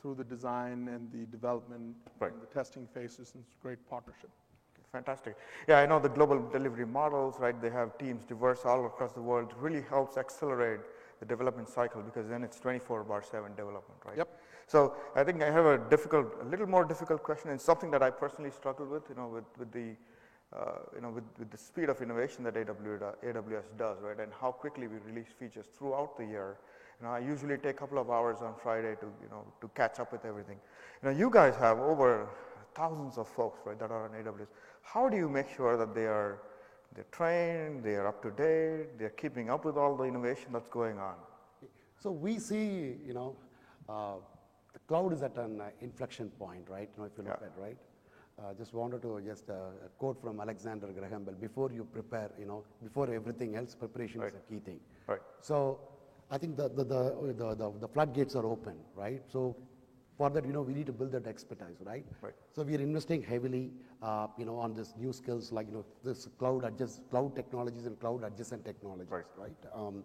through 0.00 0.14
the 0.14 0.24
design 0.24 0.88
and 0.88 1.10
the 1.12 1.26
development 1.30 1.96
Right. 2.18 2.32
and 2.32 2.40
the 2.40 2.46
testing 2.46 2.86
phases. 2.86 3.32
And 3.34 3.44
it's 3.44 3.54
a 3.54 3.62
great 3.62 3.78
partnership. 3.88 4.30
Fantastic. 4.92 5.36
Yeah, 5.68 5.78
I 5.78 5.86
know 5.86 6.00
the 6.00 6.08
global 6.08 6.48
delivery 6.50 6.86
models, 6.86 7.36
right? 7.38 7.60
They 7.60 7.70
have 7.70 7.96
teams 7.96 8.24
diverse 8.24 8.62
all 8.64 8.86
across 8.86 9.12
the 9.12 9.22
world. 9.22 9.52
Really 9.56 9.82
helps 9.82 10.16
accelerate 10.16 10.80
the 11.20 11.26
development 11.26 11.68
cycle 11.68 12.02
because 12.02 12.28
then 12.28 12.42
it's 12.42 12.58
24 12.58 13.04
bar 13.04 13.22
7 13.22 13.50
development, 13.54 14.00
right? 14.04 14.16
Yep. 14.16 14.28
So 14.66 14.94
I 15.14 15.22
think 15.22 15.42
I 15.42 15.50
have 15.50 15.66
a 15.66 15.78
difficult, 15.78 16.26
a 16.42 16.44
little 16.44 16.66
more 16.66 16.84
difficult 16.84 17.22
question, 17.22 17.50
and 17.50 17.60
something 17.60 17.90
that 17.92 18.02
I 18.02 18.10
personally 18.10 18.50
struggle 18.50 18.86
with, 18.86 19.02
you 19.08 19.14
know, 19.14 19.28
with, 19.28 19.44
with 19.58 19.70
the, 19.70 19.94
uh, 20.56 20.78
you 20.94 21.02
know, 21.02 21.10
with, 21.10 21.24
with 21.38 21.50
the 21.50 21.58
speed 21.58 21.88
of 21.88 22.00
innovation 22.02 22.42
that 22.44 22.54
AWS, 22.54 23.14
AWS 23.24 23.76
does, 23.78 23.98
right? 24.02 24.18
And 24.18 24.32
how 24.40 24.50
quickly 24.50 24.88
we 24.88 24.96
release 24.98 25.28
features 25.38 25.66
throughout 25.78 26.16
the 26.16 26.24
year. 26.24 26.56
You 27.00 27.06
know, 27.06 27.12
I 27.12 27.20
usually 27.20 27.56
take 27.58 27.76
a 27.76 27.78
couple 27.78 27.98
of 27.98 28.10
hours 28.10 28.38
on 28.42 28.54
Friday 28.60 28.94
to, 29.00 29.06
you 29.22 29.28
know, 29.30 29.44
to 29.60 29.68
catch 29.74 30.00
up 30.00 30.10
with 30.12 30.24
everything. 30.24 30.56
You 31.02 31.10
know, 31.10 31.16
you 31.16 31.30
guys 31.30 31.54
have 31.56 31.78
over 31.78 32.28
thousands 32.74 33.18
of 33.18 33.28
folks, 33.28 33.60
right, 33.64 33.78
that 33.78 33.90
are 33.90 34.04
on 34.04 34.10
AWS. 34.10 34.46
How 34.82 35.08
do 35.08 35.16
you 35.16 35.28
make 35.28 35.48
sure 35.48 35.76
that 35.76 35.94
they 35.94 36.06
are 36.06 36.40
they're 36.94 37.06
trained, 37.12 37.84
they 37.84 37.94
are 37.94 38.08
up 38.08 38.20
to 38.22 38.30
date, 38.30 38.98
they're 38.98 39.10
keeping 39.10 39.48
up 39.48 39.64
with 39.64 39.76
all 39.76 39.96
the 39.96 40.04
innovation 40.04 40.48
that's 40.52 40.68
going 40.68 40.98
on? 40.98 41.14
So 41.98 42.10
we 42.10 42.38
see, 42.38 42.96
you 43.06 43.14
know, 43.14 43.36
uh, 43.88 44.14
the 44.72 44.78
cloud 44.88 45.12
is 45.12 45.22
at 45.22 45.36
an 45.36 45.60
uh, 45.60 45.70
inflection 45.80 46.30
point, 46.30 46.68
right? 46.68 46.88
You 46.96 47.02
know, 47.02 47.04
if 47.06 47.12
you 47.16 47.24
look 47.24 47.38
Yeah. 47.40 47.46
at, 47.46 47.56
right? 47.58 47.76
Uh, 48.38 48.54
just 48.54 48.72
wanted 48.74 49.02
to 49.02 49.20
just 49.20 49.50
uh, 49.50 49.86
a 49.86 49.88
quote 49.98 50.20
from 50.20 50.40
Alexander 50.40 50.88
Graham 50.88 51.24
Bell, 51.24 51.34
before 51.34 51.70
you 51.70 51.84
prepare, 51.84 52.30
you 52.38 52.46
know, 52.46 52.64
before 52.82 53.12
everything 53.12 53.54
else, 53.54 53.74
preparation 53.74 54.22
is 54.22 54.34
a 54.34 54.38
key 54.50 54.58
thing. 54.60 54.80
Right. 55.06 55.20
So 55.42 55.78
I 56.30 56.38
think 56.38 56.56
the, 56.56 56.68
the, 56.70 56.84
the, 56.84 57.34
the, 57.36 57.54
the, 57.54 57.72
the 57.80 57.88
floodgates 57.88 58.34
are 58.34 58.46
open, 58.46 58.76
right? 58.96 59.22
So 59.28 59.56
for 60.20 60.28
that, 60.28 60.44
you 60.44 60.52
know, 60.52 60.60
we 60.60 60.74
need 60.74 60.84
to 60.84 60.92
build 60.92 61.12
that 61.12 61.26
expertise, 61.26 61.78
right? 61.82 62.04
Right. 62.20 62.34
So 62.54 62.62
we 62.62 62.76
are 62.76 62.80
investing 62.86 63.22
heavily, 63.22 63.70
uh, 64.02 64.26
you 64.36 64.44
know, 64.44 64.56
on 64.56 64.74
this 64.74 64.92
new 64.98 65.14
skills 65.14 65.50
like, 65.50 65.66
you 65.68 65.72
know, 65.76 65.84
this 66.04 66.28
cloud 66.38 66.62
adjust, 66.62 67.00
cloud 67.10 67.34
technologies 67.34 67.86
and 67.86 67.98
cloud 67.98 68.22
adjacent 68.22 68.62
technologies, 68.66 69.10
Right. 69.10 69.24
right? 69.38 69.62
Um, 69.74 70.04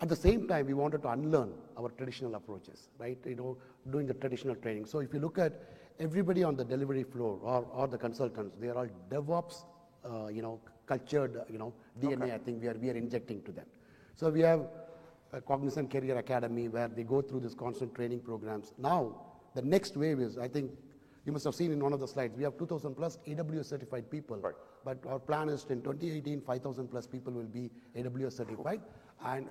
at 0.00 0.08
the 0.08 0.14
same 0.14 0.46
time, 0.46 0.66
we 0.66 0.74
wanted 0.74 1.02
to 1.02 1.08
unlearn 1.08 1.52
our 1.76 1.88
traditional 1.88 2.36
approaches, 2.36 2.90
right? 3.00 3.18
You 3.26 3.34
know, 3.34 3.56
doing 3.90 4.06
the 4.06 4.14
traditional 4.14 4.54
training. 4.54 4.84
So 4.84 5.00
if 5.00 5.12
you 5.12 5.18
look 5.18 5.36
at 5.46 5.52
everybody 5.98 6.44
on 6.44 6.54
the 6.54 6.64
delivery 6.64 7.02
floor 7.02 7.40
or, 7.42 7.66
or 7.72 7.88
the 7.88 7.98
consultants, 7.98 8.54
they 8.60 8.68
are 8.68 8.78
all 8.78 8.88
DevOps, 9.10 9.64
uh, 10.08 10.28
you 10.28 10.42
know, 10.42 10.60
cultured, 10.86 11.42
you 11.50 11.58
know, 11.58 11.72
DNA. 12.00 12.32
I 12.34 12.38
think 12.38 12.62
we 12.62 12.68
are 12.68 12.78
we 12.84 12.90
are 12.90 12.98
injecting 13.04 13.42
to 13.42 13.50
them. 13.50 13.66
So 14.14 14.30
we 14.30 14.42
have 14.42 14.60
Cognizant 15.46 15.90
Career 15.90 16.16
Academy 16.18 16.68
where 16.68 16.88
they 16.88 17.02
go 17.02 17.20
through 17.20 17.40
this 17.40 17.54
constant 17.54 17.94
training 17.94 18.20
programs. 18.20 18.72
Now 18.78 19.20
the 19.54 19.62
next 19.62 19.96
wave 19.96 20.20
is, 20.20 20.38
I 20.38 20.48
think, 20.48 20.70
you 21.24 21.32
must 21.32 21.44
have 21.44 21.54
seen 21.54 21.72
in 21.72 21.80
one 21.80 21.92
of 21.92 22.00
the 22.00 22.08
slides, 22.08 22.36
we 22.36 22.44
have 22.44 22.56
2,000 22.56 22.94
plus 22.94 23.18
AWS 23.26 23.66
certified 23.66 24.10
people. 24.10 24.38
Right. 24.38 24.54
But 24.84 25.04
our 25.06 25.18
plan 25.18 25.48
is 25.50 25.66
in 25.68 25.82
2018, 25.82 26.40
5,000 26.40 26.88
plus 26.88 27.06
people 27.06 27.32
will 27.32 27.42
be 27.42 27.70
AWS 27.96 28.32
certified. 28.32 28.80
And 29.22 29.46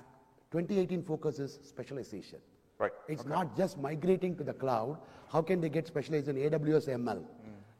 2018 0.52 1.04
focus 1.04 1.40
is 1.40 1.60
specialization. 1.62 2.40
Right. 2.80 2.92
It's 3.08 3.26
not 3.26 3.56
just 3.56 3.78
migrating 3.78 4.36
to 4.38 4.44
the 4.44 4.54
cloud. 4.54 4.98
How 5.32 5.42
can 5.42 5.62
they 5.62 5.70
get 5.70 5.88
specialized 5.88 6.30
in 6.30 6.36
AWS 6.36 6.90
ML? 6.90 7.20
Mm. 7.20 7.26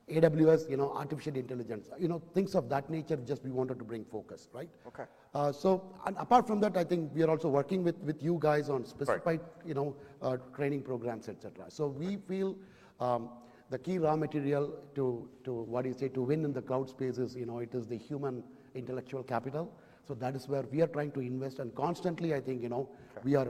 AWS, 0.10 0.70
you 0.70 0.78
know, 0.78 0.94
artificial 0.94 1.36
intelligence, 1.36 1.90
you 2.00 2.08
know, 2.08 2.22
things 2.34 2.56
of 2.56 2.70
that 2.70 2.90
nature, 2.90 3.18
just 3.18 3.44
we 3.44 3.52
wanted 3.52 3.78
to 3.78 3.84
bring 3.84 4.06
focus, 4.06 4.48
right? 4.54 4.70
Okay. 4.88 5.04
Uh, 5.34 5.52
so, 5.52 5.94
and 6.06 6.16
apart 6.18 6.48
from 6.48 6.62
that, 6.62 6.78
I 6.78 6.86
think 6.86 7.12
we 7.14 7.24
are 7.24 7.30
also 7.30 7.50
working 7.50 7.84
with, 7.84 7.98
with 8.00 8.24
you 8.24 8.38
guys 8.40 8.70
on 8.70 8.86
specified, 8.86 9.42
you 9.66 9.74
know, 9.74 9.96
uh, 10.22 10.38
training 10.56 10.84
programs, 10.84 11.28
etc. 11.28 11.66
So 11.68 11.88
we 11.88 12.18
feel 12.28 12.56
um, 13.02 13.30
the 13.70 13.78
key 13.78 14.00
raw 14.00 14.16
material 14.16 14.80
to, 14.96 15.28
to 15.44 15.52
what 15.54 15.82
do 15.82 15.90
you 15.90 15.96
say, 15.96 16.08
to 16.10 16.22
win 16.22 16.46
in 16.46 16.54
the 16.54 16.62
cloud 16.62 16.90
space 16.90 17.18
is, 17.18 17.36
you 17.36 17.46
know, 17.46 17.60
it 17.60 17.76
is 17.76 17.86
the 17.86 17.98
human 17.98 18.44
intellectual 18.76 19.24
capital. 19.24 19.74
So 20.08 20.14
that 20.16 20.36
is 20.36 20.48
where 20.48 20.64
we 20.72 20.82
are 20.82 20.88
trying 20.88 21.12
to 21.12 21.20
invest, 21.20 21.60
and 21.60 21.74
constantly, 21.76 22.34
I 22.34 22.40
think, 22.40 22.62
you 22.64 22.70
know, 22.70 22.88
we 23.24 23.36
are 23.36 23.50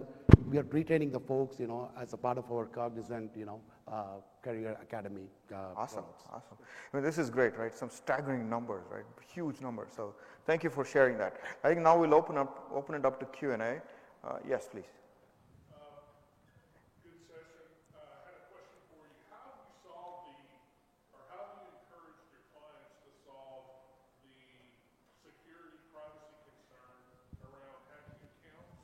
we 0.50 0.58
are 0.58 0.64
retraining 0.64 1.12
the 1.12 1.20
folks, 1.20 1.60
you 1.60 1.68
know, 1.68 1.92
as 2.02 2.14
a 2.14 2.18
part 2.18 2.38
of 2.38 2.52
our 2.52 2.66
cognizant, 2.66 3.32
you 3.36 3.46
know, 3.46 3.60
uh, 3.88 4.04
career 4.42 4.76
academy. 4.82 5.28
Uh, 5.52 5.56
Awesome, 5.76 6.04
programs. 6.04 6.24
awesome. 6.34 6.58
I 6.94 6.98
mean, 6.98 7.04
this 7.04 7.18
is 7.18 7.30
great, 7.30 7.58
right? 7.58 7.74
Some 7.76 7.90
staggering 7.90 8.50
numbers, 8.50 8.86
right? 8.90 9.04
Huge 9.34 9.62
numbers. 9.62 9.90
So 9.96 10.16
thank 10.46 10.64
you 10.64 10.70
for 10.72 10.84
sharing 10.84 11.18
that. 11.20 11.34
I 11.64 11.68
think 11.70 11.82
now 11.82 11.98
we'll 12.00 12.14
open 12.16 12.38
up, 12.38 12.70
open 12.74 12.96
it 12.96 13.06
up 13.06 13.20
to 13.20 13.26
Q 13.28 13.52
and 13.52 13.62
A. 13.62 13.82
Uh, 14.24 14.38
yes, 14.48 14.68
please. 14.72 14.90
Good 17.04 17.20
session. 17.30 17.64
Uh, 17.94 18.00
I 18.02 18.34
had 18.34 18.36
a 18.42 18.46
question 18.50 18.80
for 18.90 19.04
you. 19.06 19.20
How 19.30 19.46
do 19.52 19.62
you 19.62 19.76
solve 19.86 20.26
the, 20.26 20.42
or 21.14 21.22
how 21.30 21.44
do 21.54 21.60
you 21.62 21.70
encourage 21.86 22.18
your 22.34 22.42
clients 22.56 22.98
to 23.06 23.10
solve 23.28 23.68
the 24.26 24.34
security 25.22 25.80
privacy 25.94 26.34
concern 26.48 26.98
around 27.46 27.80
having 27.94 28.20
accounts 28.26 28.80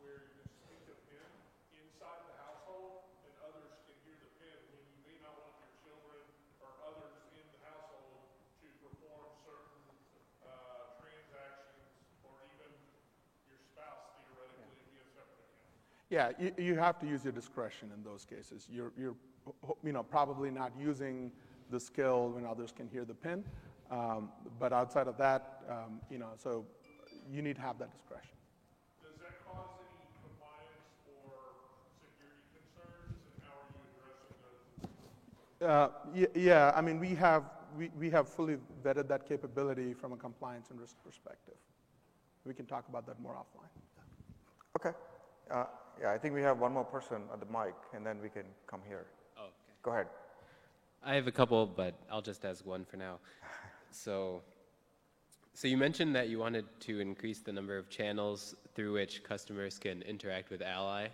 where 0.00 0.26
you 0.26 0.42
can 0.42 0.48
speak 0.64 0.82
a 0.90 0.96
PIN 1.06 1.28
inside 1.76 2.20
the 2.30 2.34
household 2.40 3.04
and 3.26 3.32
others 3.46 3.70
can 3.86 3.94
hear 4.06 4.16
the 4.18 4.30
PIN 4.40 4.58
when 4.74 4.82
you 4.90 4.98
may 5.06 5.18
not 5.22 5.34
want 5.38 5.54
your 5.60 5.74
children 5.86 6.18
or 6.64 6.70
others 6.88 7.14
in 7.36 7.44
the 7.54 7.60
household 7.62 8.26
to 8.64 8.66
perform 8.82 9.28
certain 9.46 9.82
uh, 10.42 10.98
transactions 10.98 11.86
or 12.26 12.32
even 12.56 12.72
your 13.46 13.60
spouse 13.70 14.16
theoretically 14.18 14.72
if 14.82 14.88
you 14.90 14.98
have 15.04 15.10
separate 15.14 15.46
accounts? 15.46 16.09
Yeah, 16.20 16.32
you, 16.38 16.52
you 16.58 16.74
have 16.76 16.98
to 16.98 17.06
use 17.06 17.24
your 17.24 17.32
discretion 17.32 17.90
in 17.96 18.04
those 18.04 18.26
cases. 18.26 18.68
You're, 18.70 18.92
you're, 18.98 19.14
you 19.82 19.92
know, 19.92 20.02
probably 20.02 20.50
not 20.50 20.70
using 20.78 21.32
the 21.70 21.80
skill 21.80 22.28
when 22.34 22.44
others 22.44 22.74
can 22.76 22.88
hear 22.88 23.06
the 23.06 23.14
pin. 23.14 23.42
Um, 23.90 24.28
but 24.58 24.70
outside 24.70 25.08
of 25.08 25.16
that, 25.16 25.62
um, 25.70 25.98
you 26.10 26.18
know, 26.18 26.32
so 26.36 26.66
you 27.32 27.40
need 27.40 27.56
to 27.56 27.62
have 27.62 27.78
that 27.78 27.90
discretion. 27.90 28.36
Does 29.02 29.18
that 29.22 29.32
cause 29.46 29.70
any 29.96 30.08
compliance 30.20 30.92
or 31.24 31.32
security 32.04 32.44
concerns, 32.52 33.16
and 33.32 33.40
how 33.48 33.56
are 33.56 33.72
you 33.72 33.88
addressing 33.96 34.36
those? 36.12 36.28
Uh, 36.28 36.36
yeah, 36.38 36.72
I 36.76 36.82
mean, 36.82 37.00
we 37.00 37.14
have, 37.14 37.44
we, 37.78 37.90
we 37.98 38.10
have 38.10 38.28
fully 38.28 38.58
vetted 38.84 39.08
that 39.08 39.26
capability 39.26 39.94
from 39.94 40.12
a 40.12 40.18
compliance 40.18 40.68
and 40.68 40.78
risk 40.78 40.96
perspective. 41.02 41.56
We 42.44 42.52
can 42.52 42.66
talk 42.66 42.90
about 42.90 43.06
that 43.06 43.18
more 43.20 43.32
offline. 43.32 43.72
Okay. 44.76 44.94
Uh, 45.50 45.64
yeah, 46.00 46.12
I 46.12 46.18
think 46.18 46.34
we 46.34 46.42
have 46.42 46.58
one 46.58 46.72
more 46.72 46.84
person 46.84 47.22
at 47.32 47.40
the 47.40 47.46
mic, 47.46 47.74
and 47.94 48.04
then 48.04 48.20
we 48.22 48.28
can 48.28 48.44
come 48.66 48.80
here. 48.86 49.06
Oh, 49.36 49.42
okay. 49.42 49.52
Go 49.82 49.90
ahead. 49.92 50.06
I 51.04 51.14
have 51.14 51.26
a 51.26 51.32
couple, 51.32 51.66
but 51.66 51.94
I'll 52.10 52.22
just 52.22 52.44
ask 52.44 52.64
one 52.64 52.84
for 52.84 52.96
now. 52.96 53.18
So, 53.92 54.40
so 55.52 55.66
you 55.66 55.76
mentioned 55.76 56.14
that 56.14 56.28
you 56.28 56.38
wanted 56.38 56.64
to 56.82 57.00
increase 57.00 57.40
the 57.40 57.52
number 57.52 57.76
of 57.76 57.90
channels 57.90 58.54
through 58.76 58.92
which 58.92 59.24
customers 59.24 59.80
can 59.80 60.02
interact 60.02 60.48
with 60.48 60.62
Ally. 60.62 61.08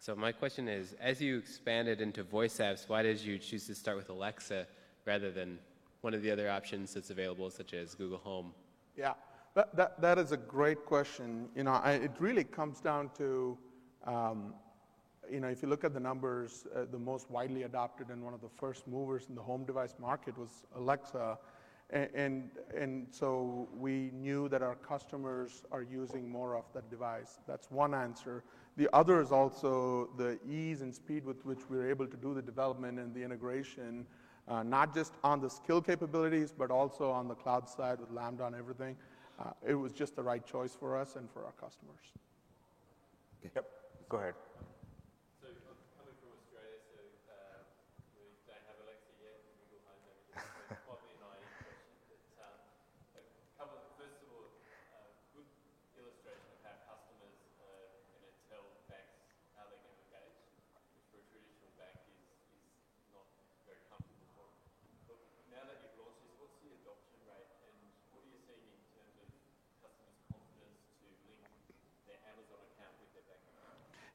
So 0.00 0.14
my 0.14 0.30
question 0.30 0.68
is, 0.68 0.94
as 1.00 1.22
you 1.22 1.38
expanded 1.38 2.02
into 2.02 2.22
voice 2.22 2.58
apps, 2.58 2.90
why 2.90 3.02
did 3.02 3.22
you 3.22 3.38
choose 3.38 3.66
to 3.68 3.74
start 3.74 3.96
with 3.96 4.10
Alexa 4.10 4.66
rather 5.06 5.30
than 5.30 5.58
one 6.02 6.12
of 6.12 6.20
the 6.20 6.30
other 6.30 6.50
options 6.50 6.92
that's 6.92 7.08
available, 7.08 7.48
such 7.48 7.72
as 7.72 7.94
Google 7.94 8.18
Home? 8.18 8.52
Yeah, 8.98 9.14
that, 9.54 9.74
that, 9.74 9.98
that 10.02 10.18
is 10.18 10.32
a 10.32 10.36
great 10.36 10.84
question. 10.84 11.48
You 11.56 11.64
know, 11.64 11.72
I, 11.72 11.92
it 11.92 12.12
really 12.18 12.44
comes 12.44 12.80
down 12.80 13.08
to, 13.16 13.56
you 14.06 15.40
know, 15.40 15.48
if 15.48 15.62
you 15.62 15.68
look 15.68 15.84
at 15.84 15.94
the 15.94 16.00
numbers, 16.00 16.66
uh, 16.74 16.84
the 16.90 16.98
most 16.98 17.30
widely 17.30 17.62
adopted 17.62 18.08
and 18.10 18.22
one 18.22 18.34
of 18.34 18.40
the 18.40 18.48
first 18.48 18.86
movers 18.86 19.26
in 19.28 19.34
the 19.34 19.42
home 19.42 19.64
device 19.64 19.94
market 19.98 20.36
was 20.38 20.64
Alexa. 20.76 21.38
And 21.90 23.06
so 23.10 23.68
we 23.76 24.10
knew 24.12 24.48
that 24.48 24.62
our 24.62 24.74
customers 24.74 25.64
are 25.70 25.82
using 25.82 26.28
more 26.28 26.56
of 26.56 26.64
that 26.74 26.90
device. 26.90 27.38
That's 27.46 27.70
one 27.70 27.94
answer. 27.94 28.42
The 28.76 28.88
other 28.92 29.20
is 29.20 29.30
also 29.30 30.10
the 30.16 30.38
ease 30.48 30.80
and 30.80 30.92
speed 30.92 31.24
with 31.24 31.44
which 31.44 31.60
we're 31.68 31.88
able 31.88 32.06
to 32.06 32.16
do 32.16 32.34
the 32.34 32.42
development 32.42 32.98
and 32.98 33.14
the 33.14 33.22
integration, 33.22 34.06
uh, 34.48 34.62
not 34.64 34.94
just 34.94 35.14
on 35.22 35.40
the 35.40 35.48
skill 35.48 35.80
capabilities, 35.80 36.52
but 36.56 36.70
also 36.70 37.10
on 37.10 37.28
the 37.28 37.34
cloud 37.34 37.68
side 37.68 38.00
with 38.00 38.10
Lambda 38.10 38.46
and 38.46 38.56
everything. 38.56 38.96
Uh, 39.38 39.50
it 39.66 39.74
was 39.74 39.92
just 39.92 40.16
the 40.16 40.22
right 40.22 40.44
choice 40.44 40.74
for 40.74 40.98
us 40.98 41.16
and 41.16 41.30
for 41.30 41.44
our 41.44 41.52
customers. 41.52 42.00
Yep. 43.54 43.73
Go 44.08 44.20
ahead. 44.20 44.36
So 45.40 45.48
I'm 45.48 45.80
coming 45.96 46.14
from 46.20 46.36
Australia, 46.36 46.78
so 46.92 47.00
uh, 47.26 47.66
we 48.14 48.36
don't 48.46 48.62
have 48.68 48.78
Alexa 48.84 49.10
yet, 49.18 49.42
and 49.42 49.56
Google 49.64 49.82
Home 49.90 50.02
don't 50.06 50.20
yet. 50.28 50.38
So 50.38 50.60
it's 50.70 50.84
probably 50.86 51.10
a 51.16 51.20
naive 51.24 51.50
question, 51.64 51.98
but 52.06 52.22
um, 52.44 52.58
a 53.16 53.22
couple. 53.58 53.80
Of, 53.80 53.90
first 53.98 54.20
of 54.22 54.28
all, 54.30 54.54
uh, 54.94 55.08
good 55.34 55.48
illustrator 55.98 56.54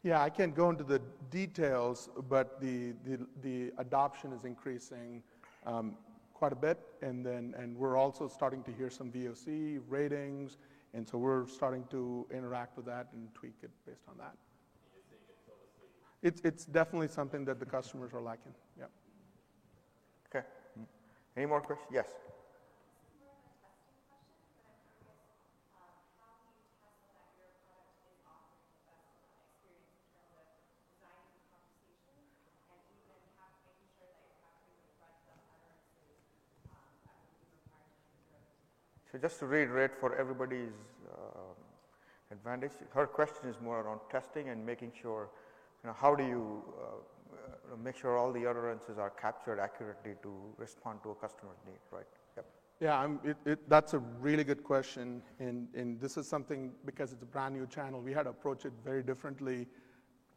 Yeah, 0.03 0.21
I 0.21 0.29
can't 0.29 0.55
go 0.55 0.69
into 0.69 0.85
the 0.85 1.01
details, 1.29 2.09
but 2.29 2.61
the, 2.61 2.93
the, 3.03 3.27
the 3.41 3.71
adoption 3.77 4.31
is 4.31 4.45
increasing 4.45 5.21
um, 5.65 5.95
quite 6.33 6.53
a 6.53 6.55
bit, 6.55 6.79
and 7.01 7.25
then 7.25 7.53
and 7.57 7.75
we're 7.75 7.97
also 7.97 8.29
starting 8.29 8.63
to 8.63 8.71
hear 8.71 8.89
some 8.89 9.11
VOC 9.11 9.81
ratings, 9.89 10.57
and 10.93 11.05
so 11.07 11.17
we're 11.17 11.45
starting 11.47 11.83
to 11.91 12.25
interact 12.33 12.77
with 12.77 12.85
that 12.85 13.07
and 13.13 13.27
tweak 13.35 13.55
it 13.61 13.71
based 13.85 14.07
on 14.07 14.17
that. 14.17 14.35
It's 16.23 16.41
it's 16.45 16.65
definitely 16.65 17.09
something 17.09 17.43
that 17.45 17.59
the 17.59 17.65
customers 17.65 18.13
are 18.13 18.21
liking. 18.21 18.53
Yeah. 18.77 18.85
Okay. 20.27 20.45
Any 21.35 21.45
more 21.45 21.59
questions? 21.59 21.89
Yes. 21.93 22.07
So 39.11 39.17
just 39.17 39.39
to 39.39 39.47
reiterate 39.47 39.95
for 39.99 40.15
everybody's 40.15 40.77
uh, 41.11 41.39
advantage, 42.31 42.71
her 42.93 43.07
question 43.07 43.49
is 43.49 43.55
more 43.61 43.81
around 43.81 44.01
testing 44.11 44.49
and 44.49 44.63
making 44.63 44.91
sure, 44.99 45.29
you 45.83 45.87
know, 45.89 45.95
how 45.99 46.13
do 46.13 46.23
you 46.23 46.63
uh, 46.79 47.75
make 47.83 47.97
sure 47.97 48.17
all 48.17 48.31
the 48.31 48.45
utterances 48.45 48.99
are 48.99 49.09
captured 49.09 49.59
accurately 49.59 50.13
to 50.21 50.31
respond 50.57 50.99
to 51.03 51.11
a 51.11 51.15
customer's 51.15 51.57
need, 51.65 51.79
right? 51.91 52.05
Yep. 52.37 52.45
Yeah, 52.81 53.15
it, 53.23 53.37
it, 53.45 53.69
that's 53.69 53.93
a 53.93 53.99
really 53.99 54.43
good 54.43 54.63
question, 54.63 55.23
and, 55.39 55.67
and 55.73 55.99
this 55.99 56.15
is 56.15 56.27
something 56.27 56.71
because 56.85 57.11
it's 57.11 57.23
a 57.23 57.25
brand 57.25 57.55
new 57.55 57.65
channel. 57.65 58.01
We 58.01 58.13
had 58.13 58.23
to 58.23 58.29
approach 58.29 58.65
it 58.65 58.73
very 58.85 59.01
differently 59.01 59.67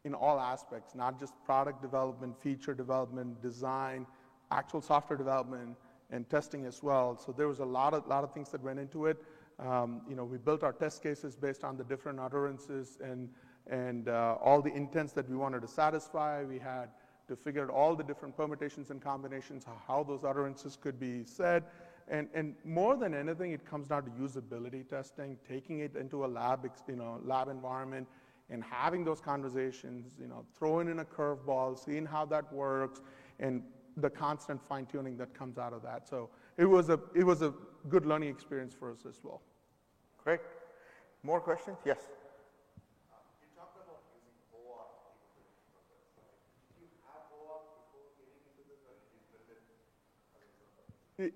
in 0.05 0.15
all 0.15 0.41
aspects, 0.41 0.95
not 0.95 1.21
just 1.21 1.35
product 1.45 1.83
development, 1.83 2.41
feature 2.41 2.75
development, 2.75 3.41
design, 3.43 4.07
actual 4.51 4.81
software 4.81 5.17
development, 5.17 5.77
and 6.13 6.29
testing 6.31 6.67
as 6.67 6.83
well. 6.83 7.17
So 7.17 7.33
there 7.33 7.49
was 7.49 7.59
a 7.59 7.65
lot 7.65 7.95
of 7.95 8.07
lot 8.07 8.23
of 8.23 8.33
things 8.33 8.51
that 8.51 8.63
went 8.63 8.79
into 8.79 9.07
it. 9.07 9.23
Um, 9.59 10.03
you 10.09 10.15
know, 10.15 10.25
we 10.25 10.39
built 10.39 10.63
our 10.63 10.73
test 10.73 11.03
cases 11.03 11.35
based 11.35 11.65
on 11.65 11.77
the 11.77 11.85
different 11.85 12.21
utterances 12.21 12.99
and 13.03 13.29
and 13.67 14.09
uh, 14.09 14.37
all 14.41 14.63
the 14.63 14.73
intents 14.73 15.13
that 15.15 15.29
we 15.29 15.37
wanted 15.37 15.63
to 15.63 15.69
satisfy. 15.69 16.45
We 16.45 16.59
had 16.59 16.89
to 17.29 17.37
figure 17.37 17.63
out 17.63 17.71
all 17.71 17.95
the 17.95 18.05
different 18.05 18.37
permutations 18.37 18.91
and 18.91 19.01
combinations, 19.01 19.65
how 19.87 20.03
those 20.03 20.25
utterances 20.25 20.77
could 20.81 20.99
be 20.99 21.25
said. 21.25 21.65
And, 22.09 22.29
and 22.35 22.57
more 22.65 22.97
than 22.97 23.15
anything, 23.15 23.53
it 23.53 23.65
comes 23.65 23.87
down 23.87 24.05
to 24.05 24.11
usability 24.11 24.89
testing, 24.89 25.39
taking 25.49 25.79
it 25.81 25.95
into 25.97 26.25
a 26.25 26.27
lab, 26.27 26.69
you 26.89 26.97
know, 26.97 27.21
lab 27.25 27.49
environment, 27.49 28.09
and 28.51 28.63
having 28.63 29.05
those 29.05 29.21
conversations, 29.21 30.19
you 30.21 30.27
know, 30.27 30.45
throwing 30.59 30.89
in 30.89 30.99
a 30.99 31.05
curveball, 31.05 31.79
seeing 31.79 32.05
how 32.05 32.25
that 32.27 32.53
works, 32.53 33.01
and 33.39 33.63
the 33.97 34.11
constant 34.11 34.61
fine 34.69 34.87
tuning 34.87 35.17
that 35.19 35.35
comes 35.35 35.59
out 35.59 35.73
of 35.73 35.83
that. 35.83 36.09
So 36.09 36.31
it 36.57 36.65
was 36.65 36.89
a 36.89 36.99
it 37.15 37.25
was 37.25 37.43
a 37.43 37.53
good 37.89 38.07
learning 38.07 38.29
experience 38.29 38.75
for 38.75 38.91
us 38.91 39.05
as 39.09 39.21
well. 39.23 39.43
Great. 40.23 40.41
More 41.23 41.41
questions? 41.41 41.79
Yes. 41.85 41.99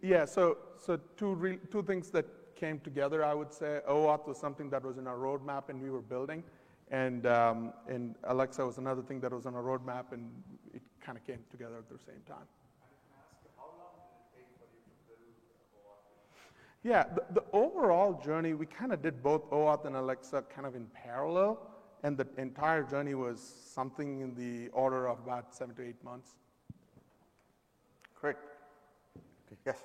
Yeah, 0.03 0.25
so, 0.25 0.59
so 0.79 0.99
two, 1.17 1.35
re- 1.35 1.59
two 1.71 1.83
things 1.83 2.11
that 2.11 2.25
came 2.57 2.81
together, 2.81 3.25
I 3.25 3.35
would 3.35 3.53
say. 3.53 3.81
OAuth 3.89 4.27
was 4.27 4.39
something 4.39 4.71
that 4.71 4.83
was 4.83 4.99
in 4.99 5.07
our 5.07 5.17
roadmap 5.17 5.69
and 5.69 5.81
we 5.81 5.91
were 5.91 6.01
building. 6.01 6.43
And, 6.91 7.27
um, 7.27 7.73
and 7.89 8.15
Alexa 8.25 8.65
was 8.65 8.79
another 8.79 9.03
thing 9.03 9.21
that 9.21 9.33
was 9.33 9.47
on 9.47 9.55
our 9.55 9.63
roadmap 9.63 10.13
and 10.13 10.31
it 10.55 10.56
kind 11.07 11.17
of 11.17 11.25
came 11.25 11.39
together 11.53 11.77
at 11.79 11.89
the 11.89 11.99
same 12.05 12.21
time. 12.27 12.49
Yeah, 16.83 17.05
the, 17.15 17.41
the 17.41 17.45
overall 17.53 18.21
journey, 18.25 18.55
we 18.55 18.67
kind 18.67 18.93
of 18.93 19.03
did 19.03 19.23
both 19.23 19.49
OAuth 19.51 19.87
and 19.87 19.97
Alexa 19.97 20.45
kind 20.55 20.67
of 20.67 20.75
in 20.75 20.87
parallel, 20.87 21.59
and 22.03 22.17
the 22.17 22.27
entire 22.39 22.83
journey 22.83 23.15
was 23.15 23.41
something 23.41 24.21
in 24.21 24.35
the 24.35 24.69
order 24.71 25.09
of 25.09 25.19
about 25.21 25.55
seven 25.55 25.75
to 25.77 25.83
eight 25.83 26.03
months. 26.05 26.31
Great. 28.21 28.37
Yes. 29.65 29.79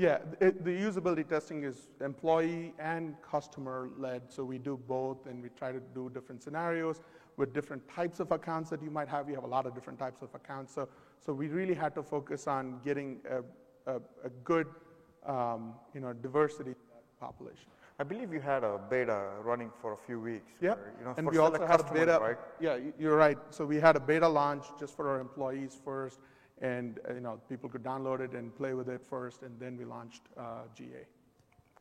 Yeah, 0.00 0.20
it, 0.40 0.64
the 0.64 0.70
usability 0.70 1.28
testing 1.28 1.62
is 1.62 1.90
employee 2.00 2.72
and 2.78 3.14
customer 3.20 3.90
led, 3.98 4.22
so 4.28 4.42
we 4.42 4.56
do 4.56 4.80
both 4.88 5.26
and 5.26 5.42
we 5.42 5.50
try 5.50 5.72
to 5.72 5.80
do 5.94 6.10
different 6.14 6.42
scenarios 6.42 7.02
with 7.36 7.52
different 7.52 7.86
types 7.86 8.18
of 8.18 8.32
accounts 8.32 8.70
that 8.70 8.82
you 8.82 8.90
might 8.90 9.08
have. 9.08 9.28
You 9.28 9.34
have 9.34 9.44
a 9.44 9.54
lot 9.58 9.66
of 9.66 9.74
different 9.74 9.98
types 9.98 10.22
of 10.22 10.34
accounts, 10.34 10.72
so, 10.72 10.88
so 11.18 11.34
we 11.34 11.48
really 11.48 11.74
had 11.74 11.94
to 11.96 12.02
focus 12.02 12.46
on 12.46 12.80
getting 12.82 13.20
a, 13.28 13.92
a, 13.92 13.96
a 14.24 14.30
good 14.42 14.68
um, 15.26 15.74
you 15.92 16.00
know, 16.00 16.14
diversity 16.14 16.72
population. 17.20 17.66
I 17.98 18.02
believe 18.02 18.32
you 18.32 18.40
had 18.40 18.64
a 18.64 18.80
beta 18.88 19.32
running 19.42 19.70
for 19.82 19.92
a 19.92 19.98
few 19.98 20.18
weeks. 20.18 20.52
Yeah, 20.62 20.76
you 20.98 21.04
know, 21.04 21.12
and 21.18 21.26
for 21.26 21.32
we 21.32 21.36
also 21.36 21.66
had 21.66 21.80
a 21.80 21.92
beta. 21.92 22.18
right? 22.18 22.38
Yeah, 22.58 22.78
you're 22.98 23.16
right. 23.16 23.36
So 23.50 23.66
we 23.66 23.76
had 23.76 23.96
a 23.96 24.00
beta 24.00 24.26
launch 24.26 24.64
just 24.78 24.96
for 24.96 25.10
our 25.10 25.20
employees 25.20 25.78
first, 25.84 26.20
and 26.60 26.98
uh, 27.08 27.14
you 27.14 27.20
know 27.20 27.40
people 27.48 27.68
could 27.68 27.82
download 27.82 28.20
it 28.20 28.32
and 28.32 28.54
play 28.56 28.74
with 28.74 28.88
it 28.88 29.00
first, 29.08 29.42
and 29.42 29.58
then 29.58 29.76
we 29.76 29.84
launched 29.84 30.22
uh, 30.36 30.62
GA. 30.74 31.06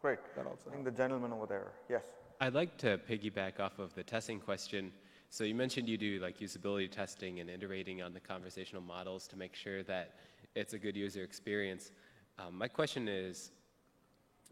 Great. 0.02 0.20
That 0.36 0.46
also 0.46 0.70
I 0.70 0.74
think 0.74 0.86
the 0.86 0.92
gentleman 0.92 1.34
over 1.34 1.46
there. 1.46 1.72
Yes. 1.90 2.04
I'd 2.42 2.54
like 2.54 2.78
to 2.78 2.98
piggyback 2.98 3.60
off 3.60 3.80
of 3.80 3.94
the 3.96 4.04
testing 4.04 4.40
question. 4.40 4.94
So 5.30 5.44
you 5.44 5.54
mentioned 5.54 5.90
you 5.90 5.98
do 5.98 6.20
like 6.22 6.40
usability 6.40 6.90
testing 6.90 7.40
and 7.42 7.50
iterating 7.50 8.02
on 8.02 8.14
the 8.14 8.20
conversational 8.20 8.82
models 8.82 9.28
to 9.28 9.38
make 9.38 9.56
sure 9.56 9.84
that 9.84 10.16
it's 10.56 10.74
a 10.74 10.80
good 10.80 10.96
user 10.96 11.22
experience. 11.22 11.92
Um, 12.40 12.58
my 12.58 12.68
question 12.68 13.08
is, 13.10 13.52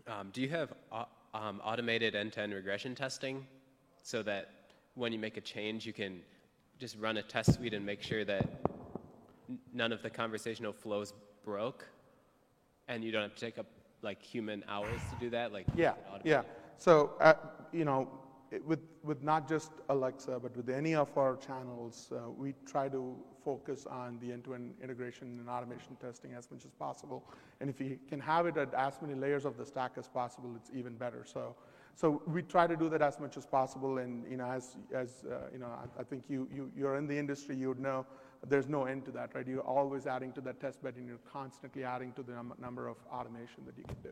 um, 0.05 0.29
do 0.33 0.41
you 0.41 0.49
have 0.49 0.73
au- 0.91 1.07
um, 1.33 1.61
automated 1.63 2.13
end-to-end 2.15 2.53
regression 2.53 2.93
testing 2.93 3.47
so 4.03 4.21
that 4.23 4.49
when 4.95 5.13
you 5.13 5.19
make 5.19 5.37
a 5.37 5.41
change, 5.41 5.85
you 5.85 5.93
can 5.93 6.19
just 6.79 6.97
run 6.99 7.17
a 7.17 7.23
test 7.23 7.53
suite 7.55 7.73
and 7.73 7.85
make 7.85 8.01
sure 8.01 8.23
that 8.25 8.43
n- 8.43 8.66
none 9.73 9.91
of 9.91 10.01
the 10.01 10.09
conversational 10.09 10.73
flows 10.73 11.13
broke, 11.43 11.87
and 12.87 13.03
you 13.03 13.11
don't 13.11 13.23
have 13.23 13.33
to 13.35 13.39
take 13.39 13.57
up 13.57 13.67
like 14.01 14.21
human 14.21 14.63
hours 14.67 14.99
to 15.11 15.15
do 15.19 15.29
that? 15.31 15.51
Like 15.51 15.65
Yeah, 15.75 15.93
yeah. 16.23 16.43
So, 16.77 17.13
uh, 17.19 17.33
you 17.71 17.85
know, 17.85 18.07
it- 18.51 18.63
with, 18.65 18.79
with 19.03 19.23
not 19.23 19.47
just 19.47 19.71
Alexa, 19.89 20.39
but 20.39 20.55
with 20.55 20.69
any 20.69 20.95
of 20.95 21.15
our 21.17 21.35
channels, 21.37 22.11
uh, 22.11 22.29
we 22.29 22.53
try 22.65 22.87
to 22.89 23.15
focus 23.43 23.85
on 23.85 24.19
the 24.19 24.31
end-to-end 24.31 24.73
integration 24.81 25.39
and 25.39 25.49
automation 25.49 25.95
testing 26.01 26.33
as 26.33 26.49
much 26.51 26.65
as 26.65 26.71
possible. 26.71 27.23
And 27.59 27.69
if 27.69 27.79
you 27.81 27.97
can 28.07 28.19
have 28.19 28.45
it 28.45 28.57
at 28.57 28.73
as 28.73 29.01
many 29.01 29.15
layers 29.15 29.45
of 29.45 29.57
the 29.57 29.65
stack 29.65 29.93
as 29.97 30.07
possible, 30.07 30.53
it's 30.55 30.69
even 30.73 30.95
better. 30.95 31.23
So, 31.25 31.55
so 31.95 32.21
we 32.27 32.41
try 32.41 32.67
to 32.67 32.75
do 32.75 32.89
that 32.89 33.01
as 33.01 33.19
much 33.19 33.37
as 33.37 33.45
possible. 33.45 33.97
And, 33.97 34.29
you 34.29 34.37
know, 34.37 34.45
as, 34.45 34.75
as 34.93 35.23
uh, 35.25 35.47
you 35.51 35.59
know, 35.59 35.67
I, 35.67 36.01
I 36.01 36.03
think 36.03 36.25
you, 36.29 36.47
you, 36.53 36.71
you're 36.75 36.95
in 36.97 37.07
the 37.07 37.17
industry, 37.17 37.55
you 37.55 37.69
would 37.69 37.79
know 37.79 38.05
there's 38.47 38.67
no 38.67 38.85
end 38.85 39.05
to 39.05 39.11
that, 39.11 39.33
right? 39.35 39.47
You're 39.47 39.61
always 39.61 40.07
adding 40.07 40.31
to 40.33 40.41
that 40.41 40.59
test 40.59 40.81
bed 40.83 40.95
and 40.97 41.07
you're 41.07 41.19
constantly 41.31 41.83
adding 41.83 42.13
to 42.13 42.23
the 42.23 42.33
num- 42.33 42.53
number 42.59 42.87
of 42.87 42.97
automation 43.11 43.65
that 43.65 43.77
you 43.77 43.83
can 43.83 43.95
do. 44.03 44.09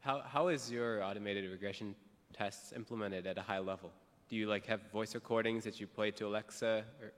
How, 0.00 0.20
how 0.20 0.48
is 0.48 0.70
your 0.70 1.02
automated 1.02 1.50
regression 1.50 1.94
tests 2.32 2.72
implemented 2.72 3.26
at 3.26 3.38
a 3.38 3.42
high 3.42 3.58
level? 3.58 3.90
Do 4.28 4.36
you 4.36 4.46
like 4.48 4.66
have 4.66 4.80
voice 4.92 5.14
recordings 5.14 5.64
that 5.64 5.80
you 5.80 5.86
play 5.86 6.10
to 6.12 6.26
Alexa? 6.26 6.84
Or, 7.02 7.12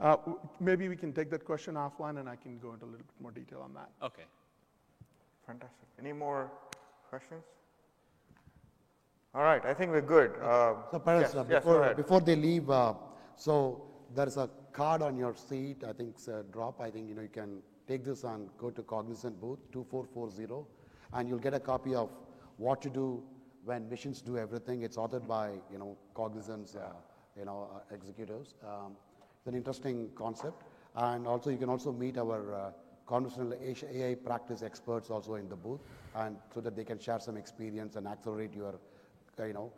Uh, 0.00 0.16
w- 0.16 0.38
Maybe 0.60 0.88
we 0.88 0.96
can 0.96 1.12
take 1.12 1.30
that 1.30 1.44
question 1.44 1.74
offline, 1.74 2.18
and 2.20 2.28
I 2.28 2.36
can 2.36 2.58
go 2.58 2.72
into 2.72 2.84
a 2.86 2.90
little 2.92 3.06
bit 3.06 3.20
more 3.20 3.30
detail 3.32 3.60
on 3.62 3.72
that. 3.74 3.90
okay. 4.02 4.24
Fantastic. 5.46 5.88
Any 5.98 6.12
more 6.12 6.50
questions? 7.10 7.44
All 9.34 9.42
right. 9.42 9.64
I 9.64 9.74
think 9.74 9.90
we're 9.90 10.00
good. 10.16 10.30
Um, 10.42 10.84
So 10.90 10.98
Paras, 10.98 11.22
yes, 11.22 11.34
uh, 11.34 11.38
yes, 11.38 11.48
go 11.48 11.54
before, 11.58 11.82
ahead. 11.82 11.96
before 11.96 12.20
they 12.20 12.36
leave, 12.36 12.68
uh, 12.70 12.94
so 13.36 13.82
there 14.14 14.26
is 14.26 14.36
a 14.36 14.48
card 14.72 15.02
on 15.02 15.16
your 15.16 15.34
seat, 15.34 15.84
I 15.86 15.92
think 15.92 16.16
drop, 16.50 16.80
I 16.80 16.90
think, 16.90 17.08
you 17.08 17.14
know, 17.14 17.22
you 17.22 17.28
can 17.28 17.62
take 17.86 18.04
this 18.04 18.24
and 18.24 18.48
go 18.58 18.70
to 18.70 18.82
Cognizant 18.82 19.40
booth 19.40 19.58
2440 19.72 20.66
and 21.12 21.28
you'll 21.28 21.38
get 21.38 21.54
a 21.54 21.60
copy 21.60 21.94
of 21.94 22.10
what 22.56 22.80
to 22.82 22.90
do 22.90 23.22
when 23.64 23.88
machines 23.88 24.20
do 24.20 24.38
everything. 24.38 24.82
It's 24.82 24.96
authored 24.96 25.26
by, 25.26 25.50
you 25.70 25.78
know, 25.78 25.96
Cognizant's, 26.14 26.74
uh, 26.74 26.92
you 27.38 27.44
know, 27.44 27.68
uh, 27.74 27.94
executives. 27.94 28.54
Um, 28.66 28.96
it's 29.38 29.46
an 29.46 29.54
interesting 29.54 30.10
concept. 30.14 30.62
And 30.94 31.26
also 31.26 31.50
you 31.50 31.58
can 31.58 31.68
also 31.68 31.92
meet 31.92 32.18
our 32.18 32.54
uh, 32.54 32.70
conversational 33.06 33.54
AI 33.94 34.14
practice 34.14 34.62
experts 34.62 35.10
also 35.10 35.34
in 35.34 35.48
the 35.48 35.56
booth 35.56 35.80
and 36.14 36.36
so 36.54 36.60
that 36.60 36.76
they 36.76 36.84
can 36.84 36.98
share 36.98 37.18
some 37.18 37.36
experience 37.36 37.96
and 37.96 38.06
accelerate 38.06 38.54
your, 38.54 38.78
uh, 39.38 39.44
you 39.44 39.52
know, 39.52 39.72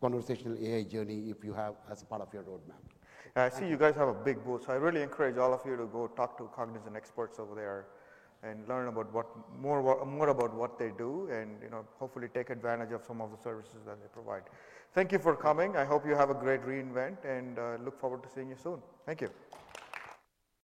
conversational 0.00 0.56
AI 0.60 0.82
journey 0.84 1.30
if 1.30 1.44
you 1.44 1.52
have 1.52 1.74
as 1.90 2.02
part 2.04 2.22
of 2.22 2.32
your 2.32 2.42
roadmap. 2.42 2.97
I 3.36 3.48
see 3.48 3.68
you 3.68 3.76
guys 3.76 3.94
have 3.96 4.08
a 4.08 4.14
big 4.14 4.44
booth, 4.44 4.64
so 4.66 4.72
I 4.72 4.76
really 4.76 5.02
encourage 5.02 5.36
all 5.36 5.52
of 5.52 5.60
you 5.64 5.76
to 5.76 5.86
go 5.86 6.08
talk 6.08 6.36
to 6.38 6.48
Cognizant 6.54 6.96
experts 6.96 7.38
over 7.38 7.54
there. 7.54 7.86
and 8.42 8.68
learn 8.68 8.86
about 8.88 9.12
what 9.12 9.26
more 9.60 10.04
more 10.06 10.28
about 10.28 10.54
what 10.54 10.78
they 10.78 10.90
do, 10.98 11.28
and 11.38 11.60
you 11.62 11.70
know 11.70 11.84
hopefully 11.98 12.28
take 12.32 12.50
advantage 12.50 12.92
of 12.92 13.04
some 13.04 13.20
of 13.20 13.30
the 13.32 13.40
services 13.42 13.80
that 13.84 14.00
they 14.00 14.08
provide. 14.12 14.42
Thank 14.94 15.12
you 15.12 15.18
for 15.18 15.34
coming. 15.34 15.76
I 15.76 15.84
hope 15.84 16.06
you 16.06 16.14
have 16.14 16.30
a 16.30 16.34
great 16.34 16.62
reInvent, 16.62 17.24
and 17.24 17.58
uh, 17.58 17.76
look 17.84 17.98
forward 17.98 18.22
to 18.22 18.28
seeing 18.28 18.48
you 18.50 18.56
soon. 18.62 18.80
Thank 19.06 19.20
you. 19.22 19.30